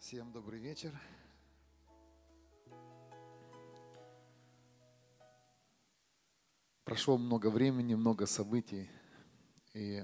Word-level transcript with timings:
Всем 0.00 0.32
добрый 0.32 0.58
вечер. 0.58 0.98
Прошло 6.84 7.18
много 7.18 7.50
времени, 7.50 7.94
много 7.94 8.24
событий. 8.24 8.88
И 9.74 10.02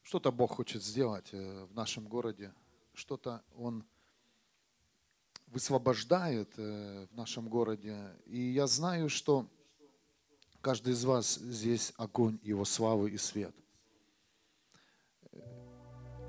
что-то 0.00 0.32
Бог 0.32 0.52
хочет 0.52 0.82
сделать 0.82 1.28
э, 1.32 1.64
в 1.66 1.74
нашем 1.74 2.08
городе. 2.08 2.54
Что-то 2.94 3.44
Он 3.56 3.84
высвобождает 5.48 6.50
э, 6.56 7.06
в 7.10 7.14
нашем 7.14 7.50
городе. 7.50 8.16
И 8.24 8.40
я 8.40 8.66
знаю, 8.66 9.10
что 9.10 9.46
каждый 10.62 10.94
из 10.94 11.04
вас 11.04 11.34
здесь 11.34 11.92
огонь 11.98 12.38
Его 12.42 12.64
славы 12.64 13.10
и 13.10 13.18
свет. 13.18 13.54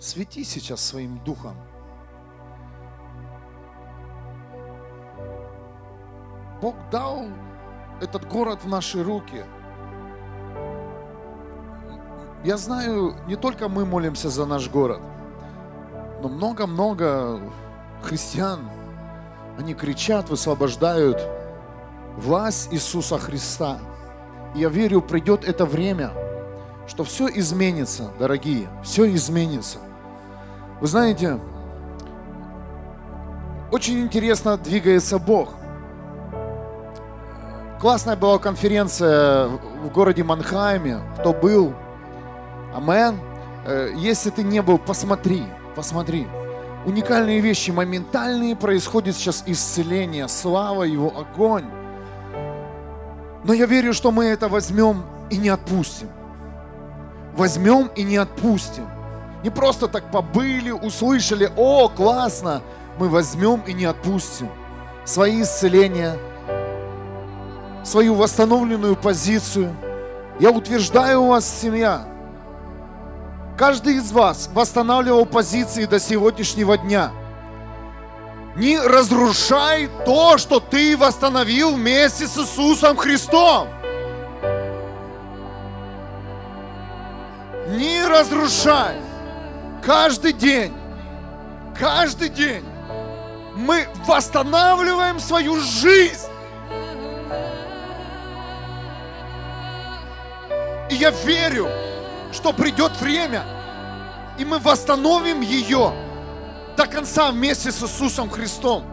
Свети 0.06 0.44
сейчас 0.44 0.86
своим 0.86 1.18
духом. 1.26 1.56
Бог 6.62 6.76
дал 6.92 7.26
этот 8.00 8.28
город 8.28 8.60
в 8.64 8.68
наши 8.68 9.04
руки. 9.04 9.44
Я 12.44 12.58
знаю, 12.58 13.16
не 13.26 13.36
только 13.36 13.68
мы 13.68 13.84
молимся 13.84 14.30
за 14.30 14.46
наш 14.46 14.70
город, 14.70 15.02
но 16.22 16.30
много-много 16.30 17.42
христиан, 18.04 18.60
они 19.58 19.74
кричат, 19.74 20.30
высвобождают 20.30 21.20
власть 22.16 22.68
Иисуса 22.72 23.18
Христа. 23.18 23.80
И 24.54 24.60
я 24.60 24.70
верю, 24.70 25.02
придет 25.02 25.44
это 25.44 25.66
время, 25.66 26.12
что 26.86 27.04
все 27.04 27.28
изменится, 27.28 28.12
дорогие, 28.20 28.70
все 28.84 29.12
изменится. 29.16 29.80
Вы 30.86 30.90
знаете, 30.90 31.40
очень 33.72 34.02
интересно 34.02 34.56
двигается 34.56 35.18
Бог. 35.18 35.56
Классная 37.82 38.16
была 38.16 38.38
конференция 38.38 39.48
в 39.48 39.90
городе 39.92 40.24
Манхайме. 40.24 41.00
Кто 41.18 41.34
был? 41.34 41.74
Амен. 42.76 43.20
Э, 43.66 43.94
если 43.96 44.30
ты 44.30 44.44
не 44.44 44.62
был, 44.62 44.78
посмотри, 44.78 45.42
посмотри. 45.76 46.28
Уникальные 46.86 47.40
вещи, 47.40 47.72
моментальные 47.72 48.56
происходит 48.56 49.16
сейчас 49.16 49.44
исцеление, 49.48 50.28
слава 50.28 50.84
Его, 50.84 51.12
огонь. 51.18 51.66
Но 53.44 53.54
я 53.54 53.66
верю, 53.66 53.92
что 53.92 54.12
мы 54.12 54.26
это 54.26 54.50
возьмем 54.50 55.02
и 55.32 55.38
не 55.38 55.50
отпустим. 55.50 56.10
Возьмем 57.36 57.88
и 57.96 58.04
не 58.04 58.18
отпустим. 58.18 58.86
Не 59.46 59.52
просто 59.52 59.88
так 59.88 60.10
побыли, 60.10 60.72
услышали, 60.72 61.52
о, 61.56 61.88
классно. 61.88 62.64
Мы 62.98 63.10
возьмем 63.10 63.62
и 63.68 63.74
не 63.74 63.86
отпустим 63.86 64.50
свои 65.06 65.44
исцеления, 65.44 66.18
свою 67.84 68.16
восстановленную 68.16 68.96
позицию. 68.96 69.76
Я 70.40 70.50
утверждаю 70.50 71.22
у 71.22 71.28
вас, 71.28 71.48
семья, 71.62 72.08
каждый 73.56 73.98
из 73.98 74.12
вас 74.12 74.50
восстанавливал 74.52 75.28
позиции 75.28 75.86
до 75.86 76.00
сегодняшнего 76.00 76.76
дня. 76.76 77.12
Не 78.56 78.80
разрушай 78.80 79.92
то, 80.08 80.40
что 80.40 80.60
ты 80.60 80.98
восстановил 80.98 81.76
вместе 81.76 82.26
с 82.26 82.36
Иисусом 82.36 82.98
Христом. 82.98 83.68
Не 87.68 88.08
разрушай. 88.08 89.05
Каждый 89.86 90.34
день, 90.34 90.74
каждый 91.80 92.30
день 92.30 92.66
мы 93.56 93.88
восстанавливаем 94.08 95.20
свою 95.20 95.60
жизнь. 95.60 96.28
И 100.90 100.96
я 100.96 101.12
верю, 101.12 101.70
что 102.32 102.52
придет 102.52 103.00
время, 103.00 103.44
и 104.40 104.46
мы 104.46 104.58
восстановим 104.58 105.42
ее 105.42 105.94
до 106.76 106.88
конца 106.88 107.30
вместе 107.30 107.72
с 107.72 107.84
Иисусом 107.84 108.32
Христом. 108.32 108.84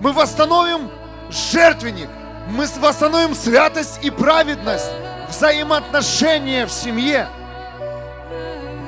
Мы 0.00 0.12
восстановим 0.12 0.90
жертвенник, 1.30 2.08
мы 2.48 2.66
восстановим 2.80 3.32
святость 3.34 4.00
и 4.02 4.10
праведность, 4.10 4.90
взаимоотношения 5.28 6.66
в 6.66 6.72
семье, 6.72 7.28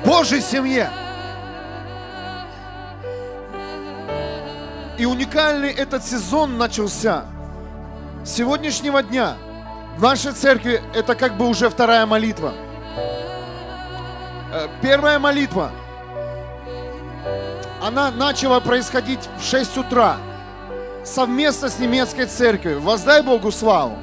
Божьей 0.07 0.39
семье. 0.39 0.89
И 4.97 5.03
уникальный 5.05 5.69
этот 5.69 6.05
сезон 6.05 6.57
начался. 6.57 7.25
С 8.23 8.31
сегодняшнего 8.31 9.03
дня 9.03 9.35
в 9.97 10.01
нашей 10.01 10.31
церкви 10.31 10.81
это 10.95 11.13
как 11.13 11.35
бы 11.35 11.45
уже 11.45 11.69
вторая 11.69 12.05
молитва. 12.05 12.53
Э, 14.53 14.69
первая 14.81 15.19
молитва, 15.19 15.71
она 17.83 18.09
начала 18.09 18.61
происходить 18.61 19.27
в 19.37 19.43
6 19.43 19.77
утра 19.77 20.15
совместно 21.03 21.67
с 21.67 21.79
немецкой 21.79 22.27
церковью. 22.27 22.79
Воздай 22.79 23.21
Богу 23.21 23.51
славу. 23.51 23.97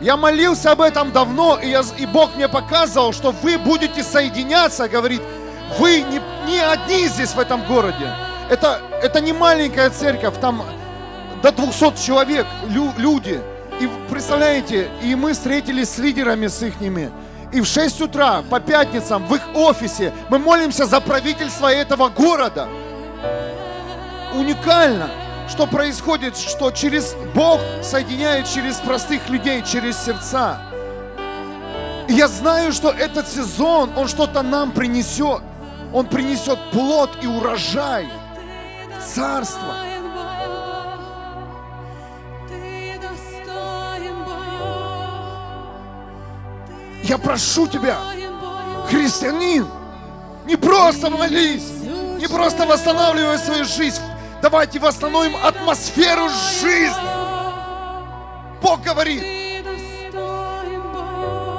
Я 0.00 0.16
молился 0.16 0.72
об 0.72 0.80
этом 0.80 1.12
давно, 1.12 1.58
и, 1.58 1.68
я, 1.68 1.82
и 1.98 2.06
Бог 2.06 2.34
мне 2.36 2.48
показывал, 2.48 3.12
что 3.12 3.30
вы 3.30 3.58
будете 3.58 4.02
соединяться, 4.02 4.88
говорит, 4.88 5.22
вы 5.78 6.02
не, 6.02 6.20
не 6.46 6.58
одни 6.58 7.06
здесь 7.08 7.30
в 7.30 7.38
этом 7.38 7.64
городе. 7.64 8.10
Это, 8.50 8.80
это 9.02 9.20
не 9.20 9.32
маленькая 9.32 9.90
церковь, 9.90 10.34
там 10.40 10.62
до 11.42 11.52
200 11.52 12.04
человек, 12.04 12.46
лю, 12.68 12.92
люди. 12.96 13.40
И 13.80 13.88
представляете, 14.10 14.88
и 15.02 15.14
мы 15.14 15.32
встретились 15.32 15.90
с 15.90 15.98
лидерами, 15.98 16.46
с 16.46 16.62
ихними. 16.62 17.10
И 17.52 17.60
в 17.60 17.66
6 17.66 18.00
утра 18.02 18.42
по 18.50 18.60
пятницам 18.60 19.26
в 19.26 19.34
их 19.34 19.42
офисе 19.54 20.12
мы 20.28 20.38
молимся 20.38 20.86
за 20.86 21.00
правительство 21.00 21.72
этого 21.72 22.08
города. 22.08 22.68
Уникально, 24.34 25.08
что 25.48 25.66
происходит, 25.66 26.36
что 26.36 26.70
через 26.70 27.14
Бог 27.34 27.60
соединяет 27.82 28.48
через 28.48 28.76
простых 28.76 29.28
людей, 29.28 29.62
через 29.62 29.98
сердца. 29.98 30.60
И 32.08 32.14
я 32.14 32.28
знаю, 32.28 32.72
что 32.72 32.90
этот 32.90 33.28
сезон, 33.28 33.90
он 33.96 34.08
что-то 34.08 34.42
нам 34.42 34.72
принесет. 34.72 35.42
Он 35.92 36.06
принесет 36.06 36.58
плод 36.72 37.10
и 37.22 37.26
урожай 37.26 38.08
царство. 39.04 39.74
Я 47.04 47.18
прошу 47.18 47.66
тебя, 47.68 47.98
христианин, 48.88 49.66
не 50.46 50.56
просто 50.56 51.10
молись, 51.10 51.70
не 52.18 52.26
просто 52.26 52.64
восстанавливай 52.64 53.38
свою 53.38 53.64
жизнь. 53.66 54.00
Давайте 54.44 54.78
восстановим 54.78 55.34
атмосферу 55.42 56.28
жизни. 56.60 57.08
Бог 58.60 58.82
говорит, 58.82 59.22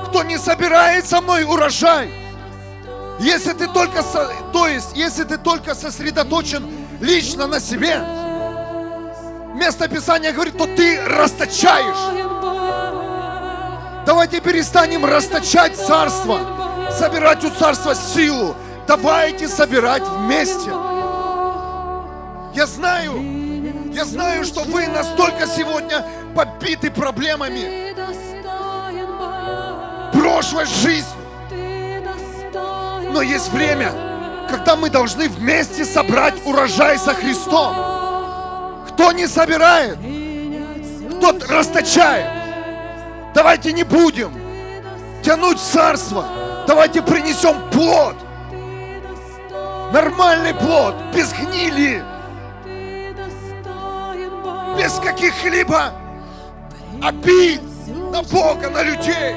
кто 0.07 0.22
не 0.23 0.38
собирает 0.38 1.07
со 1.07 1.19
мной 1.19 1.46
урожай, 1.46 2.12
если 3.19 3.53
ты 3.53 3.66
только, 3.66 4.03
то 4.53 4.68
есть, 4.68 4.96
если 4.96 5.23
ты 5.23 5.40
только 5.40 5.73
сосредоточен 5.73 6.69
лично 7.01 7.47
на 7.47 7.59
себе, 7.59 8.03
место 9.56 9.88
Писания 9.88 10.31
говорит, 10.31 10.56
то 10.56 10.67
ты 10.67 11.02
расточаешь. 11.07 12.13
Давайте 14.06 14.41
перестанем 14.41 15.06
расточать 15.06 15.75
царство, 15.75 16.40
собирать 16.91 17.44
у 17.46 17.50
царства 17.50 17.96
силу. 17.96 18.56
Давайте 18.85 19.47
собирать 19.47 20.03
вместе. 20.03 20.95
Я 22.55 22.67
знаю, 22.67 23.22
я 23.93 24.05
знаю, 24.05 24.46
что 24.46 24.61
вы 24.61 24.87
настолько 24.87 25.46
сегодня 25.46 26.05
побиты 26.34 26.90
проблемами, 26.90 27.93
прошлой 30.13 30.66
жизнью. 30.66 31.19
Но 33.11 33.22
есть 33.22 33.52
время, 33.52 33.91
когда 34.49 34.78
мы 34.78 34.90
должны 34.90 35.28
вместе 35.28 35.84
собрать 35.84 36.35
урожай 36.46 36.97
со 36.97 37.13
Христом. 37.13 37.75
Кто 38.87 39.11
не 39.11 39.28
собирает, 39.28 39.97
тот 41.19 41.43
расточает. 41.49 42.29
Давайте 43.34 43.73
не 43.73 43.84
будем 43.84 44.31
тянуть 45.22 45.59
царство. 45.59 46.25
Давайте 46.67 47.02
принесем 47.02 47.69
плод. 47.69 48.16
Нормальный 49.91 50.53
плод, 50.53 50.96
без 51.13 51.34
гнили. 51.34 52.15
Без 54.78 54.94
каких-либо 55.00 55.94
обид 57.02 57.62
на 58.12 58.22
Бога, 58.24 58.70
на 58.70 58.84
людей. 58.84 59.36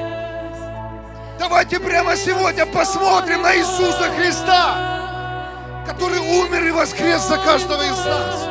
Давайте 1.39 1.79
прямо 1.79 2.17
сегодня 2.17 2.67
посмотрим 2.67 3.43
на 3.43 3.57
Иисуса 3.57 4.11
Христа, 4.17 5.85
который 5.87 6.19
умер 6.19 6.73
воскрес 6.73 7.23
за 7.23 7.39
каждого 7.39 7.83
из 7.83 8.05
нас. 8.05 8.49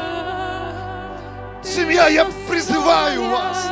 Семья, 1.63 2.07
я 2.07 2.25
призываю 2.50 3.30
вас. 3.30 3.68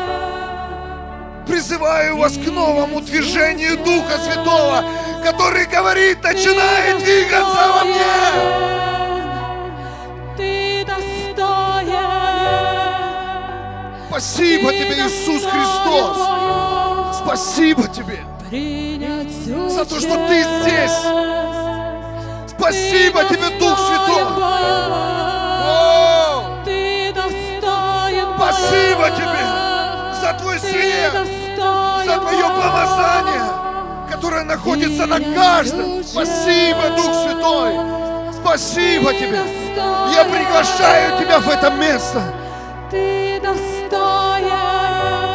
Призываю 1.47 2.17
вас 2.17 2.33
к 2.33 2.51
новому 2.51 3.01
движению 3.01 3.77
Духа 3.77 4.17
Святого, 4.17 4.83
который 5.23 5.65
говорит, 5.65 6.21
начинает 6.23 6.97
двигаться 6.97 7.67
во 7.73 7.85
мне. 7.85 8.74
Спасибо 14.17 14.71
тебе, 14.71 14.93
Иисус 14.93 15.43
Христос. 15.43 16.17
Спасибо 17.17 17.85
тебе 17.89 18.23
за 19.67 19.83
то, 19.83 19.99
что 19.99 20.15
ты 20.29 20.41
здесь. 20.41 20.99
Спасибо 22.47 23.25
тебе, 23.25 23.49
Дух 23.59 23.77
Святой. 23.77 24.23
Спасибо 28.37 29.09
тебе 29.17 29.43
за 30.21 30.33
твой 30.39 30.59
свет, 30.59 31.11
за 32.05 32.17
твое 32.17 32.45
помазание, 32.45 33.43
которое 34.09 34.45
находится 34.45 35.05
на 35.07 35.19
каждом. 35.19 36.01
Спасибо, 36.05 36.89
Дух 36.95 37.13
Святой. 37.21 37.73
Спасибо 38.31 39.13
тебе. 39.13 39.41
Я 40.15 40.23
приглашаю 40.23 41.19
тебя 41.19 41.39
в 41.39 41.49
это 41.49 41.69
место. 41.71 42.23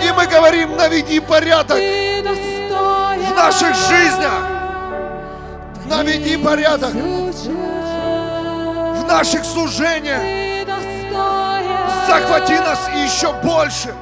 И 0.02 0.12
мы 0.12 0.26
говорим, 0.26 0.76
наведи 0.76 1.20
порядок 1.20 1.78
в 1.78 3.34
наших 3.36 3.74
жизнях. 3.74 4.46
Наведи 5.86 6.36
порядок 6.36 6.92
в 8.94 9.04
наших 9.06 9.44
служениях. 9.44 10.20
Захвати 12.06 12.54
нас 12.60 12.88
еще 12.94 13.32
больше. 13.42 13.94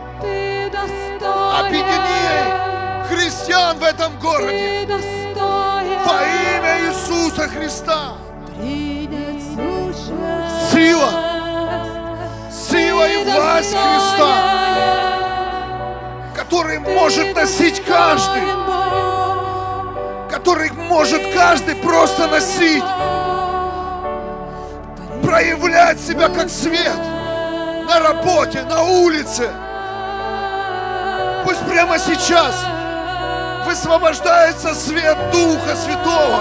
Объедини 1.59 2.69
христиан 3.09 3.79
в 3.79 3.83
этом 3.83 4.19
городе. 4.19 4.87
Во 6.07 6.23
имя 6.23 6.79
Иисуса 6.89 7.49
Христа. 7.49 8.13
Сила. 10.73 11.28
Сила 12.71 13.09
и 13.09 13.25
власть 13.25 13.75
Христа 13.75 14.59
который 16.49 16.79
может 16.79 17.37
носить 17.37 17.85
каждый, 17.85 18.43
который 20.31 20.71
может 20.73 21.23
каждый 21.35 21.77
просто 21.77 22.27
носить, 22.27 22.83
проявлять 25.23 26.01
себя 26.01 26.29
как 26.29 26.49
свет 26.49 26.97
на 27.87 28.01
работе, 28.01 28.63
на 28.63 28.83
улице. 28.83 29.51
Пусть 31.45 31.61
прямо 31.69 31.99
сейчас 31.99 32.55
высвобождается 33.67 34.75
свет 34.75 35.17
Духа 35.33 35.77
Святого, 35.77 36.41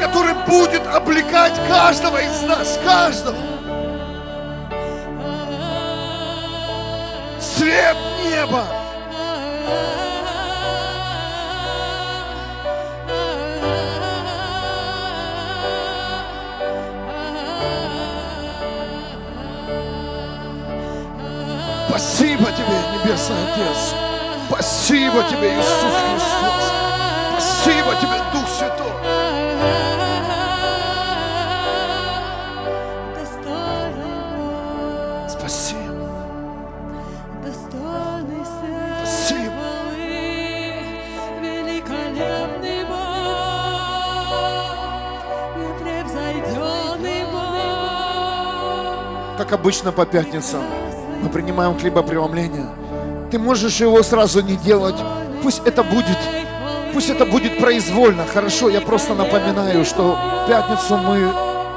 который 0.00 0.34
будет 0.46 0.86
облекать 0.86 1.54
каждого 1.68 2.16
из 2.16 2.42
нас, 2.42 2.78
каждого. 2.84 3.57
Свет 7.58 7.96
неба. 8.22 8.64
Спасибо 21.88 22.44
тебе, 22.52 22.66
Небесный 22.94 23.36
Отец. 23.52 23.92
Спасибо 24.48 25.24
тебе, 25.24 25.58
Иисус 25.58 25.94
Христос. 26.12 26.72
Спасибо 27.32 27.96
тебе, 28.00 28.22
Дух 28.32 28.37
Как 49.38 49.52
обычно 49.52 49.92
по 49.92 50.04
пятницам 50.04 50.64
мы 51.22 51.28
принимаем 51.28 51.78
хлебопреломление. 51.78 52.66
Ты 53.30 53.38
можешь 53.38 53.76
его 53.76 54.02
сразу 54.02 54.42
не 54.42 54.56
делать. 54.56 54.96
Пусть 55.44 55.62
это 55.64 55.84
будет, 55.84 56.18
пусть 56.92 57.08
это 57.08 57.24
будет 57.24 57.60
произвольно. 57.60 58.24
Хорошо, 58.26 58.68
я 58.68 58.80
просто 58.80 59.14
напоминаю, 59.14 59.84
что 59.84 60.18
в 60.44 60.48
пятницу 60.48 60.96
мы 60.96 61.32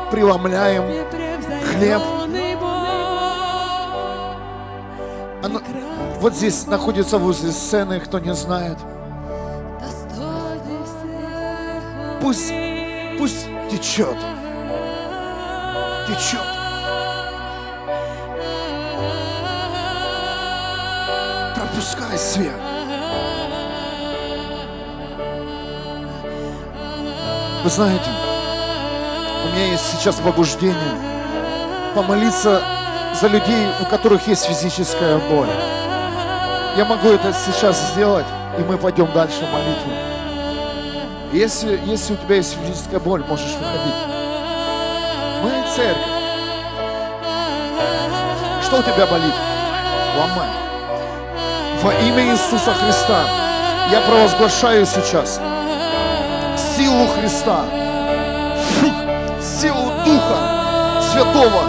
преломляем 0.10 0.84
хлеб. 1.70 2.02
Оно- 5.44 5.62
вот 6.20 6.34
здесь 6.34 6.66
находится 6.66 7.20
возле 7.20 7.52
сцены, 7.52 8.00
кто 8.00 8.18
не 8.18 8.34
знает. 8.34 8.80
Пусть, 12.22 12.52
пусть 13.20 13.46
течет, 13.70 14.18
течет. 16.08 16.51
Пропускай 21.82 22.16
свет. 22.16 22.54
Вы 27.64 27.70
знаете, 27.72 28.10
у 29.44 29.48
меня 29.48 29.72
есть 29.72 29.92
сейчас 29.92 30.18
побуждение 30.18 30.76
помолиться 31.96 32.62
за 33.20 33.28
людей, 33.30 33.66
у 33.82 33.86
которых 33.86 34.28
есть 34.28 34.46
физическая 34.46 35.18
боль. 35.18 35.50
Я 36.78 36.86
могу 36.86 37.10
это 37.10 37.34
сейчас 37.34 37.82
сделать, 37.94 38.28
и 38.60 38.62
мы 38.62 38.78
пойдем 38.78 39.12
дальше 39.12 39.44
в 39.44 39.52
молитву. 39.52 39.92
Если, 41.34 41.82
если 41.88 42.14
у 42.14 42.18
тебя 42.18 42.36
есть 42.36 42.58
физическая 42.60 43.00
боль, 43.00 43.24
можешь 43.28 43.56
выходить. 43.56 43.96
Мы 45.42 45.52
церковь. 45.76 46.06
Что 48.62 48.78
у 48.78 48.84
тебя 48.84 49.08
болит? 49.08 49.34
Ломай. 50.20 50.71
Во 51.82 51.92
имя 51.94 52.24
Иисуса 52.32 52.74
Христа. 52.76 53.26
Я 53.92 54.02
провозглашаю 54.02 54.86
сейчас 54.86 55.42
силу 56.78 57.08
Христа, 57.08 57.66
силу 59.42 59.92
Духа 60.06 61.02
Святого. 61.12 61.64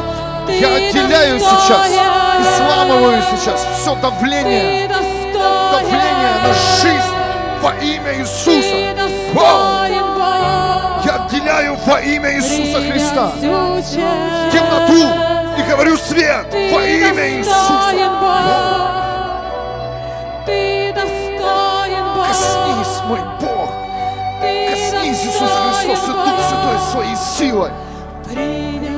Я 0.48 0.68
отделяю 0.74 1.40
сейчас 1.40 1.88
и 1.88 2.56
сламываю 2.56 3.22
сейчас 3.22 3.66
все 3.80 3.94
давление, 3.96 4.88
давление 5.72 6.34
на 6.44 6.52
жизнь 6.52 7.14
во 7.62 7.72
имя 7.82 8.20
Иисуса. 8.20 8.94
Вау! 9.32 9.86
Я 11.04 11.24
отделяю 11.24 11.76
во 11.86 12.00
имя 12.00 12.34
Иисуса 12.34 12.80
Христа. 12.80 13.32
темноту. 14.52 15.08
И 15.58 15.62
говорю 15.70 15.96
свет 15.96 16.46
во 16.52 16.82
имя 16.82 17.38
Иисуса. 17.38 17.82
достоин 17.92 18.91
мой 23.12 23.20
Бог. 23.40 23.70
Коснись, 24.40 25.24
Иисус 25.24 25.50
Христос 25.50 26.08
и 26.08 26.12
Дух. 26.12 26.40
Святой 26.48 26.78
своей 26.90 27.16
силой. 27.16 27.70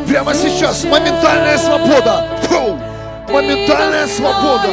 Прямо 0.07 0.35
сейчас 0.35 0.85
моментальная 0.85 1.59
свобода. 1.59 2.27
Фу! 2.43 2.79
Моментальная 3.29 4.07
свобода. 4.07 4.69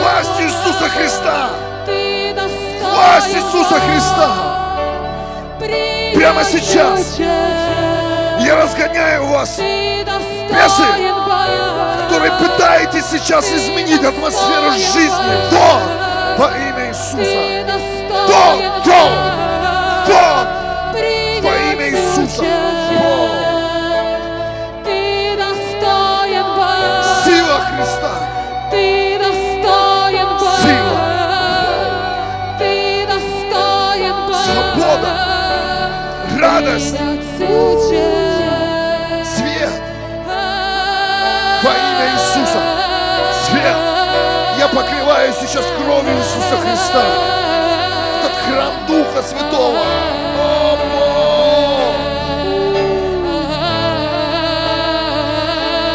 Власть 0.00 0.40
Иисуса 0.40 0.88
Христа. 0.88 1.50
Власть 1.86 3.34
Иисуса. 3.34 3.80
Христа. 3.80 4.30
Прямо 6.14 6.42
сейчас. 6.44 7.18
Я 7.18 8.56
разгоняю 8.56 9.26
вас, 9.26 9.58
Бесы, 9.58 10.84
Бог. 12.16 12.26
которые 12.28 12.32
пытаетесь 12.38 13.06
сейчас 13.06 13.52
изменить 13.52 14.02
атмосферу 14.02 14.72
жизни. 14.72 15.36
Вон! 15.50 15.82
Во 16.38 16.48
имя 16.56 16.88
Иисуса. 16.88 17.24
Бог. 18.26 18.96
Вон! 20.06 20.46
Принять 20.92 21.42
Во 21.42 21.56
имя 21.72 21.90
Иисуса. 21.90 22.42
Бог. 22.42 23.30
Сила 27.24 27.60
Христа. 27.60 28.12
Сила. 30.62 30.96
Свобода. 34.44 35.10
радость, 36.38 36.96
покрываю 44.76 45.32
сейчас 45.32 45.64
кровью 45.78 46.18
Иисуса 46.18 46.58
Христа. 46.58 47.02
Этот 48.20 48.36
храм 48.36 48.74
Духа 48.86 49.22
Святого. 49.22 49.80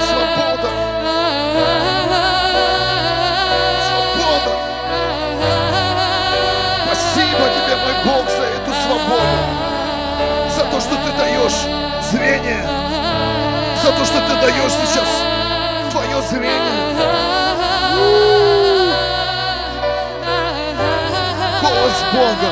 Свобода, 0.10 0.70
свобода. 3.86 4.54
Спасибо 6.86 7.46
тебе, 7.54 7.76
мой 7.76 7.96
Бог, 8.04 8.30
за 8.32 8.46
эту 8.46 8.74
свободу. 8.82 9.38
За 10.56 10.64
то, 10.64 10.80
что 10.80 10.96
ты 10.96 11.12
даешь 11.20 11.68
зрение. 12.12 12.68
За 13.84 13.92
то, 13.92 14.04
что 14.04 14.20
ты 14.22 14.34
даешь 14.42 14.74
сейчас 14.74 15.08
твое 15.92 16.22
зрение. 16.24 16.91
Бога. 22.14 22.52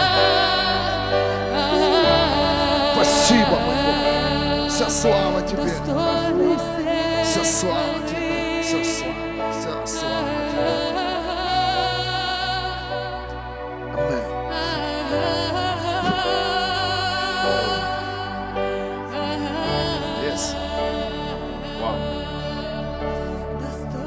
Спасибо, 2.93 3.59
мой 3.59 3.75
Бог. 3.85 4.69
Вся 4.69 4.89
слава 4.89 5.41
тебе. 5.41 5.63
Вся 7.23 7.43
слава 7.43 7.99
тебе. 8.07 8.61
Вся 8.63 8.83
слава. 8.83 9.13
Вся 9.51 9.85
слава 9.85 10.29
тебе. 10.51 10.69
Аминь. 13.93 14.39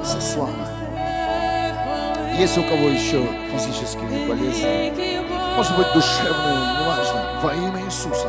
Вся 0.03 0.21
слава. 0.21 0.51
Есть 2.39 2.59
у 2.59 2.63
кого 2.63 2.89
еще 2.89 3.27
физические 3.53 4.27
болезни? 4.27 5.12
Может 5.57 5.77
быть, 5.77 5.93
душевные, 5.93 6.59
неважно. 6.81 7.21
Во 7.43 7.53
имя 7.53 7.85
Иисуса. 7.85 8.27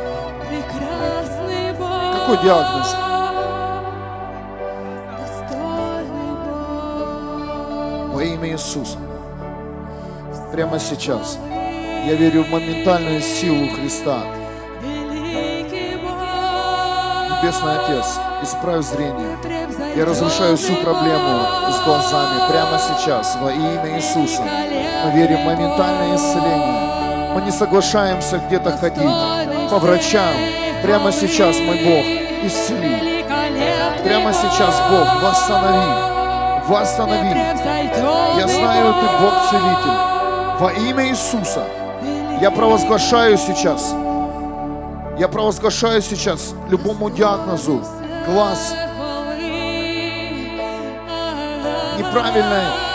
Прекрасный 0.48 1.72
Бог. 1.72 2.20
Какой 2.20 2.36
диагноз? 2.42 2.94
Во 8.12 8.22
имя 8.22 8.48
Иисуса. 8.50 8.98
Прямо 10.52 10.78
сейчас. 10.78 11.38
Я 12.06 12.14
верю 12.14 12.44
в 12.44 12.50
моментальную 12.50 13.20
силу 13.20 13.68
Христа. 13.74 14.18
Небесный 17.30 17.78
Отец, 17.78 18.18
исправь 18.42 18.84
зрение. 18.84 19.36
Я 19.96 20.04
разрушаю 20.04 20.56
всю 20.56 20.76
проблему 20.76 21.46
с 21.70 21.84
глазами 21.84 22.48
прямо 22.48 22.78
сейчас 22.78 23.36
во 23.40 23.50
имя 23.52 23.96
Иисуса. 23.96 24.42
Мы 24.42 25.10
верим 25.12 25.38
в 25.42 25.44
моментальное 25.46 26.16
исцеление. 26.16 26.93
Мы 27.34 27.42
не 27.42 27.50
соглашаемся 27.50 28.38
где-то 28.46 28.76
ходить 28.76 29.70
по 29.70 29.78
врачам. 29.78 30.34
Прямо 30.82 31.10
сейчас, 31.10 31.58
мой 31.58 31.82
Бог, 31.82 32.04
исцели. 32.44 33.24
Прямо 34.04 34.32
сейчас, 34.32 34.80
Бог, 34.88 35.22
восстанови. 35.22 36.68
Восстанови. 36.68 37.34
Я 38.38 38.46
знаю, 38.46 38.94
ты 38.94 39.06
Бог-целитель. 39.20 40.14
Во 40.60 40.70
имя 40.72 41.08
Иисуса 41.08 41.64
я 42.40 42.50
провозглашаю 42.52 43.36
сейчас, 43.36 43.92
я 45.18 45.28
провозглашаю 45.28 46.00
сейчас 46.02 46.54
любому 46.68 47.10
диагнозу 47.10 47.82
глаз 48.26 48.74
неправильной 51.98 52.93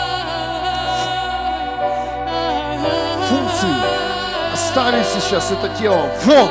оставить 4.80 5.06
сейчас 5.06 5.50
это 5.50 5.68
тело. 5.78 6.08
Вон! 6.24 6.48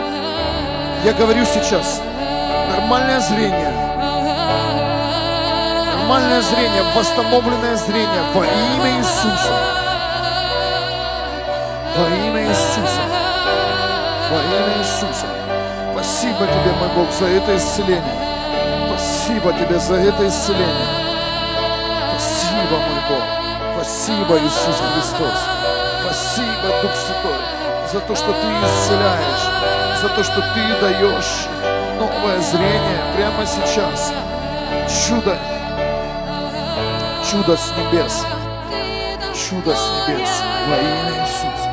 Я 1.03 1.13
говорю 1.13 1.45
сейчас, 1.45 2.01
нормальное 2.69 3.19
зрение, 3.21 3.71
нормальное 5.95 6.41
зрение, 6.41 6.83
восстановленное 6.95 7.75
зрение 7.75 8.21
во 8.33 8.45
имя 8.45 8.98
Иисуса. 9.00 9.53
Во 11.98 12.07
имя 12.07 12.48
Иисуса. 12.50 13.01
Во 14.29 14.38
имя 14.38 14.77
Иисуса. 14.79 15.25
Спасибо 15.93 16.45
тебе, 16.45 16.71
мой 16.79 16.89
Бог, 16.95 17.12
за 17.12 17.25
это 17.27 17.55
исцеление. 17.55 18.03
Спасибо 18.88 19.53
тебе 19.53 19.79
за 19.79 19.95
это 19.95 20.27
исцеление. 20.27 20.88
Спасибо, 22.12 22.77
мой 22.77 23.01
Бог. 23.09 23.24
Спасибо, 23.75 24.38
Иисус 24.38 24.75
Христос. 24.93 25.39
Спасибо, 26.03 26.81
Дух 26.81 26.91
Святой, 26.95 27.58
за 27.91 28.00
то, 28.01 28.15
что 28.15 28.31
ты 28.31 28.48
исцеляешь, 28.65 30.00
за 30.01 30.10
то, 30.10 30.24
что 30.24 30.41
ты 30.53 30.79
даешь 30.79 31.48
новое 31.98 32.39
зрение 32.39 33.00
прямо 33.15 33.46
сейчас. 33.46 34.13
Чудо. 34.88 35.38
Чудо 37.29 37.58
с 37.58 37.72
небес. 37.77 38.25
Чудо 39.34 39.75
с 39.75 40.08
небес 40.08 40.29
во 40.67 40.77
имя 40.77 41.22
Иисуса. 41.22 41.69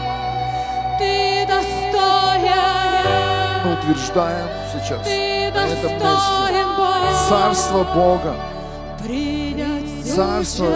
Ты 0.98 1.46
достоин. 1.46 3.02
Мы 3.64 3.72
утверждаем 3.74 4.48
сейчас 4.72 5.02
Ты 5.04 5.50
на 5.54 5.66
этом 5.66 5.92
месте. 5.92 6.66
Царство 7.28 7.84
Бога, 7.94 8.34
Царство. 10.14 10.68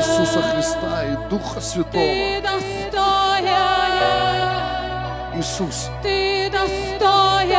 Иисуса 0.00 0.40
Христа 0.40 1.04
и 1.04 1.28
Духа 1.28 1.60
Святого. 1.60 2.49
Достоин. 5.40 5.70
Иисус, 5.70 5.88
Ты 6.02 6.50
достоин. 6.50 7.58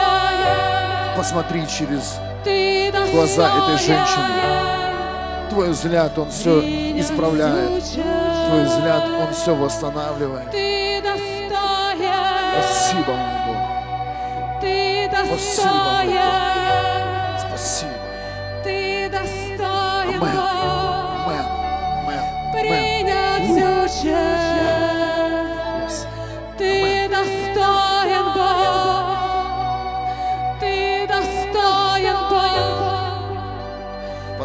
посмотри 1.17 1.67
через 1.67 2.19
Ты 2.43 2.91
достоин. 2.91 3.15
глаза 3.15 3.49
этой 3.57 3.77
женщины. 3.77 5.49
Твой 5.49 5.69
взгляд, 5.71 6.17
Он 6.17 6.29
все 6.29 6.59
исправляет. 6.99 7.83
Твой 7.83 8.63
взгляд, 8.65 9.03
Он 9.03 9.33
все 9.33 9.55
восстанавливает. 9.55 10.51
Ты 10.51 11.01
достоин. 11.01 12.13
Спасибо, 12.53 13.13
мой 13.13 13.39
Бог. 13.47 14.61
Ты 14.61 15.09
Спасибо, 15.11 15.73
мой 15.73 16.05
достоин. 16.05 16.70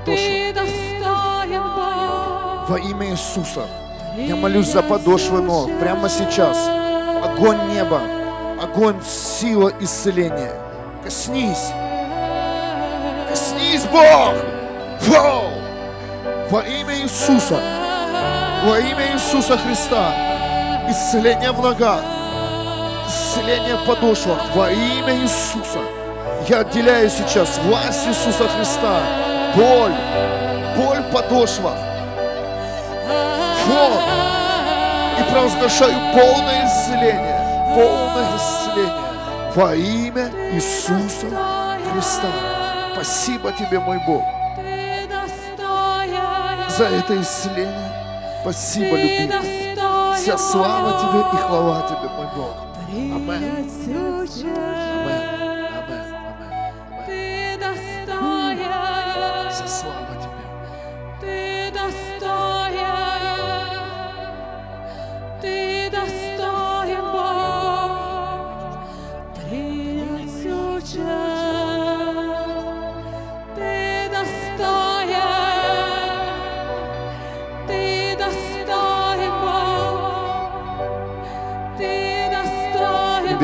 Бог. 0.06 0.18
Во 2.68 2.78
имя 2.78 3.10
Иисуса. 3.10 3.66
Я 4.16 4.34
молюсь 4.34 4.68
за 4.68 4.82
подошвы 4.82 5.40
ног 5.42 5.70
прямо 5.78 6.08
сейчас. 6.08 6.56
Огонь 7.22 7.58
неба, 7.72 8.00
огонь 8.62 9.00
сила 9.04 9.72
исцеления. 9.80 10.52
Коснись, 11.04 11.70
коснись, 13.28 13.84
Бог! 13.84 14.34
Вау! 15.06 15.44
Во 16.50 16.60
имя 16.62 16.96
Иисуса, 17.02 17.60
во 18.64 18.78
имя 18.78 19.12
Иисуса 19.14 19.58
Христа, 19.58 20.12
исцеление 20.88 21.52
в 21.52 21.60
ногах, 21.62 22.00
исцеление 23.06 23.76
в 23.76 23.84
подошвах, 23.86 24.38
во 24.54 24.70
имя 24.70 25.14
Иисуса. 25.22 25.80
Я 26.48 26.60
отделяю 26.60 27.10
сейчас 27.10 27.60
власть 27.64 28.06
Иисуса 28.08 28.48
Христа, 28.48 29.25
боль, 29.56 29.94
боль 30.76 31.00
в 31.00 31.10
подошвах, 31.12 31.78
вот. 33.66 34.02
И 35.18 35.22
провозглашаю 35.32 35.94
полное 36.12 36.66
исцеление. 36.66 37.74
Полное 37.74 38.36
исцеление. 38.36 39.52
Во 39.54 39.74
имя 39.74 40.30
Иисуса 40.52 41.26
Христа. 41.90 42.28
Спасибо 42.92 43.52
тебе, 43.52 43.80
мой 43.80 43.98
Бог, 44.06 44.22
за 46.68 46.84
это 46.84 47.20
исцеление. 47.20 47.92
Спасибо, 48.42 48.96
любимый. 48.96 49.76
Вся 50.16 50.38
слава 50.38 50.92
тебе 51.00 51.20
и 51.20 51.42
хвала 51.42 51.82
тебе, 51.88 52.08
мой 52.16 52.28
Бог. 52.36 52.54
Принять 52.88 54.85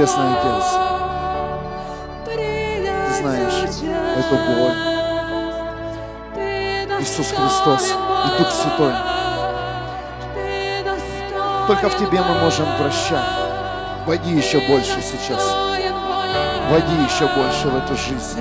Небесный 0.02 0.36
Отец, 0.36 0.64
Ты 2.26 3.14
знаешь 3.20 3.82
эту 4.16 4.34
боль. 4.34 4.74
Иисус 7.00 7.28
Христос 7.30 7.92
и 7.92 8.38
Дух 8.38 8.50
Святой. 8.50 8.94
Только 11.68 11.88
в 11.88 11.96
Тебе 11.98 12.20
мы 12.20 12.34
можем 12.40 12.66
прощать. 12.80 13.30
Войди 14.04 14.32
еще 14.32 14.58
больше 14.66 15.00
сейчас. 15.02 15.54
Войди 16.68 16.94
еще 17.04 17.28
больше 17.28 17.68
в 17.68 17.76
эту 17.76 17.94
жизнь. 17.94 18.40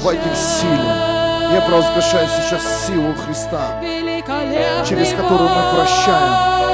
Войди 0.00 0.28
в 0.30 0.36
силу. 0.36 0.90
Я 1.52 1.60
провозглашаю 1.66 2.28
сейчас 2.28 2.86
силу 2.86 3.14
Христа, 3.14 3.80
через 4.88 5.12
которую 5.12 5.50
мы 5.50 5.74
прощаем. 5.74 6.69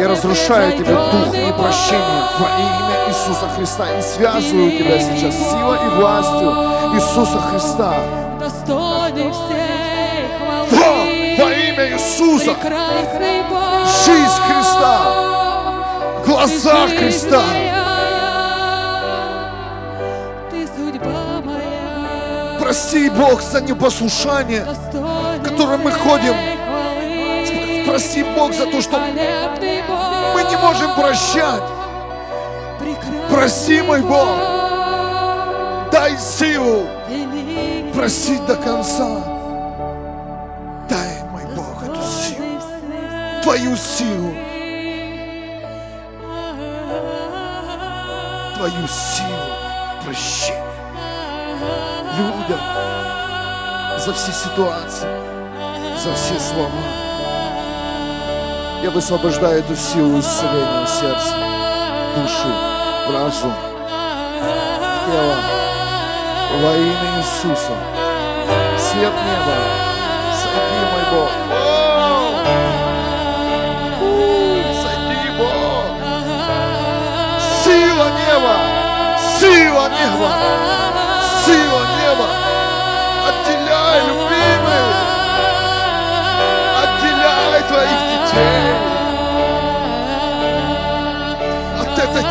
Я 0.00 0.08
разрушаю 0.08 0.72
тебе 0.78 0.94
дух 0.94 1.34
непрощения 1.34 2.24
во 2.38 2.46
имя 2.46 3.08
Иисуса 3.10 3.46
Христа 3.54 3.98
и 3.98 4.00
связываю 4.00 4.70
тебя 4.70 4.98
сейчас 4.98 5.34
силой 5.34 5.76
и 5.76 5.88
властью 5.90 6.50
Иисуса 6.94 7.38
Христа. 7.38 7.94
Достойный 8.40 9.30
всей 9.30 10.24
Во, 10.40 10.66
хвалы. 10.74 11.36
во 11.38 11.52
имя 11.52 11.92
Иисуса! 11.92 12.56
Жизнь 14.06 14.40
Христа! 14.48 14.96
Глаза 16.24 16.86
Христа! 16.86 17.42
Прости, 22.58 23.10
Бог, 23.10 23.42
за 23.42 23.60
непослушание. 23.60 24.64
Достойный 24.64 25.44
которым 25.44 25.82
мы 25.82 25.92
ходим. 25.92 26.34
Прости, 27.90 28.22
Бог, 28.22 28.52
за 28.54 28.66
то, 28.66 28.80
что 28.80 29.00
мы 29.00 30.44
не 30.44 30.56
можем 30.58 30.94
прощать. 30.94 31.62
Прости, 33.28 33.82
мой 33.82 34.00
Бог. 34.02 34.28
Дай 35.90 36.16
силу 36.16 36.86
простить 37.92 38.46
до 38.46 38.54
конца. 38.54 39.24
Дай, 40.88 41.24
мой 41.32 41.42
Бог, 41.56 41.82
эту 41.82 42.00
силу, 42.00 42.62
Твою 43.42 43.76
силу, 43.76 44.36
Твою 48.56 48.86
силу 48.86 50.04
прощения 50.04 50.62
людям 52.16 52.60
за 53.98 54.12
все 54.12 54.30
ситуации, 54.30 55.08
за 55.98 56.14
все 56.14 56.38
слова. 56.38 57.09
Я 58.82 58.90
высвобождаю 58.90 59.58
эту 59.58 59.76
силу 59.76 60.18
исцеления 60.18 60.86
в 60.86 62.20
душу, 62.20 62.48
разум, 63.12 63.54
тело. 65.06 65.36
Во 66.62 66.76
имя 66.76 67.18
Иисуса. 67.18 67.74
Свет 68.78 69.12
неба. 69.12 69.56
Сойди, 70.32 70.80
мой 70.90 71.04
Бог. 71.12 71.30
Сойди, 74.82 75.30
Бог. 75.36 75.54
Сила 77.62 78.08
неба. 78.18 78.56
Сила 79.38 79.84
неба. 79.90 80.79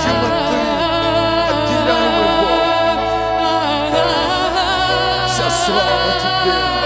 Темноты. 0.01 0.61
Отделяй, 1.49 2.07
мой 2.15 2.29
Бог. 2.39 2.99
Вся 5.27 5.47
слава 5.49 6.11
Тебе. 6.21 6.78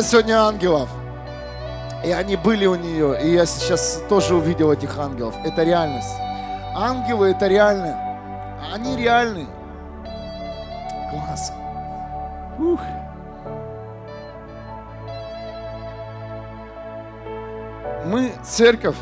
Видела 0.00 0.12
сегодня 0.12 0.42
ангелов. 0.42 0.88
И 2.02 2.10
они 2.10 2.36
были 2.36 2.64
у 2.64 2.74
нее. 2.74 3.22
И 3.22 3.34
я 3.34 3.44
сейчас 3.44 4.02
тоже 4.08 4.34
увидел 4.34 4.72
этих 4.72 4.98
ангелов. 4.98 5.34
Это 5.44 5.62
реальность. 5.62 6.14
Ангелы 6.74 7.32
это 7.32 7.46
реально. 7.48 7.98
Они 8.72 8.96
реальны. 8.96 9.46
Класс. 11.10 11.52
Ух. 12.58 12.80
Мы 18.06 18.32
церковь 18.42 18.96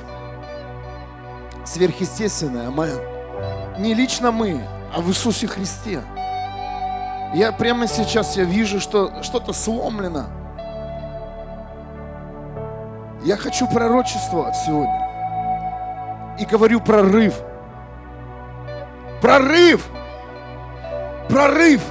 сверхъестественная, 1.64 2.68
амен. 2.68 2.98
Не 3.78 3.94
лично 3.94 4.32
мы, 4.32 4.66
а 4.92 5.00
в 5.00 5.08
Иисусе 5.10 5.46
Христе. 5.46 6.02
Я 7.34 7.52
прямо 7.52 7.86
сейчас 7.86 8.36
я 8.36 8.42
вижу, 8.42 8.80
что 8.80 9.22
что-то 9.22 9.52
сломлено. 9.52 10.37
Я 13.28 13.36
хочу 13.36 13.66
пророчествовать 13.66 14.56
сегодня. 14.64 15.06
И 16.38 16.46
говорю 16.46 16.80
прорыв. 16.80 17.34
Прорыв! 19.20 19.86
Прорыв! 21.28 21.82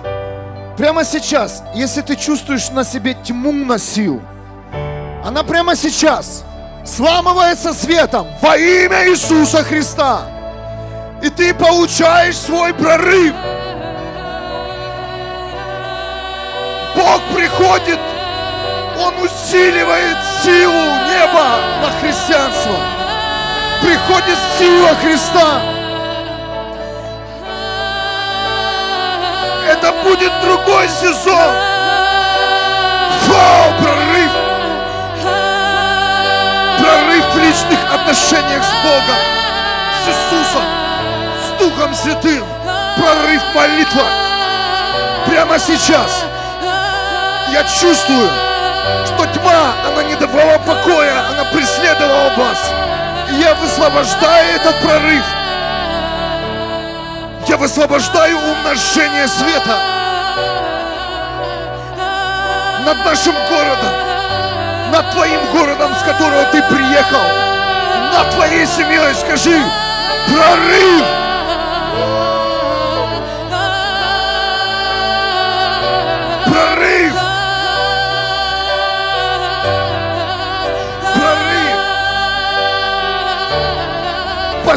Прямо 0.78 1.06
сейчас, 1.06 1.62
если 1.76 2.02
ты 2.02 2.15
чувствуешь 2.15 2.71
на 2.71 2.84
себе 2.84 3.13
тьму 3.13 3.52
носил, 3.52 4.19
она 5.23 5.43
прямо 5.43 5.76
сейчас 5.76 6.43
сламывается 6.84 7.71
светом 7.71 8.26
во 8.41 8.58
имя 8.58 9.08
Иисуса 9.08 9.63
Христа. 9.63 10.21
И 11.21 11.30
ты 11.30 11.54
получаешь 11.54 12.36
свой 12.36 12.73
прорыв. 12.73 13.36
Бог 16.95 17.21
приходит, 17.36 18.00
Он 18.99 19.13
усиливает 19.19 20.17
силу 20.43 20.73
неба 20.73 21.60
на 21.81 21.91
христианство. 22.01 22.75
Приходит 23.81 24.38
сила 24.57 24.95
Христа. 25.01 25.62
Это 29.69 29.91
будет 30.03 30.31
другой 30.41 30.89
сезон. 30.89 31.55
О, 33.29 33.73
прорыв! 33.81 34.31
Прорыв 36.79 37.25
в 37.33 37.38
личных 37.38 37.93
отношениях 37.93 38.63
с 38.63 38.73
Богом, 38.83 39.21
с 40.03 40.07
Иисусом, 40.07 40.63
с 41.45 41.60
Духом 41.60 41.93
Святым. 41.93 42.43
Прорыв 42.95 43.43
молитва. 43.53 44.05
Прямо 45.27 45.60
сейчас 45.60 46.23
я 47.51 47.63
чувствую, 47.63 48.29
что 49.17 49.25
тьма, 49.34 49.73
она 49.88 50.03
не 50.03 50.15
давала 50.15 50.58
покоя, 50.60 51.27
она 51.30 51.43
преследовала 51.45 52.30
вас. 52.38 52.71
И 53.32 53.36
я 53.36 53.56
высвобождаю 53.56 54.56
этот 54.56 54.75
прорыв. 54.80 55.23
Я 57.47 57.58
высвобождаю 57.58 58.38
умножение 58.38 59.27
света 59.27 59.77
над 62.86 63.06
нашим 63.06 63.34
городом, 63.49 63.93
над 64.91 65.12
твоим 65.12 65.39
городом, 65.51 65.91
с 65.95 66.03
которого 66.03 66.43
ты 66.51 66.62
приехал, 66.63 67.21
над 68.13 68.30
твоей 68.36 68.65
семьей. 68.67 69.15
Скажи, 69.15 69.60
прорыв! 70.27 71.26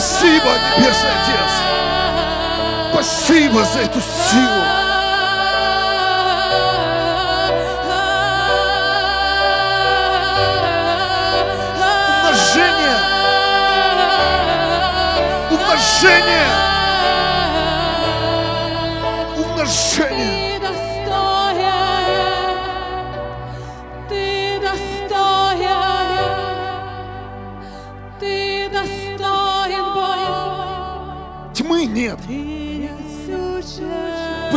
Спасибо, 0.00 0.56
Небесный 0.78 1.10
Отец! 1.10 1.52
Спасибо 2.90 3.64
за 3.64 3.80
эту 3.80 4.00
силу! 4.00 4.79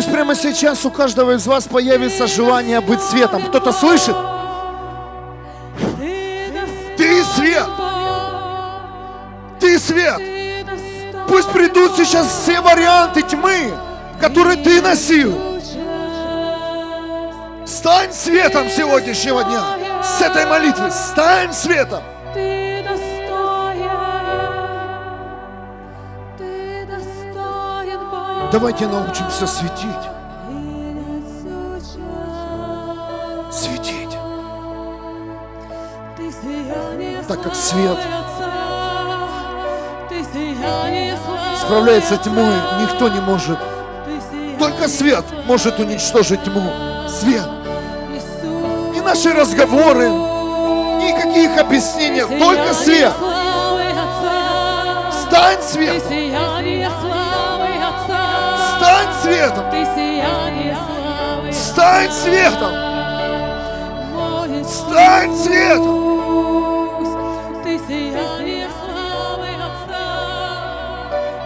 Пусть 0.03 0.13
прямо 0.13 0.35
сейчас 0.35 0.85
у 0.85 0.91
каждого 0.91 1.31
из 1.31 1.47
вас 1.47 1.63
появится 1.63 2.27
желание 2.27 2.81
быть 2.81 3.01
светом. 3.01 3.41
Кто-то 3.43 3.71
слышит? 3.71 4.17
Ты 6.97 7.23
свет! 7.23 7.65
Ты 9.61 9.79
свет! 9.79 10.21
Пусть 11.29 11.49
придут 11.51 11.95
сейчас 11.95 12.27
все 12.27 12.59
варианты 12.59 13.21
тьмы, 13.21 13.71
которые 14.19 14.61
ты 14.61 14.81
носил. 14.81 15.61
Стань 17.65 18.11
светом 18.11 18.69
сегодняшнего 18.69 19.41
дня. 19.45 20.03
С 20.03 20.21
этой 20.21 20.45
молитвы 20.45 20.91
стань 20.91 21.53
светом. 21.53 22.03
Давайте 28.53 28.85
научимся 28.85 29.47
светить. 29.47 29.89
Светить. 33.51 34.15
Так 37.27 37.41
как 37.41 37.55
свет 37.55 37.97
Справляется 41.61 42.17
тьмой 42.17 42.53
никто 42.79 43.09
не 43.09 43.21
может. 43.21 43.57
Только 44.59 44.87
свет 44.87 45.25
может 45.47 45.79
уничтожить 45.79 46.43
тьму. 46.43 46.61
Свет. 47.09 47.49
И 48.95 49.01
наши 49.01 49.33
разговоры, 49.33 50.09
никаких 50.09 51.57
объяснений, 51.57 52.21
только 52.21 52.71
свет. 52.75 53.13
Стань 55.11 55.61
светом. 55.63 57.02
Светом. 59.23 59.65
Стань 61.51 62.11
светом. 62.11 62.73
Стань 64.65 65.35
светом. 65.35 66.03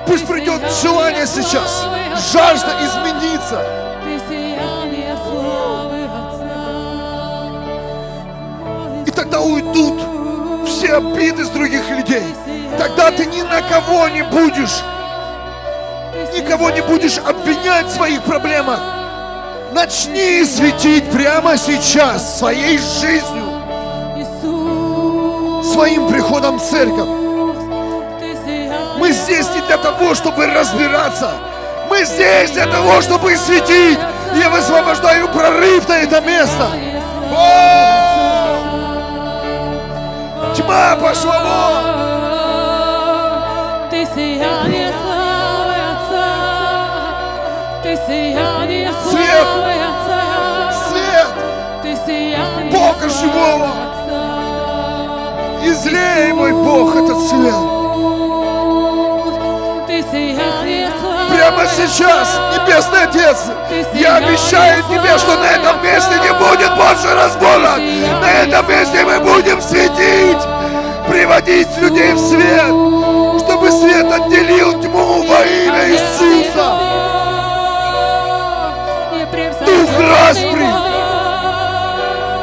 Пусть 0.08 0.28
придет 0.28 0.62
желание 0.82 1.28
сейчас, 1.28 1.86
жажда 2.32 2.72
измениться. 2.82 3.62
И 9.06 9.12
тогда 9.12 9.42
уйдут 9.42 10.02
все 10.66 10.96
обиды 10.96 11.46
с 11.46 11.50
других 11.50 11.88
людей. 11.90 12.24
Тогда 12.78 13.12
ты 13.12 13.26
ни 13.26 13.42
на 13.42 13.62
кого 13.62 14.08
не 14.10 14.24
будешь, 14.24 14.82
никого 16.42 16.70
не 16.70 16.82
будешь 16.82 17.18
обвинять 17.18 17.88
в 17.88 17.96
своих 17.96 18.22
проблемах. 18.24 18.80
Начни 19.74 20.44
светить 20.46 21.10
прямо 21.12 21.58
сейчас 21.58 22.40
своей 22.40 22.78
жизнью, 22.78 23.44
своим 25.64 26.08
приходом 26.08 26.58
в 26.60 26.64
церковь. 26.64 27.10
Мы 28.98 29.12
здесь 29.12 29.48
не 29.54 29.62
для 29.62 29.78
того, 29.78 30.16
чтобы 30.16 30.48
разбираться. 30.48 31.32
Мы 31.90 32.04
здесь 32.06 32.52
для 32.52 32.66
того, 32.66 33.02
чтобы 33.02 33.36
светить. 33.38 34.00
Я 34.36 34.50
высвобождаю 34.50 35.28
прорыв 35.30 35.88
на 35.88 36.00
это 36.00 36.22
место. 36.22 36.68
О! 37.32 38.58
Тьма 40.56 40.96
пошла 40.96 41.40
вон! 41.40 42.17
Сияние 48.08 48.92
Свет! 49.10 49.44
славы 49.44 49.74
Отца, 49.74 50.72
Свет! 50.90 51.28
ты 51.84 51.96
сияние 52.06 52.72
Бога 52.72 53.10
живого! 53.10 53.70
Излей, 55.64 56.32
мой 56.32 56.54
Бог, 56.54 56.96
этот 56.96 57.20
свет. 57.28 57.54
Ты 59.88 60.02
сияние 60.10 60.90
славы 61.02 61.36
Прямо 61.36 61.64
сейчас, 61.68 62.40
Небесный 62.54 63.04
Отец, 63.04 63.38
я 63.94 64.16
обещаю 64.16 64.84
Тебе, 64.84 65.18
что 65.18 65.36
на 65.36 65.46
этом 65.46 65.84
месте 65.84 66.14
не 66.24 66.32
будет 66.34 66.74
больше 66.76 67.14
разборок. 67.14 67.78
На 68.22 68.32
этом 68.44 68.70
месте 68.70 69.04
мы 69.04 69.20
будем 69.20 69.62
светить, 69.62 70.42
приводить 71.10 71.78
людей 71.80 72.14
в 72.14 72.20
свет, 72.20 73.42
чтобы 73.44 73.72
свет 73.72 74.10
отделил 74.10 74.82
тьму 74.82 75.24
во 75.28 75.44
имя 75.44 75.90
Иисуса. 75.90 77.07
Дух 79.98 80.06
распри, 80.10 80.68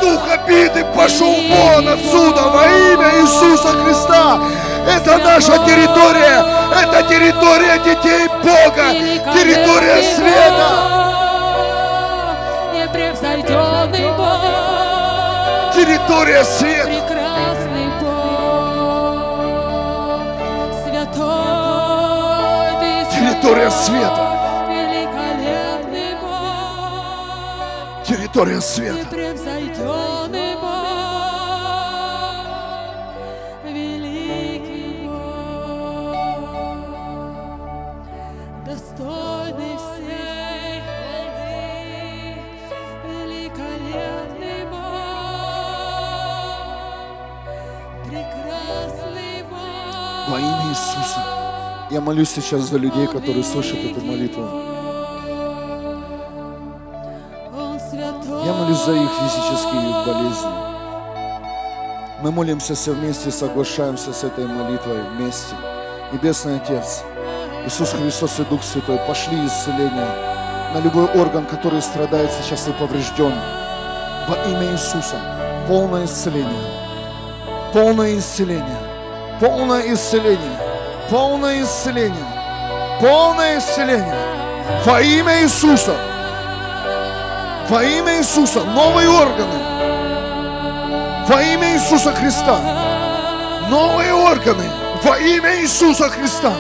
дух 0.01 0.21
обиды 0.33 0.85
пошел 0.97 1.33
вон 1.33 1.89
отсюда 1.89 2.43
во 2.49 2.65
имя 2.67 3.23
Иисуса 3.23 3.69
Христа. 3.69 4.41
Это 4.89 5.19
наша 5.19 5.59
территория, 5.59 6.45
это 6.83 7.03
территория 7.09 7.79
детей 7.79 8.27
Бога, 8.43 8.93
территория 9.33 10.03
света. 10.03 10.71
Непревзойденный 12.75 14.13
Бог, 14.17 15.75
Территория 15.75 16.45
света. 16.45 16.91
Территория 23.13 23.71
света. 23.71 24.34
Прекрасный 48.05 49.45
Бог. 49.49 50.29
Во 50.29 50.39
имя 50.41 50.71
Иисуса. 50.71 51.23
Я 51.93 52.01
молюсь 52.01 52.31
сейчас 52.31 52.63
за 52.63 52.79
людей, 52.79 53.07
которые 53.07 53.45
слышат 53.45 53.79
эту 53.79 54.01
молитву. 54.01 54.74
За 58.85 58.93
их 58.93 59.09
физические 59.09 60.05
болезни. 60.05 60.51
Мы 62.21 62.31
молимся 62.31 62.75
все 62.75 62.93
вместе, 62.93 63.31
соглашаемся 63.31 64.13
с 64.13 64.25
этой 64.25 64.47
молитвой 64.47 65.01
вместе. 65.17 65.55
Небесный 66.13 66.57
Отец, 66.57 67.03
Иисус 67.65 67.93
Христос 67.93 68.41
и 68.41 68.45
Дух 68.45 68.63
Святой, 68.63 68.99
пошли 69.09 69.47
исцеление 69.47 70.09
на 70.75 70.81
любой 70.81 71.07
орган, 71.19 71.47
который 71.47 71.81
страдает 71.81 72.31
сейчас 72.31 72.69
и 72.69 72.73
поврежден. 72.73 73.33
Во 74.29 74.37
имя 74.51 74.73
Иисуса. 74.73 75.17
Полное 75.67 76.05
исцеление. 76.05 76.67
Полное 77.73 78.19
исцеление. 78.19 78.79
Полное 79.41 79.95
исцеление. 79.95 80.59
Полное 81.09 81.63
исцеление. 81.63 82.27
Полное 83.01 83.59
исцеление. 83.59 84.15
Во 84.85 85.01
имя 85.01 85.43
Иисуса. 85.43 86.14
Во 87.69 87.83
имя 87.83 88.19
Иисуса. 88.19 88.61
Новые 88.61 89.09
органы. 89.09 89.59
Во 91.27 91.43
имя 91.43 91.73
Иисуса 91.75 92.13
Христа. 92.13 92.59
Новые 93.71 94.13
органы. 94.13 94.71
Во 95.03 95.19
имя 95.19 95.61
Иисуса 95.63 96.11
Христа. 96.11 96.53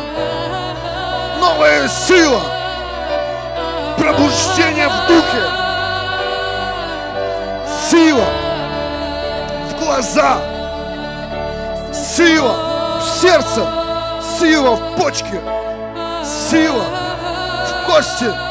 Новая 1.38 1.88
сила. 1.88 2.40
Пробуждение 3.98 4.88
в 4.88 5.06
духе. 5.06 5.42
Сила 7.90 8.26
в 9.70 9.84
глаза. 9.84 10.38
Сила 11.92 13.00
в 13.00 13.20
сердце. 13.20 13.66
Сила 14.38 14.76
в 14.76 14.96
почке. 14.96 15.40
Сила 16.24 16.84
в 17.68 17.86
кости. 17.86 18.43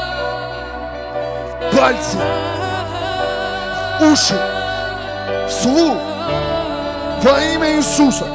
Пальцы. 1.76 2.18
Уши. 4.00 4.40
Слух. 5.50 5.96
Во 7.22 7.40
имя 7.52 7.76
Иисуса. 7.76 8.26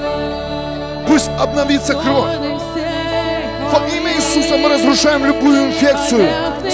Пусть 1.07 1.29
обновится 1.39 1.93
кровь. 1.93 2.35
Во 3.71 3.87
имя 3.87 4.13
Иисуса 4.17 4.57
мы 4.57 4.69
разрушаем 4.69 5.25
любую 5.25 5.67
инфекцию, 5.67 6.27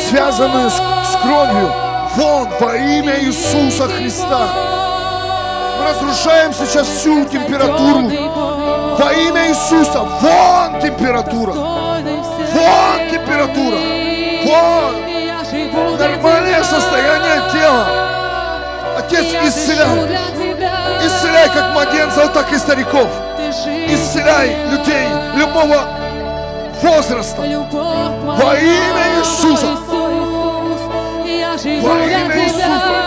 связанную 0.09 0.69
с, 0.69 0.73
с 0.73 1.17
кровью. 1.21 1.71
Вон, 2.15 2.47
во 2.59 2.75
имя 2.75 3.19
Иисуса 3.21 3.87
Христа. 3.87 4.47
Мы 5.77 5.85
разрушаем 5.85 6.53
сейчас 6.53 6.87
всю 6.87 7.25
температуру. 7.25 8.09
Во 8.97 9.13
имя 9.13 9.49
Иисуса. 9.49 9.99
Вон 9.99 10.81
температура. 10.81 11.53
Вон 11.53 13.09
температура. 13.11 13.77
Вон. 14.45 15.14
Нормальное 15.75 16.63
состояние 16.63 17.41
тела. 17.51 17.85
Отец, 18.97 19.25
исцеляй. 19.43 20.17
Исцеляй 21.05 21.49
как 21.49 21.73
младенцев, 21.73 22.31
так 22.33 22.51
и 22.51 22.57
стариков. 22.57 23.07
Исцеляй 23.87 24.55
людей 24.71 25.07
любого 25.35 25.83
возраста. 26.81 27.41
Во 27.41 28.55
имя 28.55 29.19
Иисуса. 29.19 29.77
Во 31.81 31.95
имя 32.05 32.37
Иисуса. 32.45 33.05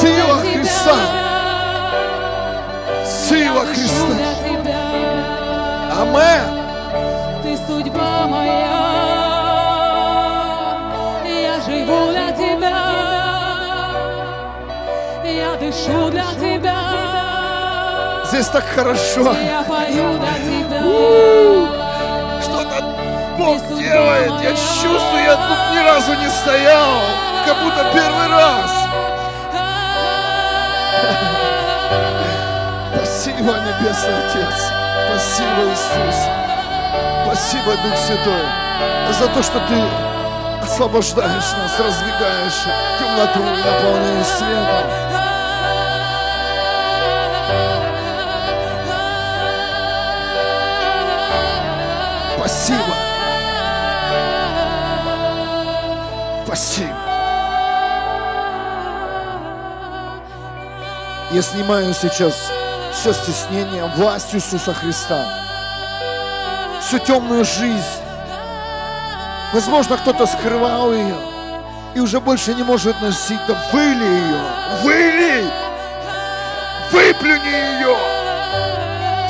Сила 0.00 0.36
Христа. 0.38 0.96
Сила 3.06 3.64
Христа. 3.66 4.16
Амен. 6.00 6.62
Ты 7.42 7.56
судьба 7.66 8.26
моя. 8.26 8.91
Дышу 15.62 16.10
для 16.10 16.26
тебя. 16.34 16.74
Здесь 18.24 18.48
так 18.48 18.64
хорошо. 18.64 19.32
Я 19.32 19.62
пою 19.62 20.18
для 20.18 20.34
тебя. 20.34 20.80
Что-то 22.42 22.82
Бог 23.38 23.58
делает. 23.78 24.32
Я 24.42 24.50
чувствую, 24.54 25.24
я 25.24 25.36
тут 25.36 25.58
ни 25.72 25.78
разу 25.78 26.14
не 26.14 26.28
стоял. 26.28 27.00
Как 27.46 27.56
будто 27.62 27.84
первый 27.92 28.28
раз. 28.28 28.70
Спасибо, 32.96 33.52
Небесный 33.52 34.18
Отец. 34.24 34.72
Спасибо, 35.08 35.60
Иисус. 35.70 36.18
Спасибо, 37.24 37.70
Дух 37.82 37.96
Святой, 37.96 38.46
за 39.12 39.26
то, 39.28 39.42
что 39.42 39.58
Ты 39.68 39.82
освобождаешь 40.62 41.52
нас, 41.56 41.80
раздвигаешь 41.80 42.64
темноту 42.98 43.40
и 43.40 43.62
наполняешь 43.64 44.26
светом. 44.26 45.12
Спасибо. 56.62 56.94
Я 61.32 61.42
снимаю 61.42 61.92
сейчас 61.92 62.52
все 62.92 63.12
стеснение, 63.12 63.84
власть 63.96 64.32
Иисуса 64.32 64.72
Христа, 64.72 65.24
всю 66.80 66.98
темную 67.00 67.44
жизнь. 67.44 67.82
Возможно, 69.52 69.96
кто-то 69.96 70.24
скрывал 70.26 70.92
ее 70.92 71.16
и 71.96 72.00
уже 72.00 72.20
больше 72.20 72.54
не 72.54 72.62
может 72.62 73.00
носить. 73.02 73.40
Да 73.48 73.56
выли 73.72 74.04
ее, 74.04 74.40
выли, 74.82 75.44
выплюни 76.92 77.80
ее. 77.80 77.96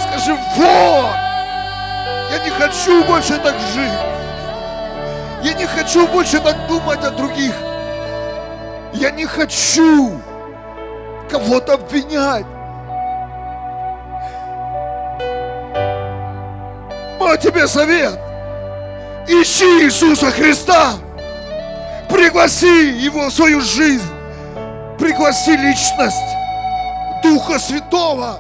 Скажи, 0.07 0.37
вот, 0.57 1.15
я 2.31 2.45
не 2.45 2.51
хочу 2.51 3.03
больше 3.05 3.39
так 3.39 3.59
жить. 3.75 4.12
Я 5.43 5.55
не 5.55 5.67
хочу 5.67 6.07
больше 6.07 6.39
так 6.41 6.69
думать 6.69 7.05
о 7.05 7.11
других. 7.11 7.55
Я 8.93 9.11
не 9.11 9.27
хочу 9.27 10.21
кого-то 11.31 11.75
обвинять. 11.75 12.47
Мой 17.19 17.39
тебе 17.39 17.67
совет. 17.67 18.19
Ищи 19.27 19.85
Иисуса 19.85 20.31
Христа. 20.31 20.95
Пригласи 22.09 22.91
Его 22.91 23.29
в 23.29 23.33
свою 23.33 23.61
жизнь. 23.61 24.11
Пригласи 24.99 25.57
личность 25.57 26.17
Духа 27.23 27.59
Святого. 27.59 28.39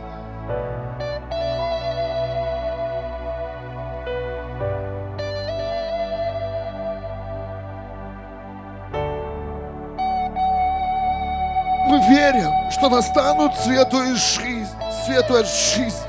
Что 12.73 12.89
настанут 12.89 13.55
светлая 13.57 14.15
жизнь, 14.15 14.75
светлая 15.05 15.45
жизнь, 15.45 16.07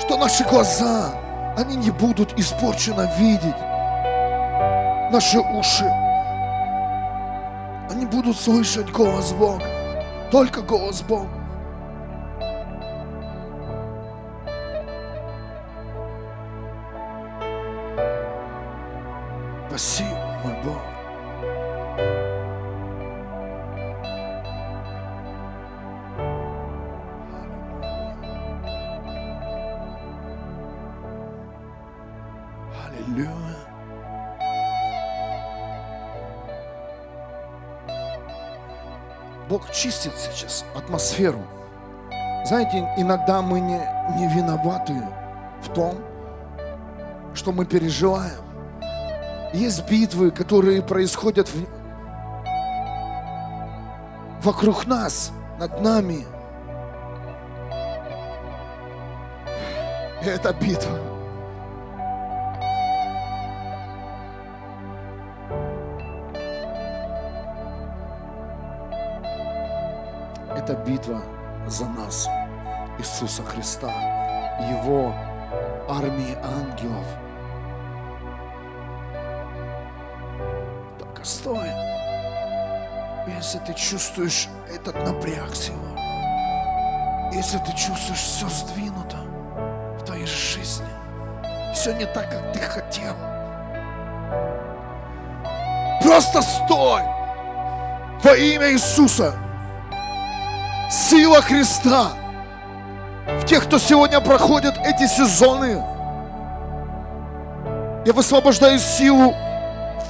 что 0.00 0.16
наши 0.16 0.44
глаза, 0.44 1.14
они 1.56 1.76
не 1.76 1.90
будут 1.90 2.38
испорченно 2.38 3.08
видеть, 3.16 3.54
наши 5.12 5.38
уши, 5.38 5.90
они 7.90 8.06
будут 8.06 8.36
слышать 8.36 8.90
голос 8.90 9.32
Бога, 9.32 9.64
только 10.30 10.62
голос 10.62 11.00
Бога. 11.02 11.43
Атмосферу. 41.04 41.40
Знаете, 42.46 42.88
иногда 42.96 43.42
мы 43.42 43.60
не, 43.60 43.80
не 44.16 44.26
виноваты 44.28 44.94
в 45.62 45.68
том, 45.72 45.94
что 47.34 47.52
мы 47.52 47.64
переживаем. 47.66 48.32
Есть 49.52 49.88
битвы, 49.88 50.30
которые 50.30 50.82
происходят 50.82 51.48
в- 51.48 51.66
вокруг 54.42 54.86
нас, 54.86 55.32
над 55.58 55.80
нами. 55.80 56.26
Это 60.22 60.52
битва. 60.54 60.98
Это 70.64 70.76
битва 70.76 71.20
за 71.66 71.84
нас, 71.84 72.26
Иисуса 72.98 73.42
Христа, 73.42 73.90
Его 74.80 75.14
армии 75.90 76.38
ангелов. 76.42 77.04
Только 80.98 81.22
стой. 81.22 81.68
Если 83.26 83.58
ты 83.58 83.74
чувствуешь 83.74 84.48
этот 84.74 84.94
напряг 85.04 85.54
сегодня, 85.54 86.00
если 87.34 87.58
ты 87.58 87.72
чувствуешь 87.76 88.20
все 88.20 88.48
сдвинуто 88.48 89.18
в 90.00 90.04
твоей 90.06 90.24
жизни, 90.24 90.88
все 91.74 91.92
не 91.92 92.06
так, 92.06 92.30
как 92.30 92.54
ты 92.54 92.60
хотел, 92.60 93.14
просто 96.00 96.40
стой 96.40 97.02
во 98.22 98.34
имя 98.34 98.72
Иисуса. 98.72 99.43
Сила 101.14 101.40
Христа 101.40 102.08
в 103.40 103.44
тех, 103.44 103.66
кто 103.66 103.78
сегодня 103.78 104.20
проходит 104.20 104.74
эти 104.84 105.06
сезоны. 105.06 105.80
Я 108.04 108.12
высвобождаю 108.12 108.80
силу 108.80 109.32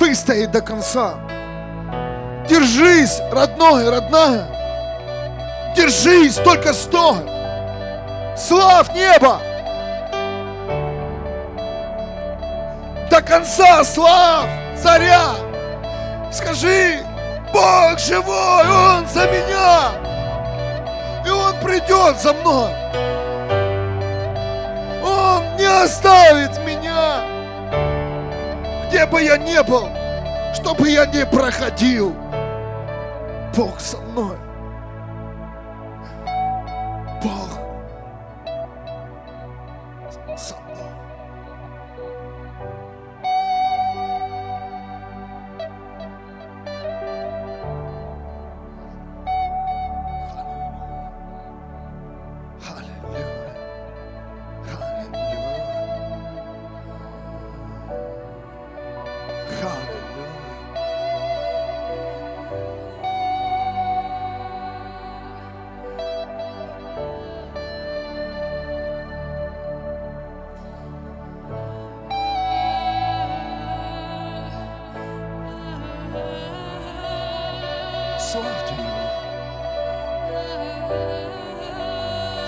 выстоять 0.00 0.50
до 0.50 0.62
конца. 0.62 1.16
Держись, 2.48 3.20
родной, 3.30 3.90
родная. 3.90 4.46
Держись, 5.76 6.36
только 6.36 6.72
стой. 6.72 7.18
Слав 8.34 8.94
небо. 8.94 9.42
До 13.10 13.20
конца 13.20 13.84
слав 13.84 14.46
царя. 14.82 15.34
Скажи, 16.32 16.96
Бог 17.52 17.98
живой, 17.98 18.66
Он 18.70 19.06
за 19.06 19.26
меня. 19.26 20.03
Придет 21.74 22.20
за 22.20 22.32
мной. 22.32 22.70
Он 25.02 25.56
не 25.56 25.64
оставит 25.64 26.56
меня, 26.64 27.24
где 28.86 29.04
бы 29.06 29.20
я 29.20 29.36
ни 29.36 29.60
был, 29.68 29.88
что 30.54 30.72
бы 30.72 30.88
я 30.88 31.04
ни 31.04 31.24
проходил. 31.24 32.14
Бог 33.56 33.80
со 33.80 33.96
мной. 33.96 34.36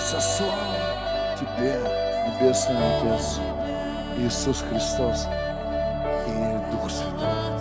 Со 0.01 0.21
славой 0.21 0.55
Тебе, 1.39 1.79
Небесный 2.41 2.77
Отец, 2.77 3.41
Иисус 4.19 4.65
Христос 4.71 5.27
и 6.27 6.59
Дух 6.71 6.91
Святой. 6.91 7.57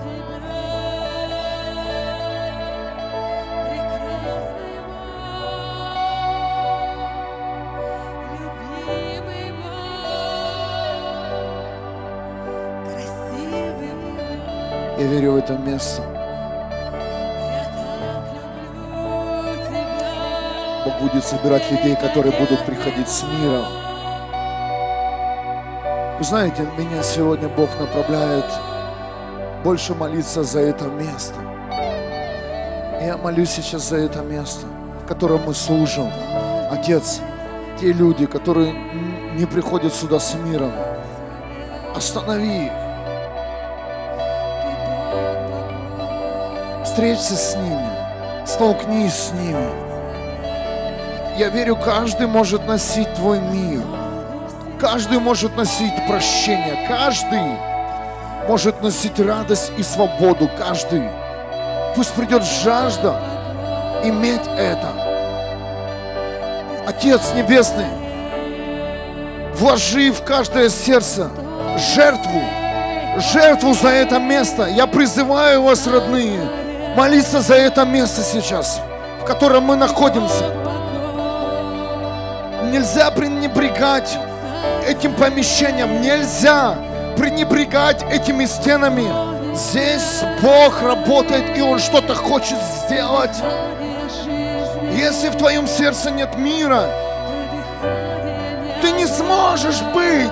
Я 14.97 15.07
верю 15.07 15.33
в 15.33 15.35
это 15.35 15.57
место. 15.57 16.14
Будет 21.01 21.25
собирать 21.25 21.69
людей, 21.71 21.95
которые 21.95 22.31
будут 22.39 22.65
приходить 22.65 23.09
с 23.09 23.23
миром. 23.23 23.65
Вы 26.17 26.23
знаете, 26.23 26.65
меня 26.77 27.03
сегодня 27.03 27.49
Бог 27.49 27.69
направляет 27.77 28.45
больше 29.63 29.93
молиться 29.93 30.43
за 30.43 30.61
это 30.61 30.85
место. 30.85 31.35
Я 33.01 33.17
молюсь 33.17 33.49
сейчас 33.49 33.89
за 33.89 33.97
это 33.97 34.21
место, 34.21 34.65
в 35.03 35.07
котором 35.07 35.41
мы 35.45 35.53
служим. 35.53 36.09
Отец, 36.71 37.19
те 37.79 37.91
люди, 37.91 38.25
которые 38.25 38.73
не 39.35 39.45
приходят 39.45 39.93
сюда 39.93 40.19
с 40.19 40.33
миром, 40.35 40.71
останови 41.93 42.67
их. 42.67 42.71
Встреться 46.85 47.35
с 47.35 47.55
ними, 47.57 48.45
столкнись 48.45 49.13
с 49.13 49.33
ними. 49.33 49.84
Я 51.37 51.49
верю, 51.49 51.75
каждый 51.75 52.27
может 52.27 52.65
носить 52.65 53.13
твой 53.15 53.39
мир. 53.39 53.83
Каждый 54.79 55.19
может 55.19 55.57
носить 55.57 55.93
прощение. 56.07 56.87
Каждый 56.87 57.41
может 58.47 58.81
носить 58.81 59.19
радость 59.19 59.73
и 59.77 59.83
свободу. 59.83 60.49
Каждый. 60.57 61.03
Пусть 61.93 62.13
придет 62.13 62.41
жажда 62.43 63.19
иметь 64.05 64.47
это. 64.57 64.87
Отец 66.87 67.33
Небесный, 67.35 67.87
вложи 69.55 70.11
в 70.11 70.23
каждое 70.23 70.69
сердце 70.69 71.29
жертву, 71.95 72.41
жертву 73.33 73.73
за 73.73 73.89
это 73.89 74.19
место. 74.19 74.67
Я 74.67 74.87
призываю 74.87 75.63
вас, 75.63 75.85
родные, 75.85 76.47
молиться 76.95 77.41
за 77.41 77.55
это 77.55 77.83
место 77.83 78.21
сейчас, 78.21 78.79
в 79.21 79.25
котором 79.25 79.63
мы 79.63 79.75
находимся. 79.75 80.64
Нельзя 82.75 83.09
пренебрегать 83.09 84.17
этим 84.85 85.13
помещением, 85.15 86.01
нельзя 86.01 86.75
пренебрегать 87.15 88.03
этими 88.11 88.43
стенами. 88.43 89.55
Здесь 89.55 90.21
Бог 90.41 90.81
работает, 90.81 91.57
и 91.57 91.61
Он 91.61 91.79
что-то 91.79 92.13
хочет 92.15 92.57
сделать. 92.61 93.37
Если 94.91 95.29
в 95.29 95.37
твоем 95.37 95.69
сердце 95.69 96.11
нет 96.11 96.35
мира, 96.35 96.89
ты 98.81 98.91
не 98.91 99.05
сможешь 99.05 99.81
быть 99.93 100.27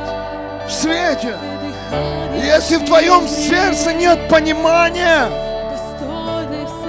в 0.67 0.69
свете. 0.69 1.37
Если 2.35 2.75
в 2.75 2.85
твоем 2.85 3.25
сердце 3.25 3.93
нет 3.93 4.27
понимания, 4.27 5.29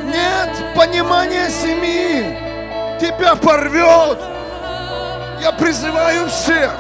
нет 0.03 0.74
понимания 0.74 1.49
семьи, 1.49 2.99
тебя 3.01 3.37
порвет. 3.37 4.34
Призываю 5.59 6.28
всех 6.28 6.72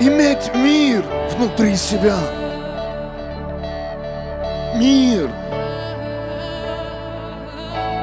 иметь 0.00 0.54
мир 0.54 1.04
внутри 1.30 1.76
себя. 1.76 2.16
Мир. 4.74 5.30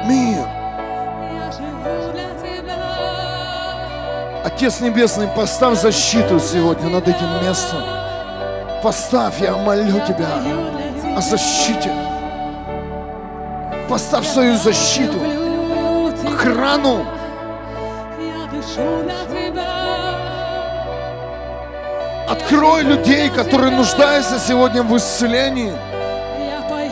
Мир. 0.06 0.46
Отец 4.44 4.80
Небесный, 4.80 5.28
поставь 5.28 5.78
защиту 5.78 6.40
сегодня 6.40 6.88
над 6.88 7.06
этим 7.06 7.42
местом. 7.42 7.82
Поставь, 8.82 9.40
я 9.40 9.56
молю 9.56 10.00
Тебя 10.06 10.28
о 11.16 11.20
защите. 11.20 11.92
Поставь 13.88 14.26
свою 14.26 14.56
защиту, 14.56 15.18
охрану. 16.40 17.06
Открой 22.28 22.82
людей, 22.82 23.28
которые 23.30 23.70
нуждаются 23.72 24.38
сегодня 24.38 24.82
в 24.82 24.96
исцелении, 24.96 25.72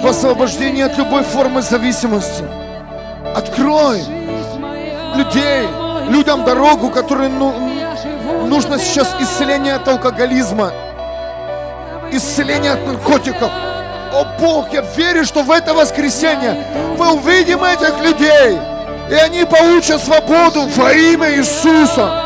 в 0.02 0.06
освобождении 0.06 0.82
от 0.82 0.98
любой 0.98 1.22
формы 1.22 1.62
зависимости. 1.62 2.44
Открой 3.34 4.02
людей, 5.14 5.66
людям 6.08 6.44
дорогу, 6.44 6.90
которым 6.90 7.38
ну, 7.38 7.54
нужно 8.46 8.78
сейчас 8.78 9.14
исцеление 9.20 9.74
от 9.74 9.88
алкоголизма, 9.88 10.72
исцеление 12.12 12.72
от 12.72 12.86
наркотиков, 12.86 13.50
О 14.12 14.24
Бог, 14.40 14.72
я 14.72 14.82
верю, 14.96 15.24
что 15.24 15.42
в 15.42 15.50
это 15.50 15.74
воскресенье 15.74 16.64
мы 16.98 17.12
увидим 17.12 17.62
этих 17.62 18.00
людей, 18.02 18.58
и 19.10 19.14
они 19.14 19.44
получат 19.44 20.02
свободу 20.02 20.66
во 20.76 20.92
имя 20.92 21.30
Иисуса. 21.36 22.24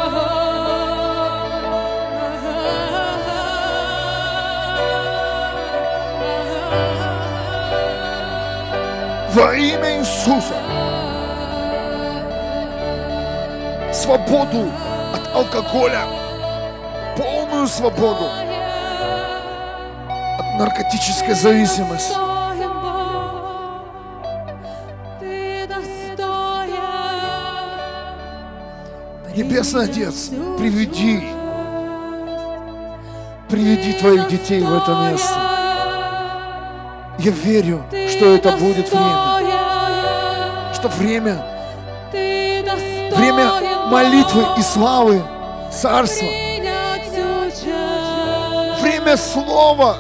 Во 9.33 9.55
имя 9.55 10.01
Иисуса. 10.01 10.55
Свободу 13.93 14.71
от 15.15 15.37
алкоголя. 15.37 16.03
Полную 17.17 17.69
свободу 17.69 18.29
от 20.39 20.59
наркотической 20.59 21.35
зависимости. 21.35 22.32
Небесный 29.35 29.85
Отец, 29.85 30.29
приведи, 30.59 31.23
приведи 33.49 33.95
твоих 33.95 34.29
детей 34.29 34.61
в 34.61 34.75
это 34.75 35.11
место. 35.11 35.35
Я 37.19 37.31
верю, 37.31 37.83
что 38.11 38.27
это 38.35 38.51
будет 38.53 38.93
время, 38.93 40.75
что 40.75 40.89
время, 40.89 41.43
время 42.13 43.53
молитвы 43.87 44.45
и 44.59 44.63
славы 44.63 45.23
Царства, 45.71 46.29
время 48.83 49.17
Слова 49.17 49.97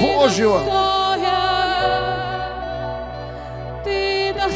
Божьего, 0.00 0.60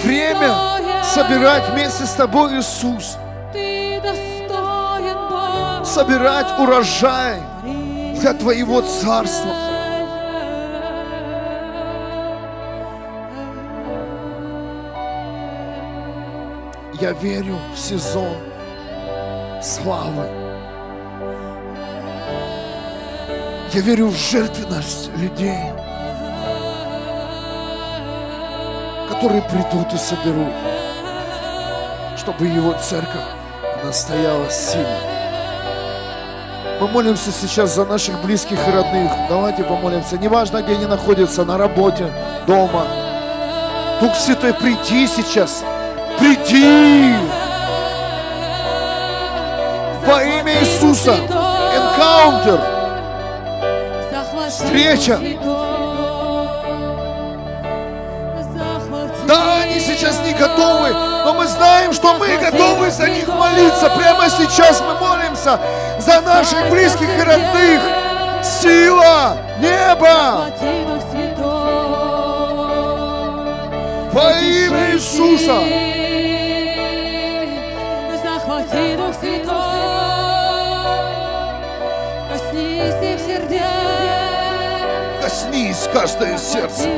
время 0.05 0.55
собирать 1.03 1.69
вместе 1.71 2.05
с 2.05 2.13
тобой, 2.13 2.61
Иисус, 2.61 3.17
собирать 5.95 6.59
урожай 6.59 7.41
для 7.63 8.35
Твоего 8.35 8.81
Царства. 8.81 9.55
Я 17.01 17.13
верю 17.13 17.57
в 17.73 17.79
сезон 17.79 18.37
славы. 19.63 20.27
Я 23.73 23.81
верю 23.81 24.09
в 24.09 24.17
жертвенность 24.17 25.11
людей, 25.17 25.71
которые 29.09 29.43
придут 29.43 29.93
и 29.93 29.97
соберут, 29.97 30.55
чтобы 32.17 32.47
Его 32.47 32.73
церковь 32.83 33.29
настояла 33.85 34.51
сильно. 34.51 35.14
Мы 36.85 36.91
молимся 36.91 37.33
сейчас 37.33 37.75
за 37.75 37.87
наших 37.87 38.21
близких 38.21 38.59
и 38.69 38.71
родных. 38.71 39.11
Давайте 39.31 39.65
помолимся. 39.65 40.19
Неважно, 40.19 40.61
где 40.61 40.75
они 40.75 40.85
находятся, 40.85 41.43
на 41.43 41.57
работе, 41.57 42.13
дома. 42.47 42.85
Дух 44.03 44.15
Святой, 44.15 44.53
приди 44.53 45.07
сейчас. 45.07 45.65
Приди! 46.19 47.15
Во 50.07 50.23
имя 50.23 50.61
Иисуса. 50.61 51.17
Энкаунтер. 51.75 52.61
Встреча. 54.51 55.19
Готовы, 60.55 60.91
но 61.25 61.35
мы 61.35 61.47
знаем, 61.47 61.93
что 61.93 62.15
мы 62.15 62.37
готовы 62.37 62.91
за 62.91 63.09
них 63.09 63.27
молиться. 63.29 63.91
Прямо 63.91 64.29
сейчас 64.29 64.81
мы 64.81 64.95
молимся 64.95 65.59
за 65.99 66.21
наших 66.21 66.71
близких 66.71 67.09
и 67.19 67.23
родных. 67.23 67.81
Сила 68.43 69.37
неба 69.59 70.47
во 74.13 74.33
имя 74.33 74.93
Иисуса. 74.93 75.63
Захвати 78.23 78.97
Дух 78.97 79.15
Святой, 79.19 79.55
коснись 82.31 83.03
их 83.03 83.19
сердец. 83.27 83.63
Коснись 85.23 85.89
каждое 85.93 86.37
сердце. 86.37 86.89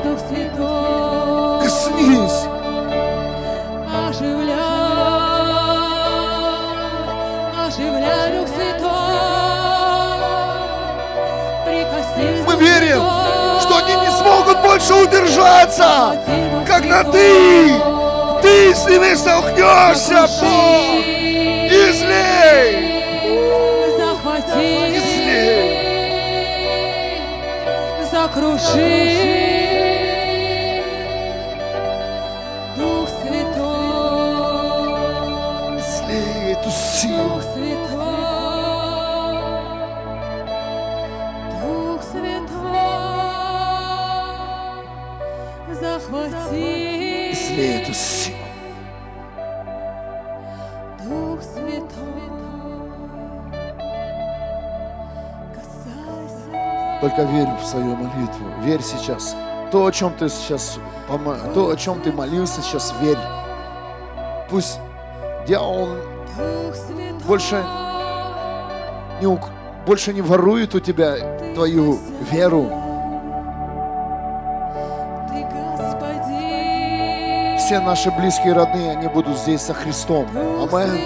Коснись. 1.62 2.55
Святой. 12.56 13.60
что 13.60 13.76
они 13.78 13.94
не 13.96 14.10
смогут 14.10 14.60
больше 14.62 14.94
удержаться, 14.94 16.16
когда 16.66 17.04
ты, 17.04 17.72
ты 18.42 18.74
с 18.74 18.86
ними 18.86 19.14
столкнешься, 19.14 20.26
Бог. 20.40 21.04
Излей, 21.68 22.68
Захвати, 23.98 24.96
излей. 24.96 25.86
закружи. 28.10 29.45
Только 57.06 57.22
верь 57.22 57.48
в 57.62 57.64
свою 57.64 57.94
молитву. 57.94 58.46
Верь 58.62 58.82
сейчас. 58.82 59.36
То, 59.70 59.86
о 59.86 59.92
чем 59.92 60.12
ты 60.14 60.28
сейчас, 60.28 60.76
то, 61.54 61.70
о 61.70 61.76
чем 61.76 62.00
ты 62.00 62.10
молился 62.10 62.60
сейчас, 62.62 62.92
верь. 63.00 63.18
Пусть 64.50 64.80
дьявол 65.46 65.90
больше 67.28 67.62
не, 69.20 69.28
ук- 69.28 69.50
больше 69.86 70.12
не 70.12 70.20
ворует 70.20 70.74
у 70.74 70.80
тебя 70.80 71.14
твою 71.54 72.00
веру. 72.32 72.72
Все 77.58 77.78
наши 77.78 78.10
близкие 78.10 78.50
и 78.50 78.52
родные, 78.52 78.90
они 78.96 79.06
будут 79.06 79.38
здесь 79.38 79.60
со 79.62 79.74
Христом. 79.74 80.26
Святой, 80.32 81.02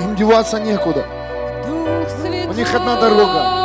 Им 0.00 0.16
деваться 0.16 0.58
некуда. 0.58 1.04
У 2.48 2.52
них 2.52 2.74
одна 2.74 3.00
дорога. 3.00 3.57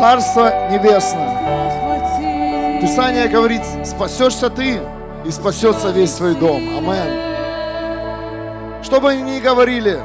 Царство 0.00 0.68
Небесное. 0.70 2.80
Писание 2.80 3.28
говорит, 3.28 3.60
спасешься 3.84 4.48
ты 4.48 4.80
и 5.26 5.30
спасется 5.30 5.90
весь 5.90 6.14
твой 6.14 6.34
дом. 6.36 6.62
Амен. 6.78 8.82
Что 8.82 8.98
бы 8.98 9.10
они 9.10 9.36
ни 9.36 9.40
говорили, 9.40 10.00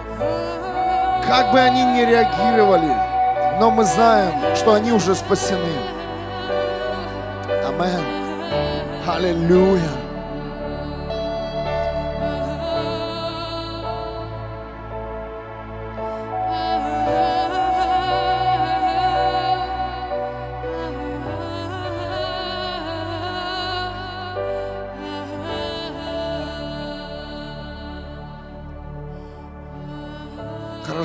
как 1.26 1.54
бы 1.54 1.62
они 1.62 1.82
ни 1.82 2.02
реагировали, 2.02 2.94
но 3.62 3.72
мы 3.72 3.86
знаем, 3.86 4.34
что 4.58 4.74
они 4.74 4.92
уже 4.92 5.16
спасены. 5.16 5.72
Амен. 7.66 8.04
Аллилуйя. 9.08 10.05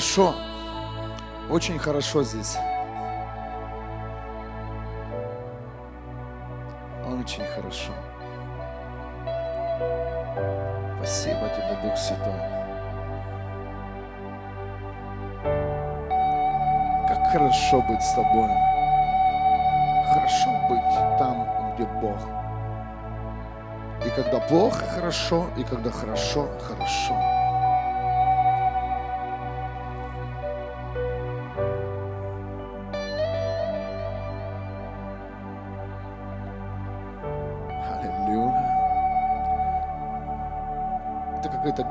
Хорошо. 0.00 0.34
Очень 1.50 1.78
хорошо 1.78 2.22
здесь. 2.22 2.56
Очень 7.04 7.44
хорошо. 7.44 7.92
Спасибо 10.96 11.50
тебе, 11.50 11.78
Дух 11.82 11.98
Святой. 11.98 12.32
Как 17.06 17.32
хорошо 17.32 17.82
быть 17.82 18.02
с 18.02 18.14
тобой. 18.14 18.48
Хорошо 20.14 20.50
быть 20.70 21.18
там, 21.18 21.74
где 21.74 21.84
Бог. 22.00 22.16
И 24.06 24.08
когда 24.08 24.40
плохо, 24.48 24.82
хорошо, 24.86 25.48
и 25.58 25.62
когда 25.62 25.90
хорошо, 25.90 26.48
хорошо. 26.66 27.49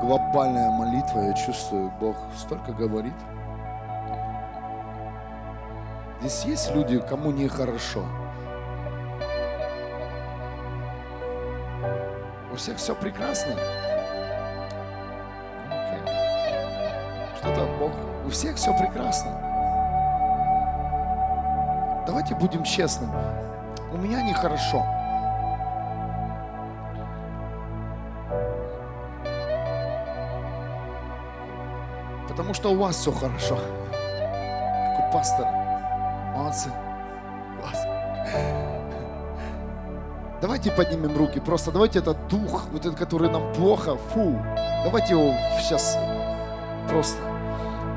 Глобальная 0.00 0.70
молитва, 0.70 1.20
я 1.20 1.32
чувствую, 1.34 1.92
Бог 2.00 2.16
столько 2.36 2.72
говорит. 2.72 3.14
Здесь 6.20 6.44
есть 6.44 6.74
люди, 6.74 6.98
кому 7.00 7.30
нехорошо. 7.30 8.04
У 12.52 12.56
всех 12.56 12.76
все 12.76 12.94
прекрасно. 12.94 13.54
Окей. 15.70 16.14
Что-то 17.38 17.66
Бог, 17.78 17.92
у 18.26 18.30
всех 18.30 18.56
все 18.56 18.76
прекрасно. 18.76 19.30
Давайте 22.06 22.34
будем 22.34 22.64
честными. 22.64 23.14
У 23.92 23.96
меня 23.96 24.22
нехорошо. 24.22 24.78
Потому 24.78 24.99
что 32.60 32.72
у 32.72 32.76
вас 32.76 32.96
все 32.96 33.10
хорошо. 33.10 33.58
Как 33.90 35.08
у 35.08 35.12
пастора. 35.12 35.50
Молодцы. 36.36 36.68
Класс. 37.58 37.86
Давайте 40.42 40.70
поднимем 40.70 41.16
руки. 41.16 41.40
Просто 41.40 41.70
давайте 41.70 42.00
этот 42.00 42.28
дух, 42.28 42.64
вот 42.70 42.84
этот, 42.84 42.98
который 42.98 43.30
нам 43.30 43.50
плохо, 43.54 43.96
фу. 44.12 44.38
Давайте 44.84 45.14
его 45.14 45.34
сейчас 45.58 45.96
просто. 46.90 47.16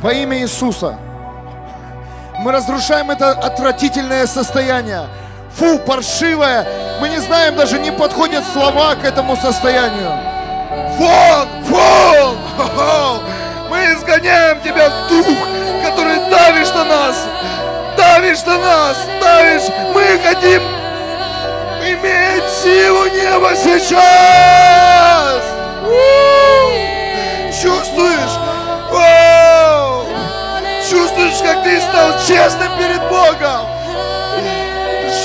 Во 0.01 0.13
имя 0.13 0.39
Иисуса. 0.39 0.97
Мы 2.39 2.53
разрушаем 2.53 3.11
это 3.11 3.31
отвратительное 3.31 4.25
состояние. 4.27 5.07
Фу, 5.55 5.77
паршивое. 5.79 6.65
Мы 7.01 7.09
не 7.09 7.19
знаем, 7.19 7.57
даже 7.57 7.79
не 7.79 7.91
подходят 7.91 8.45
слова 8.53 8.95
к 8.95 9.03
этому 9.03 9.35
состоянию. 9.35 10.11
Вон, 10.97 11.47
вон! 11.63 13.19
Мы 13.73 13.79
изгоняем 13.93 14.52
тебя 14.63 14.89
дух, 15.09 15.37
который 15.83 16.17
давишь 16.29 16.69
на 16.69 16.85
нас. 16.85 17.27
Давишь 17.97 18.43
на 18.43 18.57
нас, 18.57 18.97
давишь. 19.21 19.69
Мы 19.93 20.19
хотим 20.23 20.61
иметь 21.81 22.49
силу 22.61 23.05
неба 23.07 23.51
сейчас. 23.55 25.43
Чувствуешь? 27.61 28.39
Чувствуешь, 30.89 31.41
как 31.41 31.63
ты 31.63 31.79
стал 31.81 32.11
честным 32.27 32.77
перед 32.77 33.01
Богом? 33.09 33.67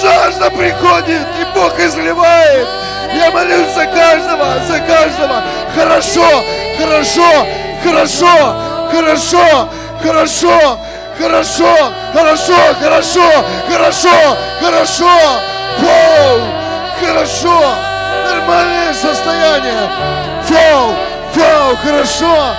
Жажда 0.01 0.51
приходит, 0.51 1.27
и 1.41 1.45
Бог 1.55 1.79
изливает. 1.79 2.69
Я 3.15 3.31
молюсь 3.31 3.75
за 3.75 3.87
каждого, 3.87 4.61
за 4.67 4.79
каждого. 4.81 5.43
Хорошо, 5.75 6.45
хорошо, 6.79 7.47
хорошо, 7.83 8.68
хорошо, 8.91 9.69
хорошо, 10.03 10.79
хорошо, 11.19 11.93
хорошо, 12.13 12.55
хорошо, 12.81 13.31
хорошо, 13.71 14.37
хорошо. 14.61 15.11
Вау! 15.79 16.41
Хорошо! 17.01 17.61
Нормальное 18.25 18.93
состояние! 18.93 19.89
Вау! 20.49 20.95
Вау! 21.35 21.77
Хорошо! 21.85 22.57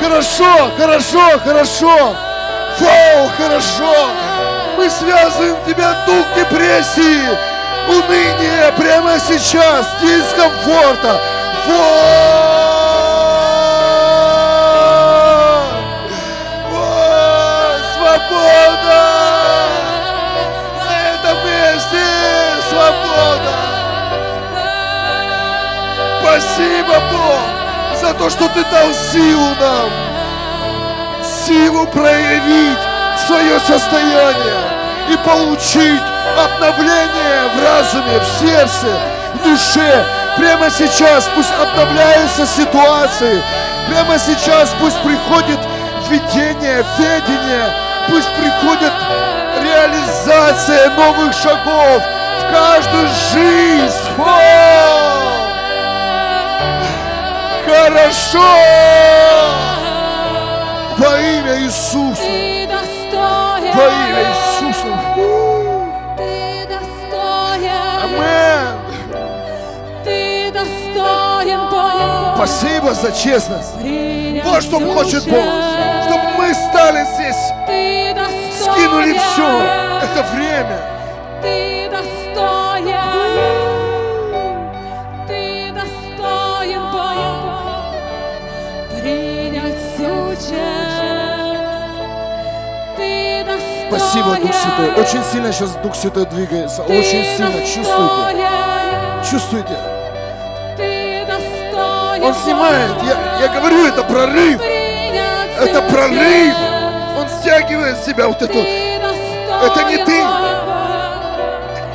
Хорошо! 0.00 0.70
Хорошо! 0.76 1.38
Хорошо! 1.44 2.16
Вау! 2.80 3.30
Хорошо! 3.36 3.94
Мы 4.76 4.90
связываем 4.90 5.56
тебя 5.66 5.94
дух 6.06 6.24
депрессии, 6.36 7.28
уныния 7.88 8.72
прямо 8.76 9.18
сейчас, 9.18 9.86
дискомфорта. 10.00 11.20
Вот! 11.66 12.67
Спасибо, 26.38 26.94
Бог, 27.10 28.00
за 28.00 28.14
то, 28.14 28.30
что 28.30 28.48
Ты 28.48 28.64
дал 28.70 28.94
силу 29.12 29.48
нам, 29.60 29.90
силу 31.24 31.84
проявить 31.88 32.78
свое 33.26 33.58
состояние 33.58 34.54
и 35.10 35.16
получить 35.16 36.02
обновление 36.38 37.48
в 37.54 37.64
разуме, 37.64 38.20
в 38.20 38.38
сердце, 38.38 38.86
в 39.34 39.42
душе. 39.42 40.04
Прямо 40.36 40.70
сейчас 40.70 41.28
пусть 41.34 41.52
обновляются 41.60 42.46
ситуации. 42.46 43.42
Прямо 43.88 44.16
сейчас 44.16 44.72
пусть 44.80 45.00
приходит 45.02 45.58
видение, 46.08 46.84
ведение. 46.98 47.74
Пусть 48.08 48.30
приходит 48.34 48.92
реализация 49.60 50.90
новых 50.90 51.32
шагов 51.32 52.00
в 52.00 52.52
каждую 52.52 53.08
жизнь. 53.32 53.96
О! 54.18 55.37
Хорошо! 57.68 58.38
Во 60.96 61.20
имя 61.20 61.54
Иисуса! 61.60 62.22
Во 63.74 63.86
имя 63.86 64.22
Иисуса! 64.30 64.88
Ты 66.16 66.66
достоин. 66.66 67.82
Амен! 68.04 68.78
Ты 70.02 70.50
достоин, 70.50 71.60
Бог. 71.70 72.36
Спасибо 72.36 72.94
за 72.94 73.12
честность. 73.12 73.74
Вот 74.44 74.62
что 74.62 74.80
хочет 74.94 75.28
Бог. 75.28 75.44
Чтобы 76.06 76.24
мы 76.38 76.54
стали 76.54 77.04
здесь, 77.04 77.52
скинули 78.62 79.12
все. 79.18 79.62
Это 80.02 80.22
время. 80.34 80.97
Спасибо, 94.08 94.36
Дух 94.36 94.54
Святой. 94.54 95.02
Очень 95.04 95.22
сильно 95.24 95.52
сейчас 95.52 95.70
Дух 95.82 95.94
Святой 95.94 96.24
двигается. 96.26 96.82
Очень 96.82 97.24
сильно. 97.24 97.52
Чувствуйте. 97.60 98.48
Чувствуйте. 99.30 99.76
Он 102.24 102.34
снимает. 102.34 102.90
Я, 103.02 103.46
я 103.46 103.48
говорю, 103.48 103.86
это 103.86 104.02
прорыв. 104.04 104.60
Это 104.62 105.82
прорыв. 105.82 106.54
Он 107.18 107.28
стягивает 107.40 107.98
себя 108.02 108.28
вот 108.28 108.40
эту. 108.40 108.58
Это 108.58 109.84
не 109.84 109.98
ты. 109.98 110.22
Бог. 110.22 110.30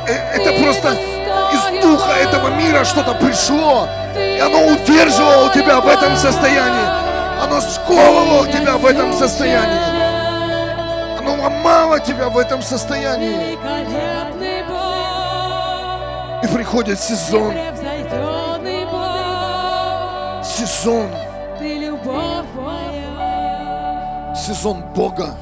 э, 0.08 0.12
Это 0.34 0.62
просто 0.62 0.96
из 1.52 1.82
духа 1.82 2.12
этого 2.12 2.48
мира 2.50 2.84
что-то 2.84 3.14
пришло. 3.14 3.88
И 4.16 4.38
оно 4.38 4.68
удерживало 4.68 5.50
тебя 5.52 5.80
в 5.80 5.88
этом 5.88 6.16
состоянии. 6.16 7.42
Оно 7.42 7.60
сковывало 7.60 8.46
тебя 8.46 8.76
в 8.76 8.86
этом 8.86 9.12
состоянии. 9.12 10.03
Оно 11.24 11.42
ломало 11.42 12.00
тебя 12.00 12.28
в 12.28 12.36
этом 12.36 12.60
состоянии. 12.60 13.54
И 16.42 16.46
приходит 16.54 17.00
сезон. 17.00 17.54
Сезон. 20.44 21.08
Сезон 24.36 24.82
Бога. 24.94 25.34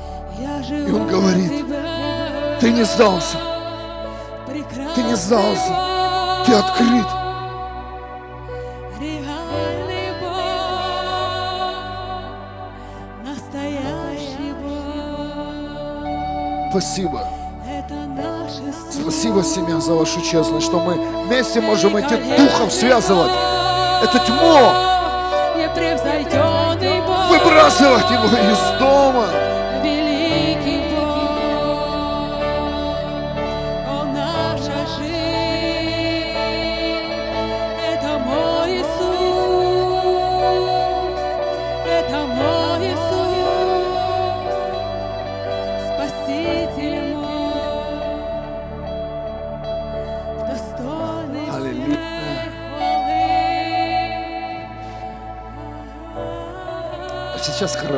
И 0.70 0.93
он 0.93 1.09
говорит. 1.09 1.51
Ты 2.61 2.70
не 2.70 2.85
сдался. 2.85 3.39
Ты 4.95 5.03
не 5.03 5.16
сдался. 5.16 6.45
Ты 6.47 6.55
открыт. 6.55 7.21
Спасибо. 16.72 17.28
Спасибо, 18.90 19.44
семья, 19.44 19.78
за 19.78 19.92
вашу 19.92 20.22
честность, 20.22 20.64
что 20.64 20.78
мы 20.80 20.94
вместе 21.26 21.60
можем 21.60 21.94
этих 21.98 22.18
духов 22.38 22.72
связывать. 22.72 23.30
Это 24.02 24.18
тьму. 24.20 24.70
Выбрасывать 27.28 28.10
его 28.10 28.24
из 28.24 28.80
дома. 28.80 29.26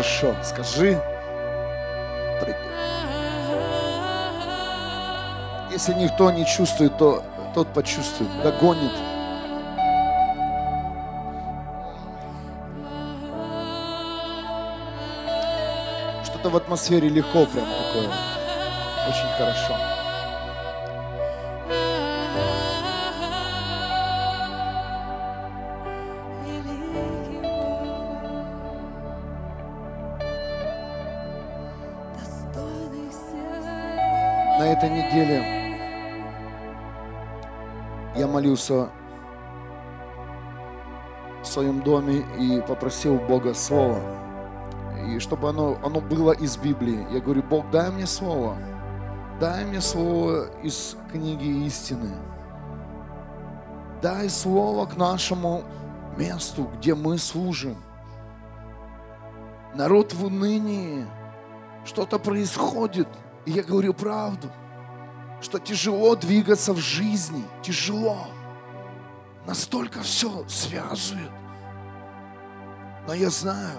Хорошо. 0.05 0.34
Скажи. 0.42 1.00
Если 5.70 5.92
никто 5.94 6.30
не 6.30 6.46
чувствует, 6.46 6.96
то 6.98 7.24
тот 7.52 7.66
почувствует, 7.72 8.30
догонит. 8.42 8.92
Что-то 16.24 16.50
в 16.50 16.57
атмосфере 16.57 17.09
легко 17.09 17.44
прям 17.46 17.66
такое. 17.66 18.09
Очень 19.09 19.28
хорошо. 19.36 19.93
Неделе 35.14 35.44
я 38.16 38.26
молился 38.26 38.88
в 41.40 41.46
своем 41.46 41.82
доме 41.82 42.24
и 42.36 42.60
попросил 42.66 43.20
Бога 43.20 43.54
Слова. 43.54 44.00
И 45.06 45.20
чтобы 45.20 45.50
оно, 45.50 45.78
оно 45.84 46.00
было 46.00 46.32
из 46.32 46.56
Библии. 46.56 47.06
Я 47.12 47.20
говорю, 47.20 47.44
Бог, 47.44 47.70
дай 47.70 47.92
мне 47.92 48.06
Слово. 48.06 48.56
Дай 49.38 49.64
мне 49.64 49.80
Слово 49.80 50.48
из 50.64 50.96
книги 51.12 51.64
истины. 51.64 52.10
Дай 54.02 54.28
Слово 54.28 54.86
к 54.86 54.96
нашему 54.96 55.62
месту, 56.16 56.68
где 56.78 56.96
мы 56.96 57.18
служим. 57.18 57.76
Народ 59.76 60.12
в 60.12 60.24
унынии. 60.24 61.06
Что-то 61.84 62.18
происходит. 62.18 63.06
И 63.46 63.52
я 63.52 63.62
говорю 63.62 63.94
правду, 63.94 64.48
что 65.45 65.59
тяжело 65.59 66.16
двигаться 66.16 66.72
в 66.72 66.78
жизни, 66.78 67.45
тяжело. 67.62 68.26
Настолько 69.47 70.01
все 70.01 70.49
связывает. 70.49 71.30
Но 73.07 73.12
я 73.12 73.28
знаю, 73.28 73.78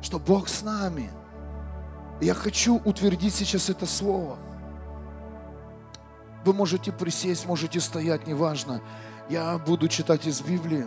что 0.00 0.18
Бог 0.18 0.48
с 0.48 0.62
нами. 0.62 1.10
Я 2.22 2.32
хочу 2.32 2.80
утвердить 2.86 3.34
сейчас 3.34 3.68
это 3.68 3.84
слово. 3.84 4.38
Вы 6.46 6.54
можете 6.54 6.90
присесть, 6.90 7.44
можете 7.44 7.78
стоять, 7.78 8.26
неважно. 8.26 8.80
Я 9.28 9.58
буду 9.58 9.88
читать 9.88 10.26
из 10.26 10.40
Библии. 10.40 10.86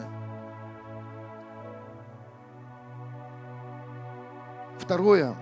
Второе. 4.80 5.36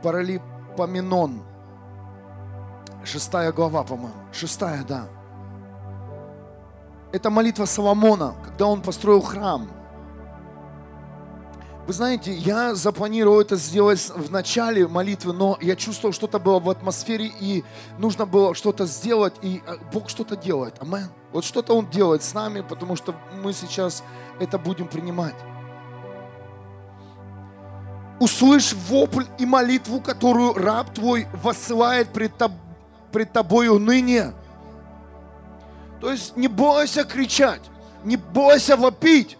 Паралипоменон. 0.00 1.49
Шестая 3.04 3.52
глава, 3.52 3.82
по-моему. 3.82 4.14
Шестая, 4.32 4.84
да. 4.84 5.08
Это 7.12 7.30
молитва 7.30 7.64
Соломона, 7.64 8.34
когда 8.44 8.66
он 8.66 8.82
построил 8.82 9.20
храм. 9.20 9.68
Вы 11.86 11.92
знаете, 11.92 12.32
я 12.32 12.74
запланировал 12.76 13.40
это 13.40 13.56
сделать 13.56 14.12
в 14.14 14.30
начале 14.30 14.86
молитвы, 14.86 15.32
но 15.32 15.58
я 15.60 15.74
чувствовал, 15.74 16.12
что-то 16.12 16.38
было 16.38 16.60
в 16.60 16.70
атмосфере, 16.70 17.32
и 17.40 17.64
нужно 17.98 18.26
было 18.26 18.54
что-то 18.54 18.86
сделать, 18.86 19.34
и 19.42 19.60
э, 19.66 19.76
Бог 19.92 20.08
что-то 20.08 20.36
делает. 20.36 20.76
Амен. 20.80 21.08
Вот 21.32 21.44
что-то 21.44 21.74
Он 21.74 21.88
делает 21.90 22.22
с 22.22 22.32
нами, 22.32 22.60
потому 22.60 22.94
что 22.94 23.16
мы 23.42 23.52
сейчас 23.52 24.04
это 24.38 24.56
будем 24.56 24.86
принимать. 24.86 25.34
Услышь 28.20 28.72
вопль 28.88 29.24
и 29.38 29.46
молитву, 29.46 30.00
которую 30.00 30.54
раб 30.54 30.94
твой 30.94 31.26
воссылает 31.42 32.10
пред, 32.10 32.36
тоб- 32.36 32.52
пред 33.12 33.32
тобою 33.32 33.78
ныне. 33.78 34.32
То 36.00 36.10
есть 36.10 36.36
не 36.36 36.48
бойся 36.48 37.04
кричать, 37.04 37.62
не 38.04 38.16
бойся 38.16 38.76
вопить. 38.76 39.36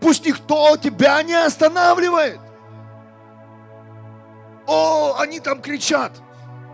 Пусть 0.00 0.24
никто 0.24 0.76
тебя 0.76 1.22
не 1.22 1.34
останавливает. 1.34 2.40
О, 4.66 5.16
они 5.18 5.40
там 5.40 5.60
кричат. 5.60 6.12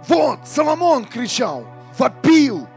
Вот, 0.07 0.41
Соломон 0.45 1.05
кричал, 1.05 1.67
вопил. 1.99 2.69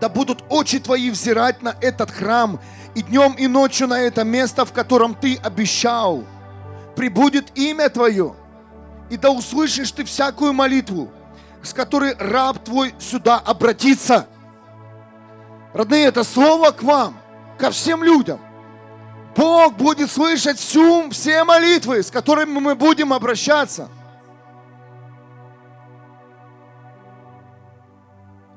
Да 0.00 0.08
будут 0.08 0.44
очи 0.50 0.78
твои 0.80 1.08
взирать 1.10 1.62
на 1.62 1.74
этот 1.80 2.10
храм 2.10 2.60
и 2.94 3.02
днем 3.02 3.32
и 3.34 3.46
ночью 3.46 3.88
на 3.88 4.00
это 4.00 4.24
место, 4.24 4.66
в 4.66 4.72
котором 4.72 5.14
ты 5.14 5.36
обещал. 5.36 6.24
Прибудет 6.96 7.56
имя 7.56 7.88
твое, 7.88 8.34
и 9.14 9.16
да 9.16 9.30
услышишь 9.30 9.92
ты 9.92 10.02
всякую 10.02 10.52
молитву, 10.52 11.08
с 11.62 11.72
которой 11.72 12.16
раб 12.16 12.58
твой 12.64 12.92
сюда 12.98 13.38
обратится. 13.38 14.26
Родные, 15.72 16.06
это 16.06 16.24
слово 16.24 16.72
к 16.72 16.82
вам, 16.82 17.16
ко 17.56 17.70
всем 17.70 18.02
людям. 18.02 18.40
Бог 19.36 19.76
будет 19.76 20.10
слышать 20.10 20.58
всю, 20.58 21.08
все 21.10 21.44
молитвы, 21.44 22.02
с 22.02 22.10
которыми 22.10 22.58
мы 22.58 22.74
будем 22.74 23.12
обращаться. 23.12 23.88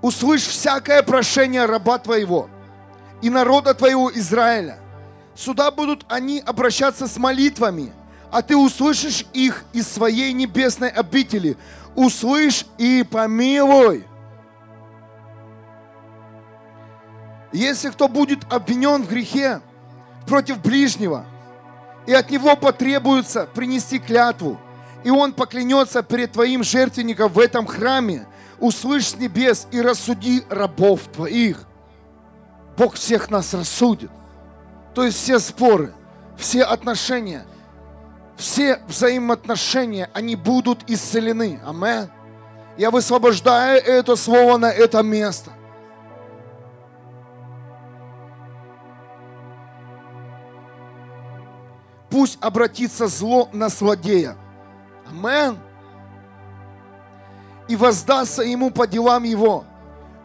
Услышь 0.02 0.48
всякое 0.48 1.04
прошение 1.04 1.66
раба 1.68 2.00
твоего 2.00 2.50
и 3.22 3.30
народа 3.30 3.76
твоего 3.76 4.12
Израиля. 4.12 4.80
Сюда 5.36 5.70
будут 5.70 6.04
они 6.10 6.42
обращаться 6.44 7.08
с 7.08 7.18
молитвами, 7.18 7.94
а 8.32 8.42
ты 8.42 8.56
услышишь 8.56 9.26
их 9.34 9.64
из 9.74 9.88
своей 9.88 10.34
небесной 10.34 10.90
обители. 10.90 11.58
Услышь 11.96 12.66
и 12.78 13.06
помилуй. 13.10 14.06
Если 17.54 17.90
кто 17.90 18.08
будет 18.08 18.40
обвинен 18.52 19.04
в 19.04 19.10
грехе 19.10 19.62
против 20.28 20.62
ближнего, 20.62 21.26
и 22.06 22.14
от 22.14 22.30
него 22.30 22.56
потребуется 22.56 23.48
принести 23.54 24.00
клятву, 24.00 24.60
и 25.04 25.10
он 25.10 25.34
поклянется 25.34 26.04
перед 26.04 26.34
твоим 26.34 26.64
жертвенником 26.64 27.32
в 27.32 27.40
этом 27.40 27.66
храме, 27.66 28.28
услышь 28.60 29.08
с 29.08 29.16
небес 29.16 29.68
и 29.72 29.82
рассуди 29.82 30.44
рабов 30.50 31.02
твоих. 31.14 31.64
Бог 32.78 32.96
всех 32.96 33.30
нас 33.30 33.54
рассудит. 33.54 34.12
То 34.94 35.04
есть 35.04 35.18
все 35.18 35.40
споры, 35.40 35.94
все 36.38 36.64
отношения, 36.64 37.46
все 38.38 38.80
взаимоотношения, 38.88 40.10
они 40.14 40.36
будут 40.36 40.88
исцелены. 40.90 41.60
Амен. 41.66 42.10
Я 42.78 42.92
высвобождаю 42.92 43.82
это 43.84 44.16
слово 44.16 44.58
на 44.58 44.72
это 44.72 45.02
место. 45.02 45.52
Пусть 52.12 52.38
обратится 52.40 53.08
зло 53.08 53.50
на 53.52 53.70
злодея. 53.70 54.38
Амен. 55.10 55.58
И 57.68 57.76
воздастся 57.76 58.44
ему 58.44 58.70
по 58.70 58.88
делам 58.88 59.24
его. 59.24 59.66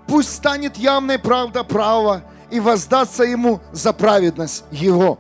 Пусть 0.07 0.35
станет 0.35 0.77
явной 0.77 1.19
правда 1.19 1.65
права 1.65 2.23
и 2.51 2.61
воздастся 2.61 3.25
ему 3.25 3.61
за 3.73 3.95
праведность 3.95 4.65
его. 4.71 5.19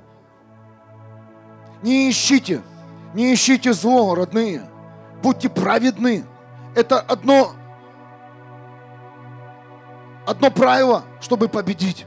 Не 1.82 2.11
ищите, 2.11 2.61
не 3.15 3.33
ищите 3.35 3.73
зло, 3.73 4.15
родные. 4.15 4.63
Будьте 5.23 5.49
праведны. 5.49 6.25
Это 6.75 7.01
одно, 7.01 7.53
одно 10.27 10.51
правило, 10.51 11.05
чтобы 11.21 11.49
победить. 11.49 12.07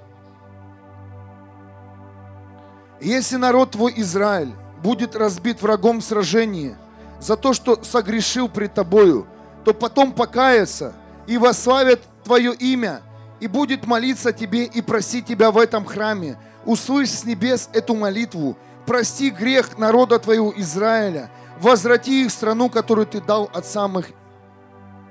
Если 2.99 3.35
народ 3.35 3.71
твой 3.71 3.93
Израиль 3.97 4.53
будет 4.81 5.15
разбит 5.15 5.61
врагом 5.61 5.99
в 5.99 6.03
сражении 6.03 6.75
за 7.19 7.37
то, 7.37 7.53
что 7.53 7.83
согрешил 7.83 8.49
пред 8.49 8.73
тобою, 8.73 9.27
то 9.63 9.73
потом 9.73 10.11
покается 10.11 10.93
и 11.27 11.37
восславит 11.37 12.01
твое 12.23 12.53
имя, 12.53 13.01
и 13.39 13.47
будет 13.47 13.85
молиться 13.85 14.31
тебе 14.31 14.65
и 14.65 14.81
просить 14.81 15.25
тебя 15.25 15.51
в 15.51 15.57
этом 15.57 15.85
храме. 15.85 16.37
Услышь 16.65 17.11
с 17.11 17.25
небес 17.25 17.69
эту 17.73 17.95
молитву, 17.95 18.57
прости 18.85 19.29
грех 19.29 19.77
народа 19.77 20.19
твоего 20.19 20.53
Израиля, 20.57 21.29
возврати 21.59 22.23
их 22.23 22.29
в 22.29 22.33
страну, 22.33 22.69
которую 22.69 23.07
ты 23.07 23.21
дал 23.21 23.49
от 23.53 23.65
самых 23.65 24.11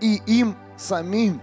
и 0.01 0.17
им 0.27 0.57
самим. 0.77 1.41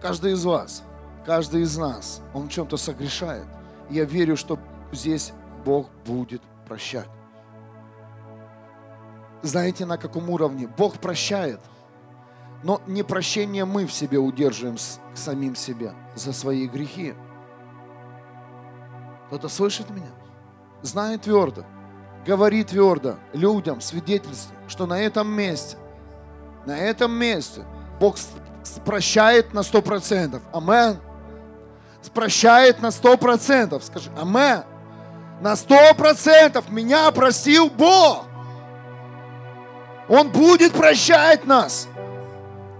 Каждый 0.00 0.32
из 0.32 0.44
вас, 0.44 0.82
каждый 1.24 1.62
из 1.62 1.76
нас, 1.76 2.20
он 2.34 2.48
в 2.48 2.50
чем-то 2.50 2.76
согрешает. 2.76 3.46
Я 3.88 4.04
верю, 4.04 4.36
что 4.36 4.58
здесь 4.90 5.32
Бог 5.64 5.88
будет 6.04 6.42
прощать. 6.66 7.08
Знаете, 9.42 9.86
на 9.86 9.98
каком 9.98 10.30
уровне? 10.30 10.66
Бог 10.66 10.98
прощает. 10.98 11.60
Но 12.62 12.80
не 12.86 13.02
прощение 13.02 13.64
мы 13.64 13.86
в 13.86 13.92
себе 13.92 14.18
удерживаем 14.18 14.76
самим 15.14 15.56
себе 15.56 15.92
за 16.14 16.32
свои 16.32 16.68
грехи. 16.68 17.14
Кто-то 19.32 19.48
слышит 19.48 19.88
меня? 19.88 20.10
Знай 20.82 21.16
твердо, 21.16 21.64
говори 22.26 22.64
твердо 22.64 23.14
людям, 23.32 23.80
свидетельствуй, 23.80 24.54
что 24.68 24.84
на 24.84 25.00
этом 25.00 25.26
месте, 25.26 25.78
на 26.66 26.76
этом 26.76 27.12
месте 27.12 27.64
Бог 27.98 28.16
прощает 28.84 29.54
на 29.54 29.62
сто 29.62 29.80
процентов. 29.80 30.42
Амен. 30.52 30.98
Прощает 32.12 32.82
на 32.82 32.90
сто 32.90 33.16
процентов. 33.16 33.84
Скажи, 33.84 34.10
амен. 34.20 34.64
На 35.40 35.56
сто 35.56 35.94
процентов 35.94 36.68
меня 36.68 37.10
простил 37.10 37.70
Бог. 37.70 38.26
Он 40.10 40.28
будет 40.28 40.74
прощать 40.74 41.46
нас. 41.46 41.88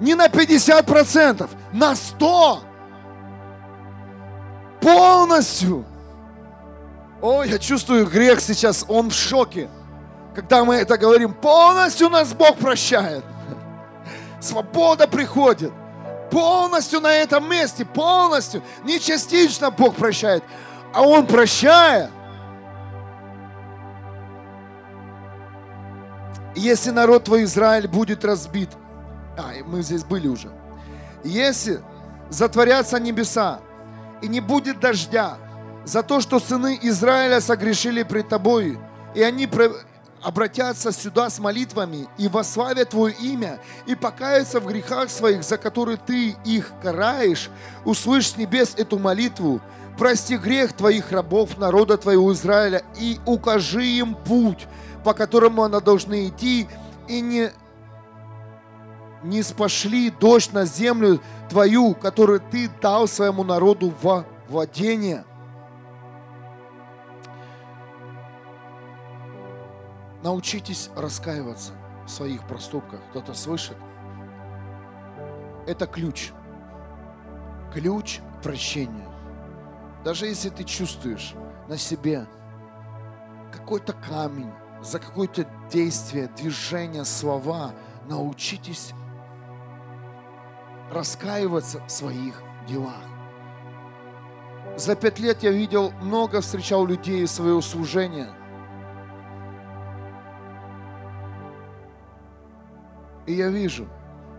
Не 0.00 0.14
на 0.14 0.28
50 0.28 0.84
процентов, 0.84 1.50
на 1.72 1.96
100. 1.96 2.60
Полностью. 4.82 5.86
О, 7.22 7.44
я 7.44 7.56
чувствую 7.58 8.06
грех 8.06 8.40
сейчас, 8.40 8.84
он 8.88 9.10
в 9.10 9.14
шоке. 9.14 9.70
Когда 10.34 10.64
мы 10.64 10.74
это 10.74 10.98
говорим, 10.98 11.32
полностью 11.32 12.08
нас 12.08 12.34
Бог 12.34 12.56
прощает. 12.56 13.24
Свобода 14.40 15.06
приходит. 15.06 15.72
Полностью 16.32 17.00
на 17.00 17.12
этом 17.12 17.48
месте, 17.48 17.84
полностью. 17.84 18.62
Не 18.84 18.98
частично 18.98 19.70
Бог 19.70 19.94
прощает, 19.94 20.42
а 20.92 21.02
Он 21.02 21.26
прощает. 21.26 22.10
Если 26.56 26.90
народ 26.90 27.24
твой 27.24 27.44
Израиль 27.44 27.86
будет 27.86 28.24
разбит, 28.24 28.70
а, 29.38 29.52
мы 29.64 29.82
здесь 29.82 30.04
были 30.04 30.26
уже. 30.26 30.50
Если 31.22 31.80
затворятся 32.30 32.98
небеса, 32.98 33.60
и 34.22 34.28
не 34.28 34.40
будет 34.40 34.80
дождя, 34.80 35.36
за 35.84 36.02
то, 36.02 36.20
что 36.20 36.38
сыны 36.38 36.78
Израиля 36.82 37.40
согрешили 37.40 38.02
пред 38.02 38.28
тобой, 38.28 38.78
и 39.14 39.22
они 39.22 39.48
обратятся 40.22 40.92
сюда 40.92 41.28
с 41.28 41.38
молитвами 41.38 42.06
и 42.16 42.28
вославят 42.28 42.90
Твое 42.90 43.14
имя, 43.14 43.58
и 43.86 43.94
покаются 43.94 44.60
в 44.60 44.66
грехах 44.66 45.10
своих, 45.10 45.42
за 45.42 45.58
которые 45.58 45.96
Ты 45.96 46.36
их 46.44 46.72
караешь, 46.82 47.50
услышь 47.84 48.30
с 48.30 48.36
небес 48.36 48.74
эту 48.76 48.98
молитву, 48.98 49.60
прости 49.98 50.36
грех 50.36 50.72
Твоих 50.72 51.10
рабов, 51.10 51.58
народа 51.58 51.96
Твоего 51.96 52.32
Израиля, 52.32 52.82
и 52.98 53.18
укажи 53.26 53.84
им 53.84 54.14
путь, 54.14 54.66
по 55.04 55.14
которому 55.14 55.64
они 55.64 55.80
должны 55.80 56.28
идти, 56.28 56.68
и 57.08 57.20
не 57.20 57.50
не 59.24 59.42
спошли 59.42 60.10
дождь 60.10 60.52
на 60.52 60.64
землю 60.64 61.20
твою, 61.48 61.94
которую 61.94 62.40
ты 62.40 62.68
дал 62.80 63.06
своему 63.06 63.44
народу 63.44 63.94
во 64.02 64.24
владение. 64.48 65.24
Научитесь 70.22 70.90
раскаиваться 70.96 71.72
в 72.06 72.08
своих 72.08 72.46
проступках. 72.46 73.00
Кто-то 73.10 73.34
слышит? 73.34 73.76
Это 75.66 75.86
ключ. 75.86 76.32
Ключ 77.72 78.20
к 78.38 78.42
прощению. 78.42 79.10
Даже 80.04 80.26
если 80.26 80.50
ты 80.50 80.64
чувствуешь 80.64 81.34
на 81.68 81.76
себе 81.76 82.26
какой-то 83.52 83.92
камень, 83.92 84.52
за 84.82 84.98
какое-то 84.98 85.46
действие, 85.70 86.28
движение, 86.36 87.04
слова, 87.04 87.72
научитесь 88.08 88.92
раскаиваться 90.90 91.80
в 91.86 91.90
своих 91.90 92.42
делах. 92.66 93.02
За 94.76 94.96
пять 94.96 95.18
лет 95.18 95.42
я 95.42 95.50
видел 95.50 95.92
много, 96.00 96.40
встречал 96.40 96.86
людей 96.86 97.22
из 97.22 97.32
своего 97.32 97.60
служения. 97.60 98.34
И 103.26 103.34
я 103.34 103.48
вижу, 103.48 103.86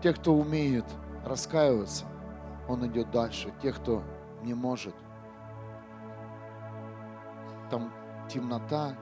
те, 0.02 0.12
кто 0.12 0.34
умеет 0.34 0.84
раскаиваться, 1.24 2.04
он 2.68 2.86
идет 2.86 3.10
дальше. 3.10 3.52
Те, 3.62 3.72
кто 3.72 4.02
не 4.42 4.54
может, 4.54 4.94
там 7.70 7.92
темнота, 8.28 8.94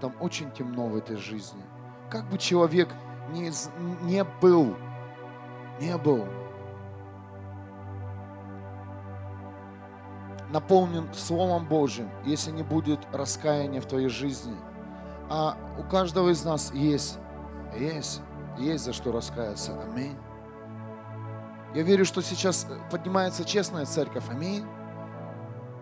там 0.00 0.14
очень 0.20 0.50
темно 0.52 0.88
в 0.88 0.96
этой 0.96 1.16
жизни. 1.16 1.62
Как 2.10 2.28
бы 2.28 2.36
человек 2.36 2.88
не, 3.30 3.50
не 4.04 4.24
был 4.40 4.76
не 5.80 5.96
был 5.96 6.26
наполнен 10.50 11.08
Словом 11.14 11.66
Божьим, 11.66 12.10
если 12.24 12.50
не 12.50 12.62
будет 12.62 13.00
раскаяния 13.12 13.80
в 13.80 13.86
твоей 13.86 14.08
жизни. 14.08 14.54
А 15.30 15.56
у 15.78 15.82
каждого 15.82 16.28
из 16.28 16.44
нас 16.44 16.72
есть, 16.74 17.18
есть, 17.74 18.20
есть 18.58 18.84
за 18.84 18.92
что 18.92 19.12
раскаяться. 19.12 19.72
Аминь. 19.82 20.16
Я 21.74 21.82
верю, 21.82 22.04
что 22.04 22.20
сейчас 22.20 22.66
поднимается 22.90 23.44
честная 23.44 23.86
церковь. 23.86 24.24
Аминь. 24.28 24.64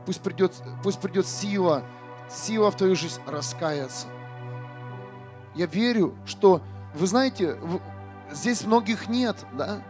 Пусть 0.07 0.21
придет, 0.21 0.55
пусть 0.83 1.01
придет 1.01 1.27
сила, 1.27 1.83
сила 2.29 2.71
в 2.71 2.77
твою 2.77 2.95
жизнь 2.95 3.21
раскаяться. 3.27 4.07
Я 5.55 5.67
верю, 5.67 6.15
что, 6.27 6.63
вы 6.95 7.07
знаете, 7.07 7.57
здесь 8.31 8.65
многих 8.65 9.09
нет, 9.09 9.37
да? 9.53 9.83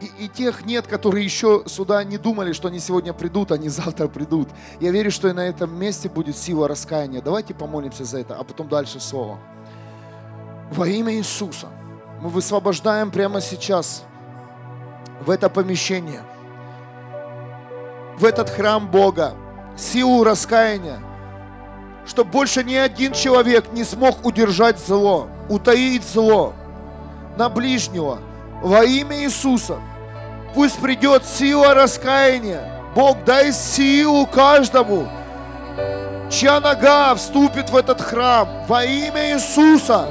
И, 0.00 0.24
и 0.24 0.28
тех 0.28 0.64
нет, 0.64 0.86
которые 0.86 1.24
еще 1.24 1.64
сюда 1.66 2.02
не 2.04 2.16
думали, 2.16 2.52
что 2.52 2.68
они 2.68 2.78
сегодня 2.78 3.12
придут, 3.12 3.52
они 3.52 3.68
завтра 3.68 4.06
придут. 4.08 4.48
Я 4.78 4.92
верю, 4.92 5.10
что 5.10 5.28
и 5.28 5.32
на 5.32 5.46
этом 5.46 5.76
месте 5.76 6.08
будет 6.08 6.36
сила 6.36 6.68
раскаяния. 6.68 7.20
Давайте 7.20 7.54
помолимся 7.54 8.04
за 8.04 8.20
это, 8.20 8.36
а 8.36 8.44
потом 8.44 8.68
дальше 8.68 9.00
слово. 9.00 9.38
Во 10.70 10.86
имя 10.86 11.12
Иисуса 11.12 11.68
мы 12.20 12.28
высвобождаем 12.28 13.10
прямо 13.10 13.40
сейчас 13.40 14.04
в 15.20 15.30
это 15.30 15.48
помещение, 15.48 16.22
в 18.18 18.24
этот 18.24 18.50
храм 18.50 18.86
Бога, 18.90 19.34
силу 19.76 20.22
раскаяния, 20.22 21.00
чтобы 22.06 22.30
больше 22.30 22.62
ни 22.62 22.74
один 22.74 23.12
человек 23.12 23.72
не 23.72 23.84
смог 23.84 24.24
удержать 24.24 24.78
зло, 24.78 25.28
утаить 25.48 26.04
зло 26.04 26.52
на 27.36 27.48
ближнего 27.48 28.18
во 28.62 28.84
имя 28.84 29.24
Иисуса. 29.24 29.78
Пусть 30.54 30.78
придет 30.80 31.24
сила 31.24 31.74
раскаяния. 31.74 32.82
Бог, 32.94 33.24
дай 33.24 33.52
силу 33.52 34.26
каждому, 34.26 35.06
чья 36.28 36.58
нога 36.60 37.14
вступит 37.14 37.70
в 37.70 37.76
этот 37.76 38.00
храм 38.00 38.48
во 38.66 38.84
имя 38.84 39.34
Иисуса. 39.34 40.08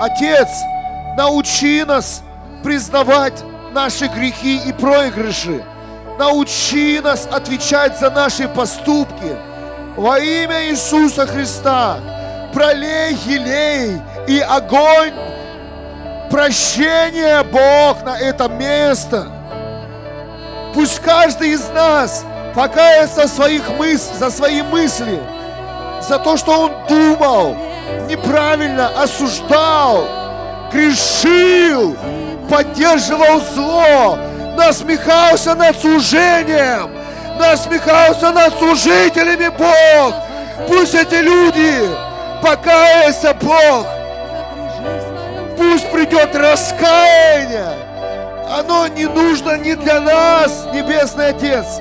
Отец, 0.00 0.48
научи 1.16 1.84
нас 1.84 2.22
признавать 2.62 3.42
наши 3.72 4.06
грехи 4.06 4.60
и 4.66 4.72
проигрыши. 4.72 5.64
Научи 6.18 7.00
нас 7.00 7.26
отвечать 7.30 7.98
за 7.98 8.10
наши 8.10 8.48
поступки. 8.48 9.36
Во 9.96 10.18
имя 10.18 10.70
Иисуса 10.70 11.26
Христа 11.26 11.98
пролей 12.52 13.14
елей 13.26 14.00
и 14.26 14.40
огонь 14.40 15.12
прощения, 16.30 17.42
Бог, 17.42 18.02
на 18.04 18.18
это 18.18 18.48
место. 18.48 19.26
Пусть 20.74 21.00
каждый 21.00 21.50
из 21.50 21.68
нас 21.70 22.24
покается 22.54 23.26
в 23.26 23.30
своих 23.30 23.68
мыс... 23.78 24.10
за 24.18 24.30
свои 24.30 24.62
мысли, 24.62 25.20
за 26.00 26.18
то, 26.18 26.36
что 26.36 26.62
он 26.62 26.72
думал, 26.88 27.56
неправильно 28.08 28.88
осуждал, 28.88 30.06
грешил, 30.72 31.96
поддерживал 32.50 33.40
зло, 33.40 34.18
насмехался 34.56 35.54
над 35.54 35.78
служением, 35.80 36.90
насмехался 37.38 38.30
над 38.32 38.58
служителями, 38.58 39.48
Бог. 39.48 40.14
Пусть 40.68 40.94
эти 40.94 41.16
люди 41.16 41.88
покаются, 42.42 43.34
Бог, 43.34 43.86
Пусть 45.56 45.90
придет 45.90 46.34
раскаяние. 46.34 47.68
Оно 48.50 48.88
не 48.88 49.06
нужно 49.06 49.56
не 49.56 49.74
для 49.74 50.00
нас, 50.00 50.66
Небесный 50.72 51.28
Отец. 51.28 51.80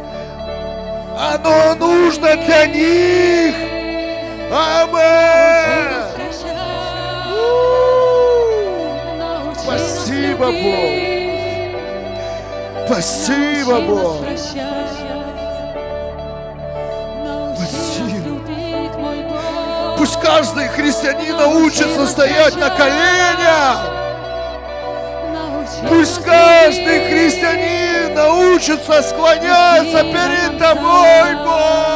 Оно 1.17 1.75
нужно 1.75 2.35
для 2.35 2.67
них. 2.67 3.55
Амен. 4.51 6.10
Спасибо, 10.41 10.63
Бог. 10.63 10.89
Спасибо, 12.87 13.79
Бог. 13.81 14.17
Спасибо. 17.55 18.39
Пусть 19.97 20.19
каждый 20.19 20.67
христианин 20.69 21.37
научится 21.37 22.07
стоять 22.07 22.55
на 22.55 22.71
коленях. 22.71 23.81
Пусть 25.87 26.23
каждый 26.23 27.05
христианин 27.07 28.15
научится 28.15 29.03
склоняться 29.03 30.03
перед 30.03 30.57
Тобой, 30.57 31.35
Бог. 31.45 31.91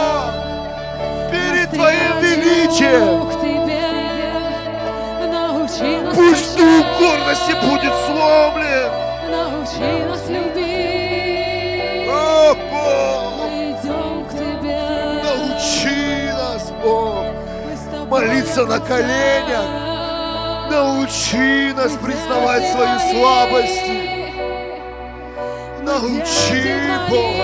тебе, 2.76 2.76
научи 2.76 3.26
нас 3.26 3.45
Пусть 5.80 6.58
дух 6.58 6.86
гордости 7.00 7.54
будет 7.66 7.94
сломлен. 8.06 8.92
научи 9.30 10.04
нас 10.08 10.30
любить. 10.30 12.08
О, 12.08 12.56
Бог, 12.72 13.50
Мы 13.50 13.72
идем 13.72 14.26
к 14.26 14.32
тебе, 14.32 14.82
научи 15.24 16.32
нас, 16.32 16.72
Бог. 16.82 17.26
молиться 18.10 18.66
на 18.66 18.80
коленях. 18.80 19.66
Научи 20.72 21.74
нас 21.74 21.92
признавать 22.04 22.66
свои 22.72 22.98
слабости. 23.12 23.96
Научи, 25.82 26.74
Бог, 27.10 27.36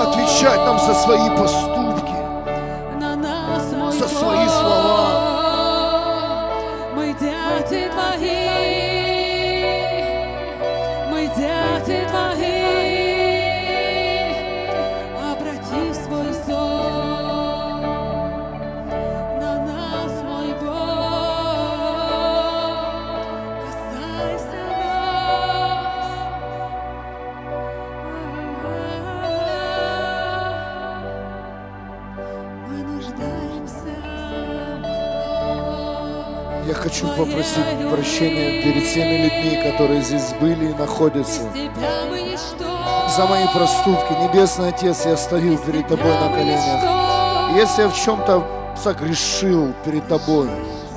отвечать 0.00 0.58
нам 0.66 0.78
за 0.78 0.94
свои 0.94 1.28
поступки. 1.36 1.95
За 4.08 4.18
свои 4.18 4.48
слова. 4.48 5.08
Мы 6.94 7.14
дети 7.20 7.90
твои, 7.90 8.05
хочу 36.96 37.08
попросить 37.16 37.90
прощения 37.90 38.62
перед 38.62 38.84
всеми 38.84 39.24
людьми, 39.24 39.70
которые 39.70 40.02
здесь 40.02 40.32
были 40.40 40.70
и 40.70 40.74
находятся. 40.74 41.42
За 43.14 43.26
мои 43.26 43.46
проступки, 43.54 44.12
Небесный 44.12 44.68
Отец, 44.68 45.04
я 45.04 45.16
стою 45.16 45.58
перед 45.58 45.86
Тобой 45.88 46.12
на 46.12 46.28
коленях. 46.28 47.56
Если 47.56 47.82
я 47.82 47.88
в 47.88 47.96
чем-то 47.96 48.74
согрешил 48.82 49.74
перед 49.84 50.08
Тобой, 50.08 50.48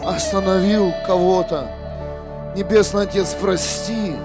остановил 0.06 0.94
кого-то, 1.06 1.70
Небесный 2.56 3.04
Отец, 3.04 3.36
прости. 3.40 4.16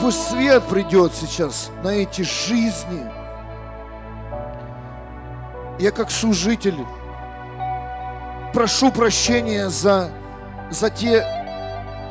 Пусть 0.00 0.28
свет 0.28 0.62
придет 0.64 1.12
сейчас 1.14 1.70
на 1.82 1.88
эти 1.88 2.22
жизни. 2.22 3.04
Я 5.78 5.90
как 5.90 6.10
служитель 6.10 6.78
прошу 8.52 8.90
прощения 8.90 9.68
за, 9.68 10.10
за 10.70 10.90
те 10.90 11.24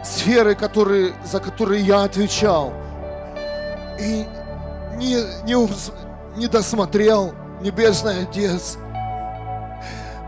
сферы, 0.04 0.56
которые, 0.56 1.14
за 1.24 1.40
которые 1.40 1.82
я 1.82 2.04
отвечал. 2.04 2.74
И 4.00 4.26
не, 4.96 5.16
не, 5.44 5.70
не 6.38 6.48
досмотрел, 6.48 7.34
Небесный 7.62 8.24
Отец. 8.24 8.78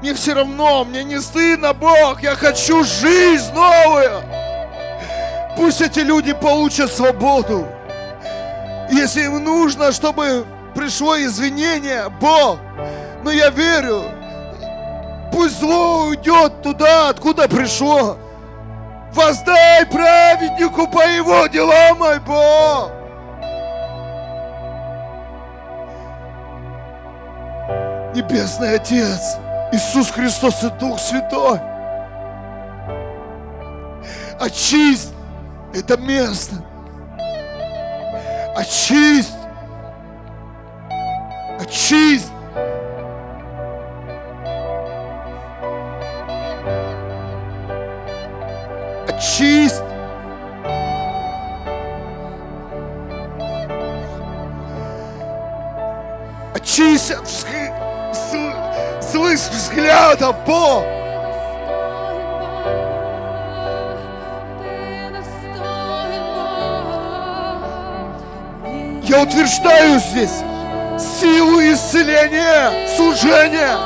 Мне 0.02 0.14
все 0.14 0.34
равно, 0.34 0.84
мне 0.86 1.04
не 1.04 1.20
стыдно, 1.20 1.74
Бог, 1.74 2.24
я 2.24 2.36
хочу 2.36 2.84
жизнь 2.84 3.54
новую. 3.54 4.24
Пусть 5.58 5.82
эти 5.82 6.00
люди 6.00 6.34
получат 6.34 6.92
свободу. 6.92 7.68
Если 8.90 9.26
им 9.26 9.44
нужно, 9.44 9.92
чтобы 9.92 10.46
пришло 10.74 11.18
извинение, 11.18 12.10
Бог, 12.22 12.60
но 13.24 13.32
я 13.32 13.50
верю, 13.50 14.04
пусть 15.32 15.60
зло 15.60 16.08
уйдет 16.08 16.62
туда, 16.62 17.10
откуда 17.10 17.48
пришло. 17.48 18.18
Воздай 19.14 19.86
праведнику 19.86 20.88
по 20.88 21.02
его 21.08 21.48
делам, 21.48 22.00
мой 22.00 22.20
Бог. 22.20 22.92
Небесный 28.16 28.76
Отец, 28.76 29.38
Иисус 29.72 30.12
Христос 30.12 30.64
и 30.64 30.70
Дух 30.80 31.00
Святой, 31.00 31.60
очисть 34.40 35.14
это 35.74 35.98
место. 35.98 36.56
Очисть. 38.56 39.34
Очисть. 41.60 42.32
Очисть. 49.20 49.82
Очисть 56.56 57.12
от 57.12 57.24
взг- 57.26 58.14
зл- 58.14 59.02
злых 59.02 59.40
взглядов, 59.40 60.36
Бог. 60.46 60.84
Я 69.04 69.24
утверждаю 69.24 70.00
здесь 70.00 70.44
силу 71.20 71.60
исцеления, 71.62 72.88
служения. 72.96 73.78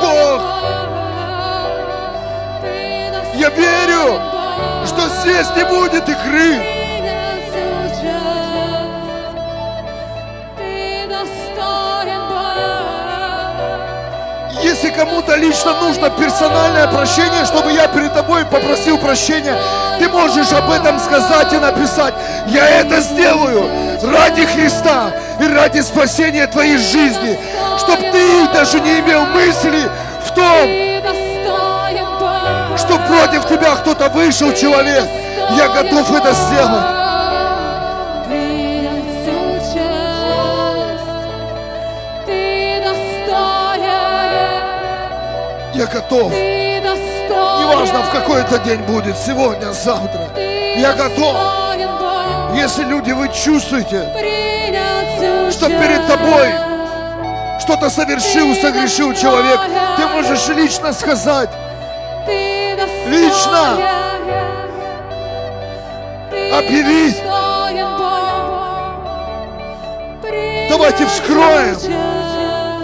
Бог, 0.00 0.42
Я 3.44 3.50
верю, 3.50 4.22
что 4.86 5.06
здесь 5.20 5.48
не 5.54 5.64
будет 5.64 6.08
игры. 6.08 6.64
Если 14.62 14.88
кому-то 14.88 15.36
лично 15.36 15.74
нужно 15.82 16.08
персональное 16.08 16.86
прощение, 16.86 17.44
чтобы 17.44 17.72
я 17.72 17.86
перед 17.88 18.14
тобой 18.14 18.46
попросил 18.46 18.96
прощения, 18.96 19.58
ты 19.98 20.08
можешь 20.08 20.50
об 20.52 20.70
этом 20.70 20.98
сказать 20.98 21.52
и 21.52 21.58
написать. 21.58 22.14
Я 22.46 22.66
это 22.66 23.02
сделаю 23.02 23.68
ради 24.04 24.46
Христа 24.46 25.12
и 25.38 25.46
ради 25.48 25.80
спасения 25.80 26.46
твоей 26.46 26.78
жизни, 26.78 27.38
чтобы 27.76 28.04
ты 28.10 28.48
даже 28.54 28.80
не 28.80 29.00
имел 29.00 29.26
мысли 29.26 29.90
в 30.24 30.34
том, 30.34 31.33
что 32.78 32.98
против 32.98 33.46
тебя 33.46 33.76
кто-то 33.76 34.08
вышел, 34.08 34.52
человек. 34.52 35.04
Я 35.56 35.68
готов 35.68 36.10
это 36.10 36.32
сделать. 36.32 37.04
Я 45.74 45.86
готов. 45.86 46.32
Неважно, 46.32 48.02
в 48.02 48.10
какой 48.10 48.40
это 48.42 48.58
день 48.60 48.80
будет, 48.82 49.16
сегодня, 49.18 49.72
завтра. 49.72 50.28
Я 50.76 50.92
готов. 50.92 51.36
Если 52.54 52.84
люди, 52.84 53.10
вы 53.10 53.28
чувствуете, 53.28 54.08
что 55.50 55.68
перед 55.68 56.06
тобой 56.06 56.54
что-то 57.60 57.90
совершил, 57.90 58.54
согрешил 58.54 59.14
человек, 59.14 59.60
ты 59.96 60.06
можешь 60.06 60.46
лично 60.48 60.92
сказать, 60.92 61.50
ты 63.44 63.94
объявить. 66.52 67.22
Давайте 70.68 71.06
вскроем 71.06 71.76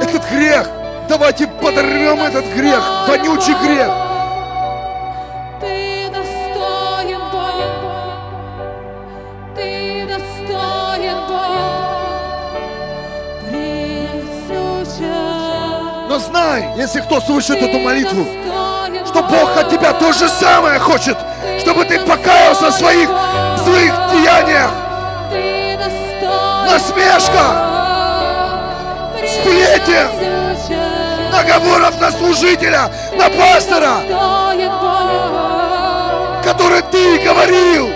этот 0.00 0.22
грех. 0.30 0.68
Давайте 1.08 1.46
подорвем 1.46 2.22
этот 2.22 2.44
грех, 2.54 2.82
вонючий 3.08 3.54
грех. 3.64 3.90
Но 16.08 16.18
знай, 16.18 16.64
если 16.76 17.00
кто 17.00 17.20
слышит 17.20 17.62
эту 17.62 17.78
молитву, 17.78 18.26
что 19.10 19.22
Бог 19.24 19.56
от 19.56 19.68
тебя 19.68 19.92
то 19.92 20.12
же 20.12 20.28
самое 20.28 20.78
хочет, 20.78 21.18
чтобы 21.58 21.84
ты 21.84 21.98
покаялся 21.98 22.68
в 22.68 22.72
своих 22.72 23.08
злых 23.56 23.92
деяниях. 24.12 24.70
Насмешка, 26.70 27.46
сплетен, 29.26 30.08
наговоров 31.32 32.00
на 32.00 32.12
служителя, 32.12 32.88
на 33.16 33.28
пастора, 33.30 33.94
который 36.44 36.82
ты 36.82 37.18
говорил, 37.18 37.90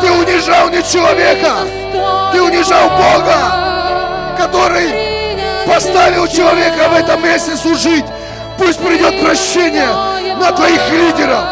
ты 0.00 0.10
унижал 0.10 0.68
не 0.70 0.82
человека, 0.82 1.52
ты 2.32 2.42
унижал 2.42 2.90
Бога, 2.90 4.36
который 4.36 5.64
поставил 5.64 6.26
человека 6.26 6.88
в 6.88 6.96
этом 6.96 7.22
месте 7.22 7.56
служить. 7.56 8.04
Пусть 8.58 8.80
придет 8.80 9.20
прощение 9.20 9.88
на 10.36 10.52
твоих 10.52 10.90
лидеров. 10.90 11.44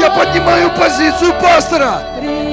Я 0.00 0.10
поднимаю 0.10 0.70
позицию 0.70 1.32
пастора 1.40 2.02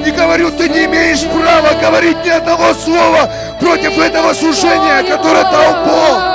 и 0.06 0.10
говорю, 0.10 0.50
ты 0.52 0.68
не 0.68 0.84
имеешь 0.86 1.22
права 1.24 1.74
говорить 1.80 2.24
ни 2.24 2.30
одного 2.30 2.72
слова 2.72 3.28
против 3.60 3.98
этого 3.98 4.32
служения, 4.32 5.02
которое 5.02 5.42
дал 5.42 5.84
Бог. 5.84 6.32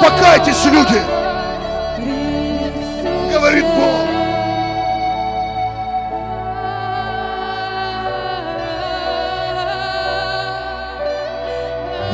Покайтесь, 0.00 0.64
люди, 0.66 1.19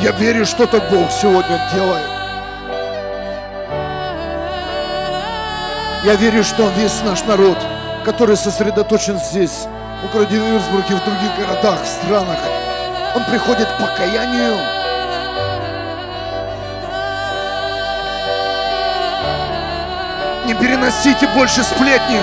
Я 0.07 0.13
верю, 0.13 0.47
что-то 0.47 0.79
Бог 0.83 1.11
сегодня 1.11 1.61
делает. 1.75 2.07
Я 6.05 6.15
верю, 6.15 6.45
что 6.45 6.69
весь 6.79 7.03
наш 7.03 7.25
народ, 7.25 7.59
который 8.05 8.37
сосредоточен 8.37 9.19
здесь, 9.19 9.67
в 10.05 10.13
городе 10.13 10.37
Вирсбурге, 10.37 10.95
в 10.95 11.05
других 11.05 11.37
городах, 11.37 11.81
странах, 11.85 12.39
он 13.17 13.25
приходит 13.25 13.67
к 13.67 13.79
покаянию. 13.81 14.57
Не 20.47 20.55
переносите 20.55 21.27
больше 21.35 21.65
сплетни. 21.65 22.21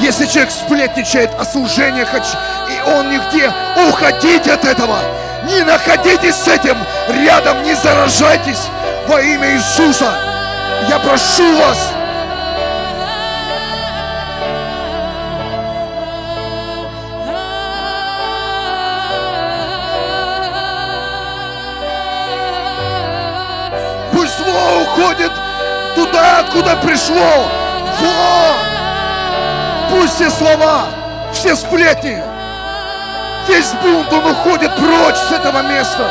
Если 0.00 0.24
человек 0.24 0.50
сплетничает 0.50 1.34
о 1.38 1.44
служениях, 1.44 2.14
оч- 2.14 2.38
и 2.61 2.61
он 2.86 3.10
нигде, 3.10 3.52
уходите 3.88 4.52
от 4.52 4.64
этого. 4.64 4.98
Не 5.44 5.62
находитесь 5.62 6.36
с 6.36 6.48
этим 6.48 6.76
рядом, 7.08 7.62
не 7.62 7.74
заражайтесь 7.74 8.68
во 9.08 9.20
имя 9.20 9.54
Иисуса. 9.54 10.12
Я 10.88 10.98
прошу 10.98 11.56
вас, 11.58 11.78
пусть 24.12 24.36
зло 24.38 24.82
уходит 24.82 25.32
туда, 25.94 26.40
откуда 26.40 26.76
пришло. 26.76 27.48
Во! 28.00 28.72
Пусть 29.90 30.14
все 30.14 30.30
слова, 30.30 30.86
все 31.32 31.54
сплетни, 31.54 32.22
весь 33.48 33.72
бунт, 33.82 34.12
он 34.12 34.26
уходит 34.26 34.74
прочь 34.76 35.16
с 35.16 35.32
этого 35.32 35.62
места 35.62 36.08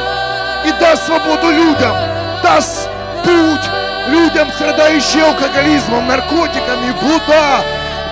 и 0.65 0.71
даст 0.79 1.05
свободу 1.05 1.49
людям, 1.49 1.95
даст 2.43 2.89
путь 3.23 3.69
людям, 4.09 4.51
страдающим 4.51 5.25
алкоголизмом, 5.25 6.07
наркотиками, 6.07 6.91
блуда, 7.01 7.61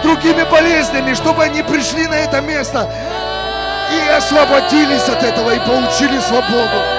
другими 0.04 0.44
болезнями, 0.44 1.14
чтобы 1.14 1.44
они 1.44 1.64
пришли 1.64 2.08
на 2.08 2.16
это 2.16 2.42
место 2.42 2.90
и 3.92 4.10
освободились 4.12 5.08
от 5.10 5.24
этого 5.24 5.52
и 5.52 5.60
получили 5.60 6.20
свободу. 6.20 6.99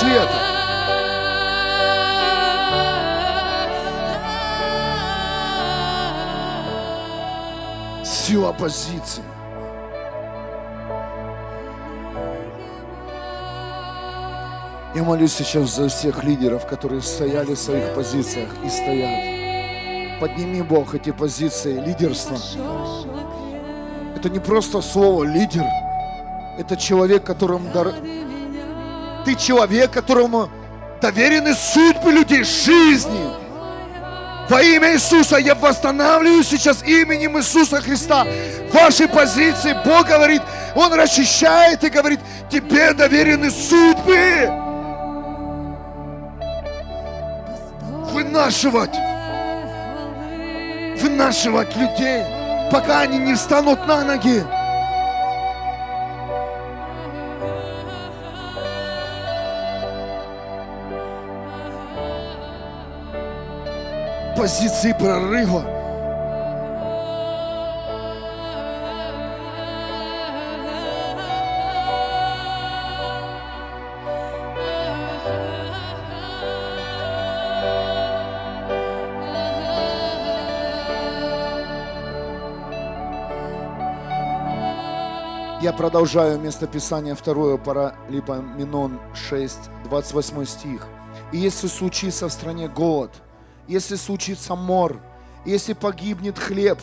Света! 0.00 0.30
Сила 8.04 8.52
позиции. 8.52 9.22
Я 14.94 15.04
молюсь 15.04 15.32
сейчас 15.32 15.76
за 15.76 15.88
всех 15.88 16.24
лидеров, 16.24 16.66
которые 16.66 17.02
стояли 17.02 17.54
в 17.54 17.58
своих 17.58 17.94
позициях 17.94 18.48
и 18.64 18.68
стоят. 18.68 20.20
Подними, 20.20 20.62
Бог, 20.62 20.94
эти 20.94 21.12
позиции 21.12 21.78
лидерства. 21.80 22.36
Это 24.16 24.28
не 24.28 24.40
просто 24.40 24.80
слово 24.82 25.24
лидер. 25.24 25.64
Это 26.58 26.76
человек, 26.76 27.24
которому 27.24 27.72
дар... 27.72 27.94
Ты 29.24 29.34
человек, 29.34 29.90
которому 29.90 30.50
доверены 31.00 31.54
судьбы 31.54 32.12
людей, 32.12 32.44
жизни. 32.44 33.40
Во 34.48 34.60
имя 34.62 34.94
Иисуса 34.94 35.36
я 35.36 35.54
восстанавливаю 35.54 36.42
сейчас 36.42 36.82
именем 36.82 37.38
Иисуса 37.38 37.80
Христа 37.80 38.26
ваши 38.72 39.06
позиции. 39.06 39.76
Бог 39.84 40.08
говорит, 40.08 40.42
Он 40.74 40.92
расчищает 40.92 41.84
и 41.84 41.88
говорит, 41.88 42.18
тебе 42.50 42.92
доверены 42.92 43.50
судьбы. 43.50 44.50
Вынашивать, 48.12 48.96
вынашивать 51.00 51.76
людей, 51.76 52.24
пока 52.72 53.02
они 53.02 53.18
не 53.18 53.34
встанут 53.34 53.86
на 53.86 54.02
ноги. 54.04 54.42
Позиции 64.40 64.94
прорыва. 64.98 65.62
Я 85.60 85.74
продолжаю 85.74 86.40
местописание 86.40 87.14
второе, 87.14 87.58
Паралипоменон 87.58 89.00
6, 89.12 89.58
28 89.84 90.44
стих. 90.46 90.86
«И 91.30 91.36
если 91.36 91.66
случится 91.66 92.26
в 92.26 92.32
стране 92.32 92.68
голод, 92.68 93.10
если 93.70 93.94
случится 93.94 94.56
мор, 94.56 95.00
если 95.44 95.74
погибнет 95.74 96.38
хлеб, 96.38 96.78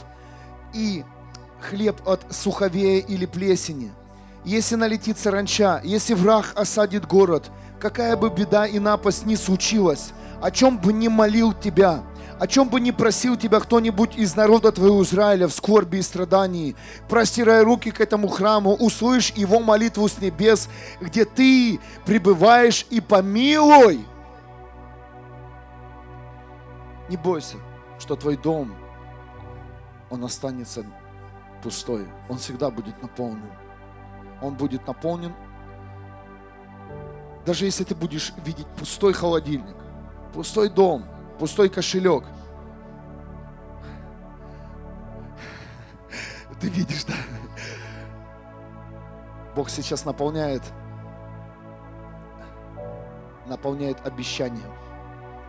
и 0.73 1.03
хлеб 1.59 1.97
от 2.07 2.21
суховея 2.33 3.01
или 3.01 3.25
плесени, 3.25 3.91
если 4.45 4.75
налетит 4.75 5.19
саранча, 5.19 5.81
если 5.83 6.13
враг 6.13 6.53
осадит 6.55 7.05
город, 7.05 7.51
какая 7.79 8.15
бы 8.15 8.29
беда 8.29 8.65
и 8.65 8.79
напасть 8.79 9.25
ни 9.25 9.35
случилась, 9.35 10.11
о 10.41 10.49
чем 10.49 10.77
бы 10.77 10.93
ни 10.93 11.09
молил 11.09 11.51
тебя, 11.51 12.03
о 12.39 12.47
чем 12.47 12.69
бы 12.69 12.79
ни 12.79 12.91
просил 12.91 13.35
тебя 13.35 13.59
кто-нибудь 13.59 14.15
из 14.15 14.35
народа 14.37 14.71
твоего 14.71 15.03
Израиля 15.03 15.47
в 15.49 15.53
скорби 15.53 15.97
и 15.97 16.01
страдании, 16.01 16.75
простирая 17.09 17.65
руки 17.65 17.91
к 17.91 17.99
этому 17.99 18.29
храму, 18.29 18.73
услышь 18.75 19.33
его 19.35 19.59
молитву 19.59 20.07
с 20.07 20.19
небес, 20.19 20.69
где 21.01 21.25
ты 21.25 21.81
пребываешь 22.05 22.85
и 22.89 23.01
помилуй. 23.01 24.05
Не 27.09 27.17
бойся, 27.17 27.57
что 27.99 28.15
твой 28.15 28.37
дом, 28.37 28.73
он 30.09 30.23
останется 30.23 30.85
пустой. 31.63 32.07
Он 32.29 32.37
всегда 32.37 32.69
будет 32.69 33.01
наполнен. 33.01 33.51
Он 34.41 34.55
будет 34.55 34.85
наполнен, 34.85 35.33
даже 37.47 37.63
если 37.63 37.85
ты 37.85 37.95
будешь 37.95 38.33
видеть 38.43 38.67
пустой 38.77 39.13
холодильник, 39.13 39.77
пустой 40.33 40.67
дом, 40.67 41.05
пустой 41.39 41.69
кошелек. 41.69 42.25
Ты 46.59 46.67
видишь, 46.67 47.05
да? 47.05 47.13
Бог 49.55 49.69
сейчас 49.69 50.03
наполняет, 50.03 50.61
наполняет 53.45 54.05
обещанием. 54.05 54.73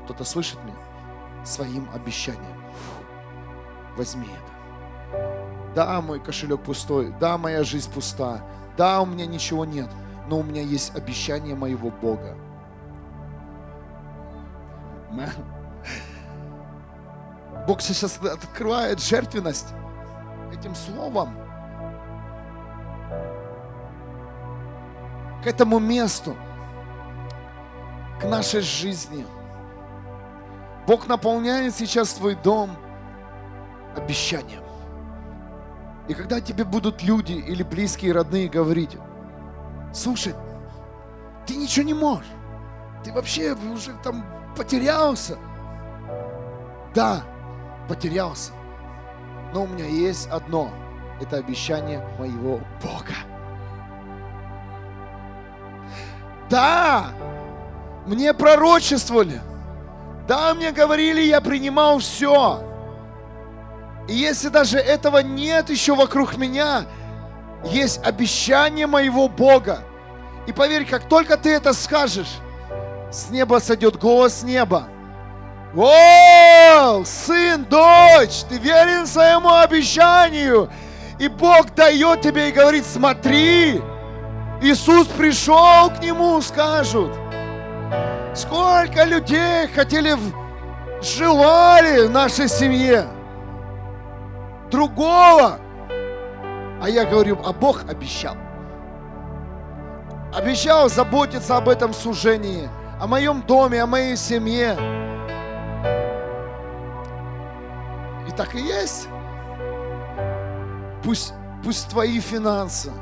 Кто-то 0.05 0.23
слышит 0.23 0.63
меня? 0.63 0.88
Своим 1.49 1.89
обещанием. 1.95 2.63
Возьми 3.97 4.29
это. 4.29 5.75
Да, 5.75 6.01
мой 6.03 6.21
кошелек 6.21 6.61
пустой, 6.63 7.15
да, 7.19 7.39
моя 7.39 7.65
жизнь 7.65 7.91
пуста, 7.91 8.43
да, 8.77 9.01
у 9.01 9.07
меня 9.07 9.25
ничего 9.25 9.65
нет, 9.65 9.89
но 10.29 10.41
у 10.41 10.43
меня 10.43 10.61
есть 10.61 10.95
обещание 10.95 11.55
моего 11.55 11.91
Бога. 11.91 12.37
Бог 17.67 17.81
сейчас 17.81 18.19
открывает 18.19 19.01
жертвенность 19.01 19.73
этим 20.53 20.75
словом 20.75 21.35
к 25.43 25.47
этому 25.47 25.79
месту, 25.79 26.37
к 28.21 28.25
нашей 28.25 28.61
жизни. 28.61 29.25
Бог 30.89 31.07
наполняет 31.07 31.75
сейчас 31.75 32.15
твой 32.15 32.35
дом 32.35 32.71
обещанием. 33.95 34.63
И 36.09 36.15
когда 36.15 36.41
тебе 36.41 36.65
будут 36.65 37.03
люди 37.03 37.33
или 37.33 37.63
близкие, 37.63 38.13
родные 38.13 38.49
говорить, 38.49 38.97
слушай, 39.93 40.35
ты 41.47 41.57
ничего 41.57 41.85
не 41.85 41.93
можешь, 41.93 42.31
ты 43.05 43.13
вообще 43.13 43.55
уже 43.71 43.93
там 44.03 44.25
потерялся. 44.57 45.37
Да, 46.95 47.23
потерялся. 47.87 48.53
Но 49.53 49.65
у 49.65 49.67
меня 49.67 49.85
есть 49.85 50.27
одно. 50.29 50.71
Это 51.21 51.37
обещание 51.37 52.03
моего 52.19 52.63
Бога. 52.83 53.15
Да, 56.49 57.11
мне 58.07 58.33
пророчествовали. 58.33 59.43
Да, 60.29 60.53
мне 60.53 60.73
говорили, 60.73 61.23
я 61.23 61.41
принимал 61.41 62.01
все. 62.01 62.63
И 64.07 64.13
если 64.13 64.49
даже 64.49 64.77
этого 64.79 65.19
нет 65.19 65.71
еще 65.71 65.95
вокруг 65.95 66.37
меня, 66.37 66.85
есть 67.65 68.05
обещание 68.05 68.87
моего 68.87 69.29
Бога. 69.29 69.81
И 70.47 70.53
поверь, 70.53 70.85
как 70.85 71.09
только 71.09 71.39
ты 71.39 71.55
это 71.55 71.73
скажешь, 71.73 72.41
с 73.11 73.31
неба 73.31 73.59
сойдет 73.59 73.99
голос 73.99 74.43
неба. 74.43 74.89
О, 75.75 77.03
сын, 77.07 77.65
дочь, 77.65 78.43
ты 78.51 78.59
верен 78.59 79.07
своему 79.07 79.55
обещанию. 79.55 80.71
И 81.19 81.29
Бог 81.29 81.75
дает 81.75 82.21
тебе 82.21 82.51
и 82.51 82.53
говорит, 82.53 82.85
смотри, 82.85 83.81
Иисус 84.61 85.07
пришел 85.07 85.89
к 85.89 86.03
нему, 86.03 86.39
скажут. 86.43 87.13
Сколько 88.39 89.03
людей 89.03 89.67
хотели, 89.67 90.17
желали 91.03 92.07
в 92.07 92.11
нашей 92.11 92.49
семье 92.49 93.09
другого. 94.71 95.59
А 96.81 96.89
я 96.89 97.05
говорю, 97.05 97.37
а 97.45 97.53
Бог 97.53 97.83
обещал. 97.91 98.37
Обещал 100.33 100.89
заботиться 100.89 101.57
об 101.57 101.69
этом 101.69 101.93
служении, 101.93 102.69
о 103.01 103.09
моем 103.09 103.43
доме, 103.43 103.83
о 103.83 103.89
моей 103.89 104.17
семье. 104.17 104.77
И 108.29 108.31
так 108.37 108.55
и 108.55 108.61
есть. 108.61 109.09
Пусть, 111.03 111.35
пусть 111.65 111.89
твои 111.89 112.21
финансы, 112.21 112.93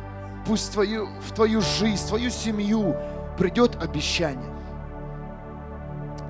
пусть 0.47 0.72
твою, 0.72 1.09
в 1.20 1.34
твою 1.34 1.61
жизнь, 1.61 2.03
в 2.03 2.09
твою 2.09 2.30
семью 2.30 2.97
придет 3.37 3.76
обещание. 3.82 4.56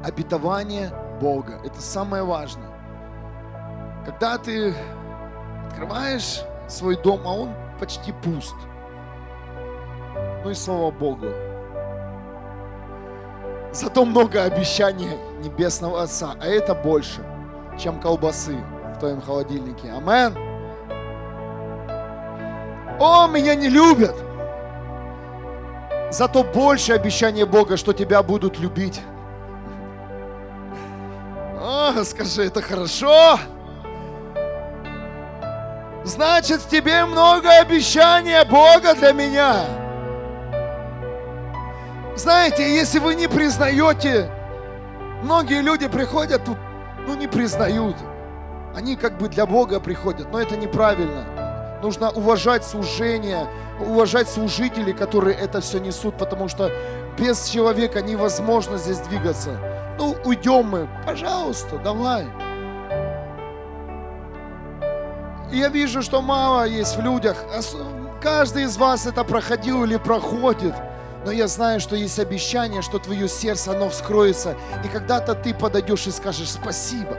Обетование 0.07 0.93
Бога. 1.21 1.59
Это 1.65 1.81
самое 1.81 2.23
важное. 2.23 2.71
Когда 4.05 4.39
ты 4.39 4.73
открываешь 5.67 6.43
свой 6.69 6.97
дом, 6.97 7.23
а 7.27 7.33
он 7.33 7.51
почти 7.81 8.13
пуст. 8.13 8.55
Ну 10.45 10.51
и 10.51 10.55
слава 10.55 10.93
Богу. 10.93 11.27
Зато 13.73 14.05
много 14.05 14.45
обещаний 14.45 15.19
Небесного 15.43 16.05
Отца, 16.05 16.37
а 16.41 16.47
это 16.47 16.73
больше, 16.73 17.21
чем 17.77 17.99
колбасы 18.01 18.57
в 18.95 19.01
твоем 19.01 19.21
холодильнике. 19.21 19.91
Амен. 19.91 20.37
О, 23.01 23.27
меня 23.27 23.57
не 23.57 23.69
любят. 23.69 24.15
Зато 26.13 26.45
больше 26.45 26.93
обещание 26.93 27.45
Бога, 27.45 27.77
что 27.77 27.93
тебя 27.93 28.23
будут 28.23 28.61
любить. 28.61 29.03
О, 31.69 32.05
скажи, 32.05 32.45
это 32.45 32.63
хорошо. 32.63 33.41
Значит, 36.05 36.61
в 36.61 36.69
тебе 36.69 37.05
много 37.05 37.51
обещания 37.51 38.45
Бога 38.45 38.95
для 38.95 39.11
меня. 39.11 39.65
Знаете, 42.15 42.73
если 42.73 43.01
вы 43.01 43.17
не 43.17 43.27
признаете, 43.27 44.31
многие 45.25 45.61
люди 45.61 45.89
приходят 45.89 46.45
тут, 46.45 46.57
ну 47.05 47.17
не 47.17 47.27
признают. 47.27 47.97
Они 48.77 48.95
как 48.95 49.19
бы 49.19 49.29
для 49.29 49.45
Бога 49.45 49.81
приходят, 49.81 50.31
но 50.31 50.41
это 50.41 50.57
неправильно. 50.57 51.81
Нужно 51.83 52.11
уважать 52.11 52.65
служение, 52.65 53.49
уважать 53.81 54.29
служителей, 54.29 54.93
которые 54.93 55.37
это 55.37 55.61
все 55.61 55.81
несут, 55.81 56.17
потому 56.17 56.47
что 56.47 56.71
без 57.19 57.49
человека 57.49 58.03
невозможно 58.03 58.79
здесь 58.79 58.99
двигаться. 58.99 59.76
Ну, 59.99 60.17
уйдем 60.25 60.67
мы, 60.67 60.89
пожалуйста, 61.07 61.79
давай. 61.79 62.27
Я 65.51 65.69
вижу, 65.69 66.03
что 66.03 66.21
мало 66.21 66.67
есть 66.67 66.97
в 66.97 67.01
людях. 67.01 67.37
Каждый 68.21 68.65
из 68.65 68.77
вас 68.77 69.07
это 69.07 69.25
проходил 69.25 69.85
или 69.85 69.97
проходит. 69.97 70.75
Но 71.25 71.33
я 71.33 71.49
знаю, 71.49 71.81
что 71.81 71.97
есть 71.97 72.19
обещание, 72.19 72.83
что 72.83 72.99
твое 72.99 73.29
сердце, 73.29 73.73
оно 73.73 73.89
вскроется. 73.89 74.57
И 74.85 74.89
когда-то 74.89 75.35
ты 75.35 75.55
подойдешь 75.55 76.07
и 76.07 76.11
скажешь 76.11 76.51
спасибо. 76.51 77.17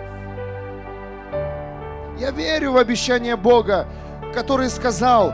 Я 2.17 2.31
верю 2.31 2.73
в 2.73 2.77
обещание 2.77 3.35
Бога, 3.35 3.87
который 4.33 4.69
сказал, 4.69 5.33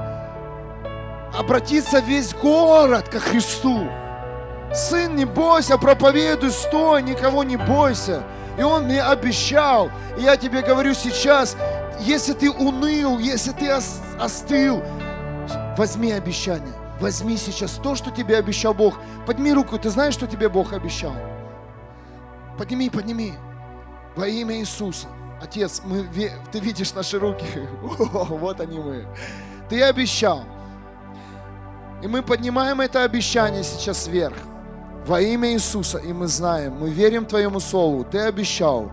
обратиться 1.38 2.00
весь 2.00 2.34
город 2.34 3.10
ко 3.10 3.20
Христу. 3.20 3.88
Сын, 4.74 5.16
не 5.16 5.26
бойся, 5.26 5.78
проповедуй, 5.78 6.52
стой, 6.52 7.04
никого 7.04 7.44
не 7.44 7.58
бойся. 7.58 8.24
И 8.58 8.64
Он 8.64 8.86
мне 8.86 9.02
обещал. 9.04 9.92
И 10.18 10.24
я 10.24 10.36
тебе 10.36 10.62
говорю 10.62 10.94
сейчас, 10.94 11.56
если 12.00 12.34
ты 12.34 12.52
уныл, 12.52 13.20
если 13.20 13.52
ты 13.52 13.70
остыл, 13.70 14.84
возьми 15.78 16.12
обещание. 16.12 16.74
Возьми 17.00 17.38
сейчас 17.38 17.74
то, 17.84 17.96
что 17.96 18.12
тебе 18.12 18.38
обещал 18.38 18.74
Бог. 18.74 19.00
Подними 19.28 19.54
руку, 19.54 19.78
ты 19.78 19.90
знаешь, 19.90 20.14
что 20.14 20.26
тебе 20.26 20.50
Бог 20.50 20.74
обещал? 20.74 21.14
Подними, 22.58 22.90
подними. 22.90 23.34
Во 24.16 24.28
имя 24.28 24.58
Иисуса. 24.58 25.08
Отец, 25.42 25.82
мы, 25.84 26.08
ты 26.52 26.60
видишь 26.60 26.94
наши 26.94 27.20
руки. 27.20 27.46
О, 27.84 28.26
вот 28.30 28.60
они 28.62 28.80
мы. 28.80 29.06
Ты 29.70 29.84
обещал. 29.84 30.44
И 32.02 32.08
мы 32.08 32.22
поднимаем 32.22 32.82
это 32.82 33.04
обещание 33.04 33.64
сейчас 33.64 34.08
вверх. 34.08 34.38
Во 35.06 35.20
имя 35.20 35.52
Иисуса. 35.54 35.98
И 35.98 36.14
мы 36.14 36.28
знаем, 36.28 36.74
мы 36.80 36.90
верим 36.90 37.26
Твоему 37.26 37.60
Слову. 37.60 38.06
Ты 38.06 38.20
обещал 38.20 38.92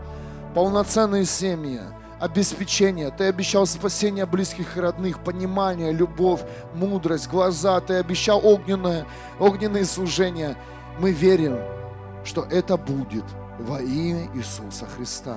полноценные 0.55 1.25
семьи, 1.25 1.81
обеспечение, 2.19 3.11
Ты 3.11 3.25
обещал 3.25 3.67
спасение 3.67 4.27
близких 4.27 4.77
и 4.77 4.81
родных, 4.81 5.23
понимание, 5.23 5.93
любовь, 5.93 6.43
мудрость, 6.75 7.29
глаза, 7.29 7.81
Ты 7.81 7.95
обещал 7.95 8.45
огненное, 8.45 9.07
огненные 9.39 9.85
служения. 9.85 10.57
Мы 10.99 11.13
верим, 11.13 11.59
что 12.25 12.43
это 12.51 12.77
будет 12.77 13.25
во 13.59 13.81
имя 13.81 14.29
Иисуса 14.35 14.87
Христа. 14.87 15.37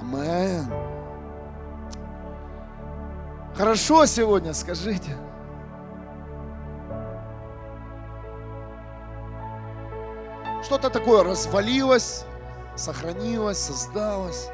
Амен. 0.00 0.66
Хорошо 3.54 4.06
сегодня, 4.06 4.54
скажите. 4.54 5.16
Что-то 10.62 10.90
такое 10.90 11.24
развалилось, 11.24 12.24
сохранилось, 12.76 13.58
создалось 13.58 14.50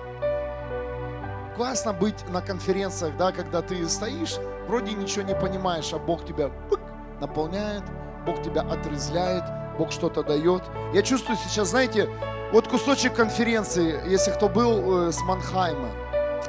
классно 1.54 1.92
быть 1.92 2.28
на 2.28 2.40
конференциях, 2.40 3.16
да, 3.16 3.32
когда 3.32 3.62
ты 3.62 3.88
стоишь, 3.88 4.36
вроде 4.66 4.92
ничего 4.92 5.22
не 5.22 5.34
понимаешь, 5.34 5.92
а 5.92 5.98
Бог 5.98 6.24
тебя 6.24 6.48
пык, 6.68 6.80
наполняет, 7.20 7.84
Бог 8.26 8.42
тебя 8.42 8.62
отрезляет, 8.62 9.44
Бог 9.78 9.92
что-то 9.92 10.22
дает. 10.22 10.62
Я 10.92 11.02
чувствую 11.02 11.36
сейчас, 11.36 11.68
знаете, 11.68 12.08
вот 12.52 12.68
кусочек 12.68 13.14
конференции, 13.14 14.00
если 14.08 14.30
кто 14.30 14.48
был 14.48 15.08
э, 15.08 15.12
с 15.12 15.20
Манхайма, 15.22 15.90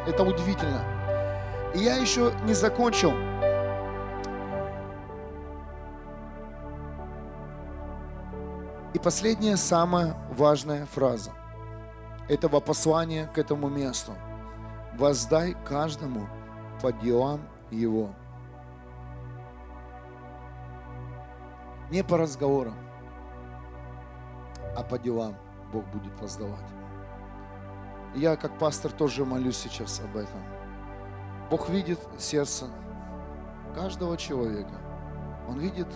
это 0.08 0.24
удивительно. 0.24 0.84
И 1.74 1.80
я 1.80 1.98
еще 1.98 2.32
не 2.46 2.54
закончил. 2.54 3.14
И 8.96 8.98
последняя, 8.98 9.58
самая 9.58 10.16
важная 10.38 10.86
фраза 10.86 11.32
этого 12.30 12.62
послания 12.62 13.28
к 13.28 13.38
этому 13.38 13.68
месту. 13.68 14.14
Воздай 14.98 15.54
каждому 15.66 16.30
по 16.82 16.94
делам 16.94 17.42
его. 17.72 18.12
Не 21.92 22.06
по 22.06 22.18
разговорам, 22.18 22.78
а 24.78 24.82
по 24.82 24.98
делам 24.98 25.36
Бог 25.74 25.84
будет 25.88 26.18
воздавать. 26.22 26.72
Я 28.16 28.38
как 28.38 28.58
пастор 28.58 28.94
тоже 28.94 29.26
молюсь 29.26 29.58
сейчас 29.58 30.00
об 30.00 30.16
этом. 30.16 30.40
Бог 31.52 31.68
видит 31.68 32.00
сердце 32.18 32.68
каждого 33.76 34.16
человека. 34.16 34.80
Он 35.50 35.60
видит 35.60 35.90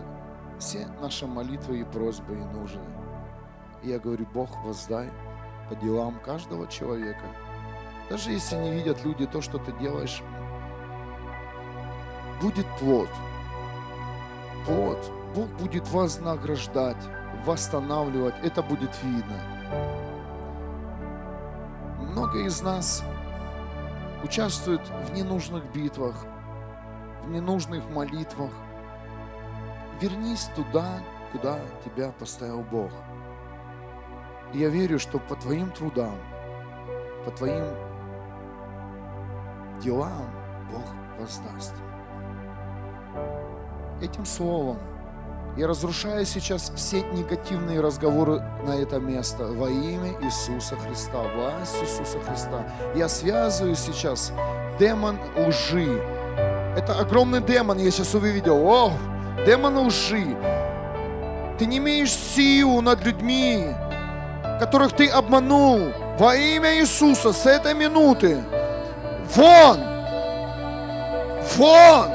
все 0.60 0.88
наши 1.02 1.26
молитвы 1.26 1.80
и 1.80 1.84
просьбы 1.84 2.34
и 2.34 2.58
нужды. 2.58 2.80
И 3.82 3.90
я 3.90 4.00
говорю, 4.00 4.28
Бог, 4.34 4.50
воздай 4.64 5.10
по 5.70 5.76
делам 5.76 6.20
каждого 6.20 6.68
человека. 6.68 7.26
Даже 8.10 8.32
если 8.32 8.56
не 8.56 8.72
видят 8.72 9.04
люди 9.06 9.26
то, 9.26 9.42
что 9.42 9.58
ты 9.58 9.72
делаешь, 9.74 10.22
будет 12.42 12.66
плод. 12.80 13.10
Плод. 14.66 15.12
Бог 15.36 15.48
будет 15.60 15.88
вознаграждать, 15.90 16.98
восстанавливать. 17.46 18.36
Это 18.44 18.62
будет 18.62 18.92
видно. 19.04 19.40
Много 22.00 22.40
из 22.40 22.62
нас 22.62 23.04
участвуют 24.24 24.82
в 25.08 25.14
ненужных 25.14 25.64
битвах, 25.72 26.16
в 27.24 27.30
ненужных 27.30 27.88
молитвах. 27.92 28.52
Вернись 30.02 30.50
туда, 30.56 31.02
куда 31.32 31.60
тебя 31.84 32.12
поставил 32.18 32.62
Бог. 32.62 32.92
И 34.54 34.60
я 34.60 34.70
верю, 34.70 34.98
что 34.98 35.20
по 35.20 35.36
твоим 35.36 35.72
трудам, 35.72 36.16
по 37.26 37.32
твоим 37.32 37.66
делам 39.82 40.30
Бог 40.72 40.86
воздаст. 41.20 41.74
Этим 44.02 44.26
словом 44.26 44.78
я 45.58 45.68
разрушаю 45.68 46.26
сейчас 46.26 46.72
все 46.76 47.02
негативные 47.02 47.82
разговоры 47.82 48.40
на 48.66 48.72
это 48.72 49.00
место 49.00 49.48
во 49.48 49.70
имя 49.70 50.16
Иисуса 50.22 50.78
Христа, 50.78 51.22
власть 51.36 51.76
Иисуса 51.82 52.20
Христа. 52.22 52.64
Я 52.96 53.10
связываю 53.10 53.76
сейчас 53.76 54.32
демон 54.80 55.18
лжи. 55.36 56.02
Это 56.78 56.98
огромный 56.98 57.42
демон, 57.42 57.78
я 57.78 57.92
сейчас 57.92 58.16
увидел. 58.16 58.66
О, 58.66 58.94
демон 59.46 59.88
лжи. 59.88 60.36
Ты 61.58 61.66
не 61.66 61.78
имеешь 61.78 62.12
силу 62.12 62.82
над 62.82 63.04
людьми, 63.04 63.68
которых 64.60 64.94
ты 64.94 65.08
обманул. 65.08 65.92
Во 66.18 66.36
имя 66.36 66.76
Иисуса 66.80 67.34
с 67.34 67.46
этой 67.46 67.74
минуты. 67.74 68.44
Вон! 69.36 69.80
Вон! 71.58 72.10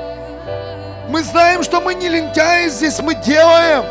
Мы 1.09 1.23
знаем, 1.23 1.63
что 1.63 1.81
мы 1.81 1.95
не 1.95 2.09
лентяи 2.09 2.69
здесь, 2.69 3.01
мы 3.01 3.15
делаем. 3.15 3.85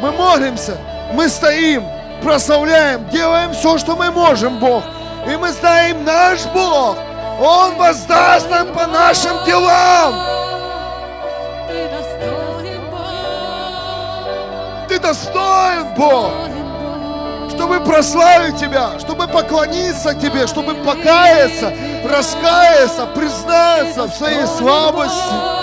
Мы 0.00 0.12
молимся, 0.12 0.76
мы 1.14 1.28
стоим, 1.28 1.84
прославляем, 2.22 3.08
делаем 3.08 3.52
все, 3.52 3.78
что 3.78 3.96
мы 3.96 4.10
можем, 4.10 4.58
Бог. 4.58 4.82
И 5.26 5.36
мы 5.36 5.50
знаем, 5.52 6.04
наш 6.04 6.44
Бог, 6.46 6.96
Он 7.40 7.76
воздаст 7.76 8.48
нам 8.50 8.72
по 8.72 8.86
нашим 8.86 9.44
делам. 9.44 10.35
Ты 14.96 15.02
достоин, 15.02 15.88
Бог, 15.94 16.30
чтобы 17.50 17.80
прославить 17.80 18.58
Тебя, 18.58 18.98
чтобы 18.98 19.28
поклониться 19.28 20.14
Тебе, 20.14 20.46
чтобы 20.46 20.74
покаяться, 20.74 21.70
раскаяться, 22.02 23.04
признаться 23.14 24.04
в 24.04 24.14
своей 24.14 24.46
слабости. 24.46 25.55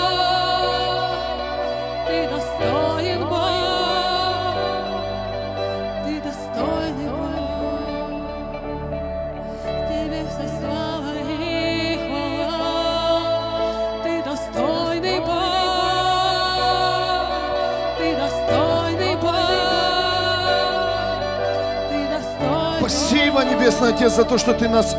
Небесный 23.64 23.94
Отец, 23.94 24.12
за 24.12 24.24
то, 24.24 24.36
что 24.36 24.52
Ты 24.52 24.68
нас 24.68 24.94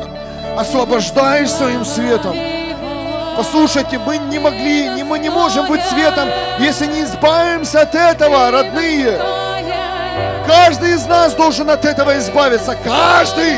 освобождаешь 0.57 1.51
своим 1.51 1.85
светом. 1.85 2.35
Послушайте, 3.37 3.99
мы 3.99 4.17
не 4.17 4.39
могли, 4.39 4.89
не, 4.89 5.03
мы 5.03 5.19
не 5.19 5.29
можем 5.29 5.67
быть 5.67 5.83
светом, 5.83 6.27
если 6.57 6.87
не 6.87 7.03
избавимся 7.03 7.81
от 7.81 7.93
этого, 7.93 8.49
родные. 8.49 9.21
Каждый 10.47 10.95
из 10.95 11.05
нас 11.05 11.35
должен 11.35 11.69
от 11.69 11.85
этого 11.85 12.17
избавиться. 12.17 12.75
Каждый. 12.83 13.53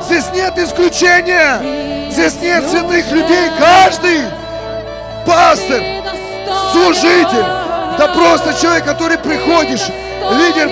Здесь 0.00 0.24
нет 0.32 0.56
исключения. 0.56 2.10
Здесь 2.10 2.40
нет 2.40 2.66
святых 2.66 3.12
людей. 3.12 3.50
Каждый. 3.58 4.22
Пастор, 5.26 5.82
служитель. 6.72 7.44
Да 7.98 8.10
просто 8.14 8.58
человек, 8.58 8.86
который 8.86 9.18
приходишь, 9.18 9.86
лидер, 10.32 10.70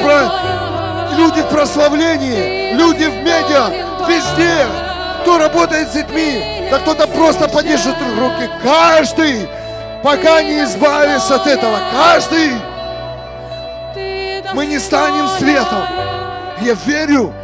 люди 1.19 1.41
в 1.41 1.49
прославлении, 1.49 2.73
люди 2.75 3.05
в 3.05 3.17
медиа, 3.17 3.71
везде. 4.07 4.67
Кто 5.23 5.39
работает 5.39 5.89
с 5.89 5.93
детьми, 5.93 6.69
да 6.71 6.79
кто-то 6.79 7.07
просто 7.09 7.49
поддержит 7.49 7.97
руки. 8.19 8.49
Каждый, 8.63 9.49
пока 10.03 10.43
не 10.43 10.63
избавится 10.65 11.35
от 11.35 11.47
этого. 11.47 11.79
Каждый. 11.93 12.53
Мы 14.55 14.67
не 14.67 14.79
станем 14.79 15.29
светом. 15.29 15.83
Я 16.61 16.75
верю, 16.87 17.35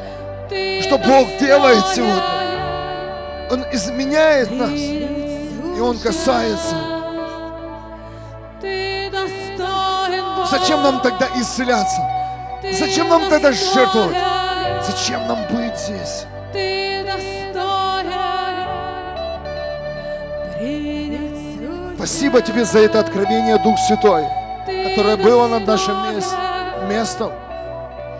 что 0.82 0.98
Бог 0.98 1.28
делает 1.38 1.84
сегодня. 1.94 2.22
Он 3.50 3.64
изменяет 3.72 4.50
нас. 4.52 4.70
И 4.70 5.80
Он 5.80 5.98
касается. 5.98 6.76
Зачем 10.50 10.82
нам 10.82 11.00
тогда 11.00 11.28
исцеляться? 11.36 12.13
Зачем 12.72 13.08
нам 13.08 13.28
тогда 13.28 13.52
жертвовать? 13.52 14.16
Зачем 14.86 15.26
нам 15.26 15.38
быть 15.50 15.76
здесь? 15.78 16.24
Спасибо 21.96 22.40
Тебе 22.40 22.64
за 22.64 22.80
это 22.80 23.00
откровение, 23.00 23.58
Дух 23.58 23.78
Святой, 23.78 24.24
которое 24.66 25.16
было 25.16 25.46
над 25.48 25.66
нашим 25.66 25.94
мест- 26.14 26.36
местом, 26.88 27.32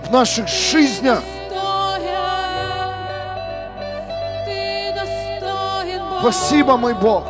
в 0.06 0.10
наших 0.12 0.48
жизнях. 0.48 1.22
Спасибо, 6.20 6.76
мой 6.76 6.94
Бог. 6.94 7.24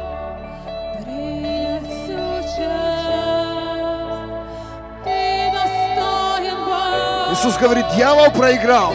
Иисус 7.34 7.56
говорит, 7.56 7.84
дьявол 7.96 8.30
проиграл. 8.30 8.94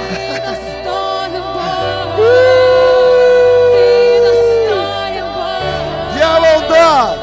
Дьявол, 6.15 6.61
да. 6.69 7.15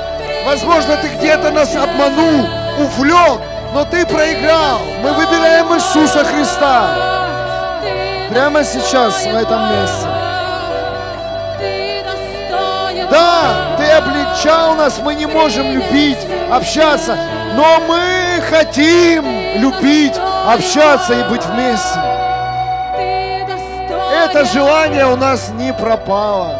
Возможно, 0.44 0.98
ты 0.98 1.08
где-то 1.08 1.50
нас 1.52 1.74
обманул, 1.74 2.46
увлек, 2.78 3.40
но 3.72 3.86
ты 3.86 4.04
проиграл. 4.04 4.80
Мы 5.02 5.14
выбираем 5.14 5.74
Иисуса 5.74 6.22
Христа. 6.22 7.80
Прямо 8.28 8.62
сейчас, 8.62 9.24
в 9.24 9.34
этом 9.34 9.70
месте. 9.70 10.06
Да, 13.10 13.74
ты 13.78 13.86
обличал 13.90 14.74
нас, 14.74 14.98
мы 15.02 15.14
не 15.14 15.24
можем 15.24 15.72
любить, 15.72 16.18
общаться, 16.52 17.16
но 17.54 17.80
мы 17.88 18.42
хотим 18.50 19.24
любить, 19.58 20.12
общаться 20.46 21.14
и 21.14 21.28
быть 21.28 21.44
вместе. 21.44 21.98
Это 24.24 24.44
желание 24.44 25.06
у 25.06 25.16
нас 25.16 25.50
не 25.50 25.72
пропало. 25.72 26.54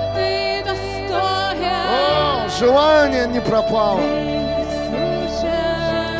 О, 1.88 2.48
желание 2.58 3.26
не 3.28 3.40
пропало. 3.40 4.00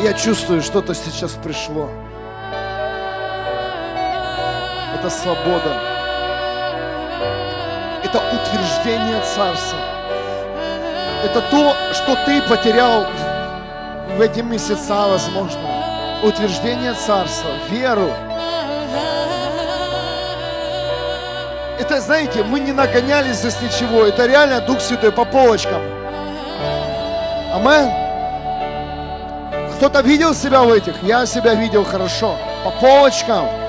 Я 0.03 0.13
чувствую, 0.13 0.63
что-то 0.63 0.95
сейчас 0.95 1.33
пришло. 1.33 1.91
Это 4.95 5.11
свобода. 5.11 5.81
Это 8.05 8.19
утверждение 8.19 9.21
Царства. 9.23 9.79
Это 11.25 11.41
то, 11.51 11.75
что 11.93 12.17
ты 12.25 12.41
потерял 12.43 13.07
в 14.17 14.21
эти 14.21 14.41
месяца, 14.41 15.09
возможно 15.09 15.76
утверждение 16.27 16.93
Царства, 16.95 17.51
веру. 17.71 18.11
Это, 21.79 22.01
знаете, 22.01 22.43
мы 22.43 22.59
не 22.61 22.73
нагонялись 22.73 23.37
здесь 23.37 23.61
ничего. 23.61 24.05
Это 24.05 24.27
реально 24.27 24.61
Дух 24.61 24.81
Святой 24.81 25.13
по 25.13 25.25
полочкам. 25.25 25.83
Аминь. 27.55 27.93
Кто-то 29.77 30.01
видел 30.01 30.35
себя 30.35 30.63
в 30.63 30.73
этих? 30.73 30.95
Я 31.03 31.27
себя 31.27 31.55
видел 31.55 31.85
хорошо. 31.85 32.37
По 32.65 32.71
полочкам. 32.71 33.66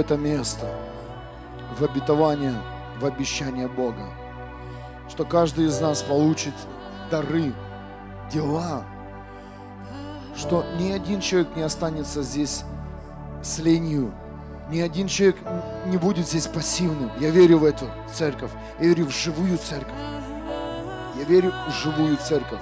Это 0.00 0.16
место, 0.16 0.66
в 1.78 1.84
обетование, 1.84 2.54
в 2.98 3.06
обещание 3.06 3.68
Бога, 3.68 4.08
что 5.08 5.24
каждый 5.24 5.66
из 5.66 5.80
нас 5.80 6.02
получит 6.02 6.54
дары, 7.10 7.52
дела, 8.32 8.82
что 10.36 10.64
ни 10.78 10.90
один 10.90 11.20
человек 11.20 11.54
не 11.54 11.62
останется 11.62 12.22
здесь 12.22 12.64
с 13.42 13.58
ленью, 13.58 14.12
ни 14.70 14.80
один 14.80 15.06
человек 15.06 15.36
не 15.86 15.96
будет 15.96 16.26
здесь 16.26 16.46
пассивным. 16.46 17.10
Я 17.18 17.30
верю 17.30 17.58
в 17.58 17.64
эту 17.64 17.86
церковь, 18.12 18.50
я 18.78 18.86
верю 18.86 19.06
в 19.06 19.10
живую 19.10 19.58
церковь. 19.58 19.94
Я 21.18 21.24
верю 21.24 21.52
в 21.68 21.72
живую 21.72 22.16
церковь. 22.16 22.60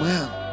Амен. 0.00 0.43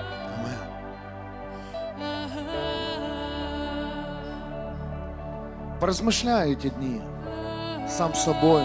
Поразмышляй 5.82 6.52
эти 6.52 6.70
дни 6.70 7.02
сам 7.90 8.14
собой. 8.14 8.62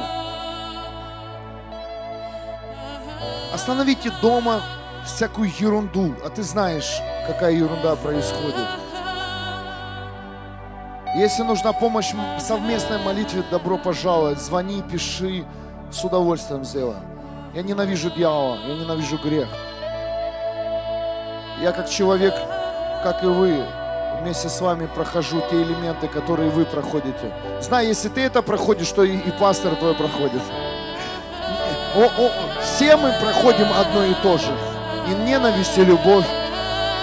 Остановите 3.55 4.12
дома 4.20 4.60
всякую 5.02 5.51
ерунду, 5.59 6.14
а 6.22 6.28
ты 6.28 6.43
знаешь, 6.43 7.01
какая 7.26 7.55
ерунда 7.55 7.97
происходит. 7.97 8.66
Если 11.16 11.43
нужна 11.43 11.72
помощь 11.72 12.12
в 12.12 12.40
совместной 12.43 12.98
молитве, 12.98 13.43
добро 13.51 13.78
пожаловать. 13.78 14.38
Звони, 14.38 14.82
пиши, 14.82 15.47
с 15.90 16.05
удовольствием 16.05 16.66
сделаем. 16.66 17.02
Я 17.55 17.62
ненавижу 17.62 18.10
дьявола, 18.10 18.59
я 18.66 18.74
ненавижу 18.74 19.16
грех. 19.16 19.48
Я 21.62 21.72
как 21.72 21.88
человек, 21.88 22.34
как 23.02 23.24
и 23.24 23.26
вы, 23.26 23.64
вместе 24.20 24.48
с 24.48 24.60
вами 24.60 24.86
прохожу 24.86 25.43
те 25.51 25.62
элементы, 25.62 26.09
которые 26.09 26.51
вы 26.51 26.64
проходите. 26.64 27.32
Знай, 27.60 27.86
если 27.86 28.09
ты 28.09 28.22
это 28.22 28.43
проходишь, 28.43 28.90
то 28.90 29.02
и, 29.02 29.16
и 29.16 29.30
пастор 29.32 29.74
твой 29.76 29.94
проходит. 29.94 30.43
О, 31.94 32.05
о, 32.05 32.30
все 32.62 32.97
мы 32.97 33.12
проходим 33.20 33.68
одно 33.78 34.05
и 34.05 34.14
то 34.22 34.36
же. 34.38 34.52
И 35.09 35.14
ненависть, 35.24 35.78
и 35.78 35.84
любовь, 35.84 36.26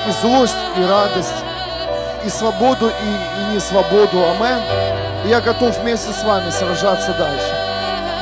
и 0.08 0.12
злость, 0.22 0.56
и 0.78 0.84
радость, 0.84 1.44
и 2.26 2.30
свободу, 2.30 2.88
и, 2.88 2.92
и 2.92 3.54
не. 3.54 3.60
Амен. 3.74 4.62
Я 5.26 5.40
готов 5.40 5.78
вместе 5.80 6.12
с 6.12 6.24
вами 6.24 6.50
сражаться 6.50 7.14
дальше. 7.14 7.56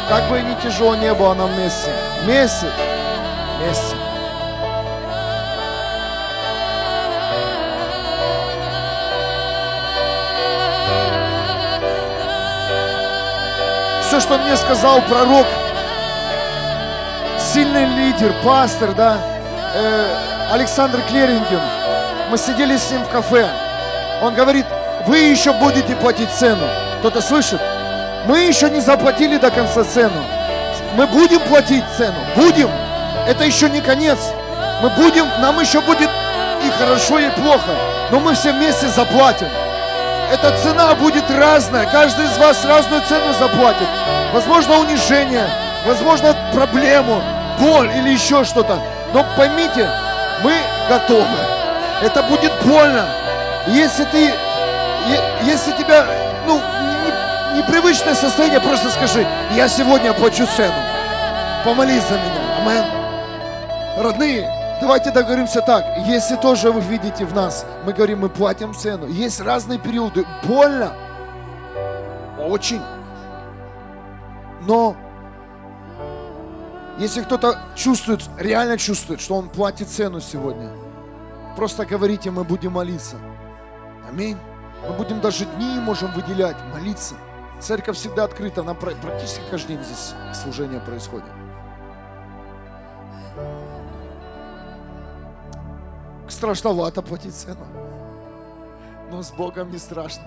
Как 0.07 0.30
бы 0.30 0.41
ни 0.41 0.53
тяжело 0.61 0.95
не 0.95 1.13
было 1.13 1.34
нам 1.34 1.51
вместе. 1.51 1.91
Вместе. 2.23 2.68
Вместе. 3.59 4.01
Все, 14.11 14.19
что 14.19 14.38
мне 14.39 14.57
сказал 14.57 15.01
пророк, 15.03 15.47
сильный 17.39 17.85
лидер, 17.85 18.33
пастор, 18.43 18.91
да, 18.91 19.17
э, 19.73 20.51
Александр 20.51 20.99
Клеринкин. 21.07 21.61
Мы 22.29 22.38
сидели 22.38 22.75
с 22.75 22.91
ним 22.91 23.05
в 23.05 23.07
кафе. 23.07 23.47
Он 24.21 24.35
говорит, 24.35 24.65
вы 25.07 25.17
еще 25.19 25.53
будете 25.53 25.95
платить 25.95 26.29
цену. 26.29 26.67
Кто-то 26.99 27.21
слышит? 27.21 27.61
Мы 28.25 28.39
еще 28.39 28.69
не 28.69 28.81
заплатили 28.81 29.38
до 29.38 29.49
конца 29.49 29.85
цену. 29.85 30.21
Мы 30.97 31.07
будем 31.07 31.39
платить 31.47 31.85
цену. 31.95 32.17
Будем. 32.35 32.69
Это 33.25 33.45
еще 33.45 33.69
не 33.69 33.79
конец. 33.79 34.19
Мы 34.81 34.89
будем, 34.89 35.25
нам 35.39 35.57
еще 35.61 35.79
будет 35.79 36.09
и 36.65 36.69
хорошо, 36.71 37.17
и 37.17 37.29
плохо. 37.29 37.71
Но 38.11 38.19
мы 38.19 38.33
все 38.33 38.51
вместе 38.51 38.89
заплатим. 38.89 39.47
Эта 40.31 40.57
цена 40.63 40.95
будет 40.95 41.29
разная. 41.29 41.85
Каждый 41.87 42.25
из 42.25 42.37
вас 42.37 42.63
разную 42.63 43.01
цену 43.01 43.33
заплатит. 43.33 43.87
Возможно, 44.33 44.77
унижение, 44.79 45.45
возможно, 45.85 46.33
проблему, 46.53 47.21
боль 47.59 47.91
или 47.97 48.09
еще 48.11 48.45
что-то. 48.45 48.79
Но 49.13 49.25
поймите, 49.35 49.89
мы 50.41 50.53
готовы. 50.87 51.25
Это 52.01 52.23
будет 52.23 52.53
больно. 52.63 53.05
Если 53.67 54.05
ты, 54.05 54.33
если 55.43 55.73
тебя, 55.73 56.05
ну, 56.47 56.61
не- 57.53 57.57
непривычное 57.57 58.15
состояние, 58.15 58.61
просто 58.61 58.89
скажи, 58.89 59.27
я 59.51 59.67
сегодня 59.67 60.11
оплачу 60.11 60.47
цену. 60.55 60.73
Помолись 61.65 62.03
за 62.03 62.13
меня. 62.13 62.57
Амен. 62.61 62.85
Родные, 63.97 64.49
давайте 64.81 65.11
договоримся 65.11 65.61
так. 65.61 65.85
Если 66.05 66.35
тоже 66.35 66.71
вы 66.71 66.81
видите 66.81 67.25
в 67.25 67.33
нас, 67.33 67.65
мы 67.85 67.93
говорим, 67.93 68.19
мы 68.19 68.29
платим 68.29 68.73
цену. 68.73 69.07
Есть 69.07 69.39
разные 69.39 69.79
периоды. 69.79 70.25
Больно. 70.45 70.93
Очень. 72.39 72.81
Но 74.67 74.95
если 76.97 77.21
кто-то 77.21 77.59
чувствует, 77.75 78.21
реально 78.37 78.77
чувствует, 78.77 79.21
что 79.21 79.35
он 79.35 79.49
платит 79.49 79.87
цену 79.89 80.19
сегодня, 80.19 80.71
просто 81.55 81.85
говорите, 81.85 82.31
мы 82.31 82.43
будем 82.43 82.73
молиться. 82.73 83.15
Аминь. 84.09 84.37
Мы 84.87 84.93
будем 84.95 85.21
даже 85.21 85.45
дни 85.45 85.79
можем 85.79 86.11
выделять, 86.13 86.57
молиться. 86.73 87.15
Церковь 87.59 87.95
всегда 87.95 88.23
открыта, 88.23 88.61
она 88.61 88.73
пра- 88.73 88.95
практически 89.01 89.43
каждый 89.51 89.75
день 89.75 89.83
здесь 89.83 90.13
служение 90.33 90.79
происходит. 90.79 91.29
Страшновато 96.41 97.03
платить 97.03 97.35
цену. 97.35 97.68
Но 99.11 99.22
с 99.22 99.31
Богом 99.31 99.69
не 99.69 99.77
страшно. 99.77 100.23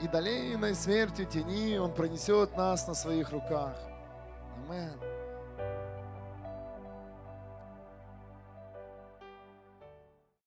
И 0.00 0.06
долиной 0.06 0.76
смертью 0.76 1.26
тени 1.26 1.76
Он 1.78 1.92
пронесет 1.92 2.56
нас 2.56 2.86
на 2.86 2.94
своих 2.94 3.32
руках. 3.32 3.74
Амен. 4.68 5.09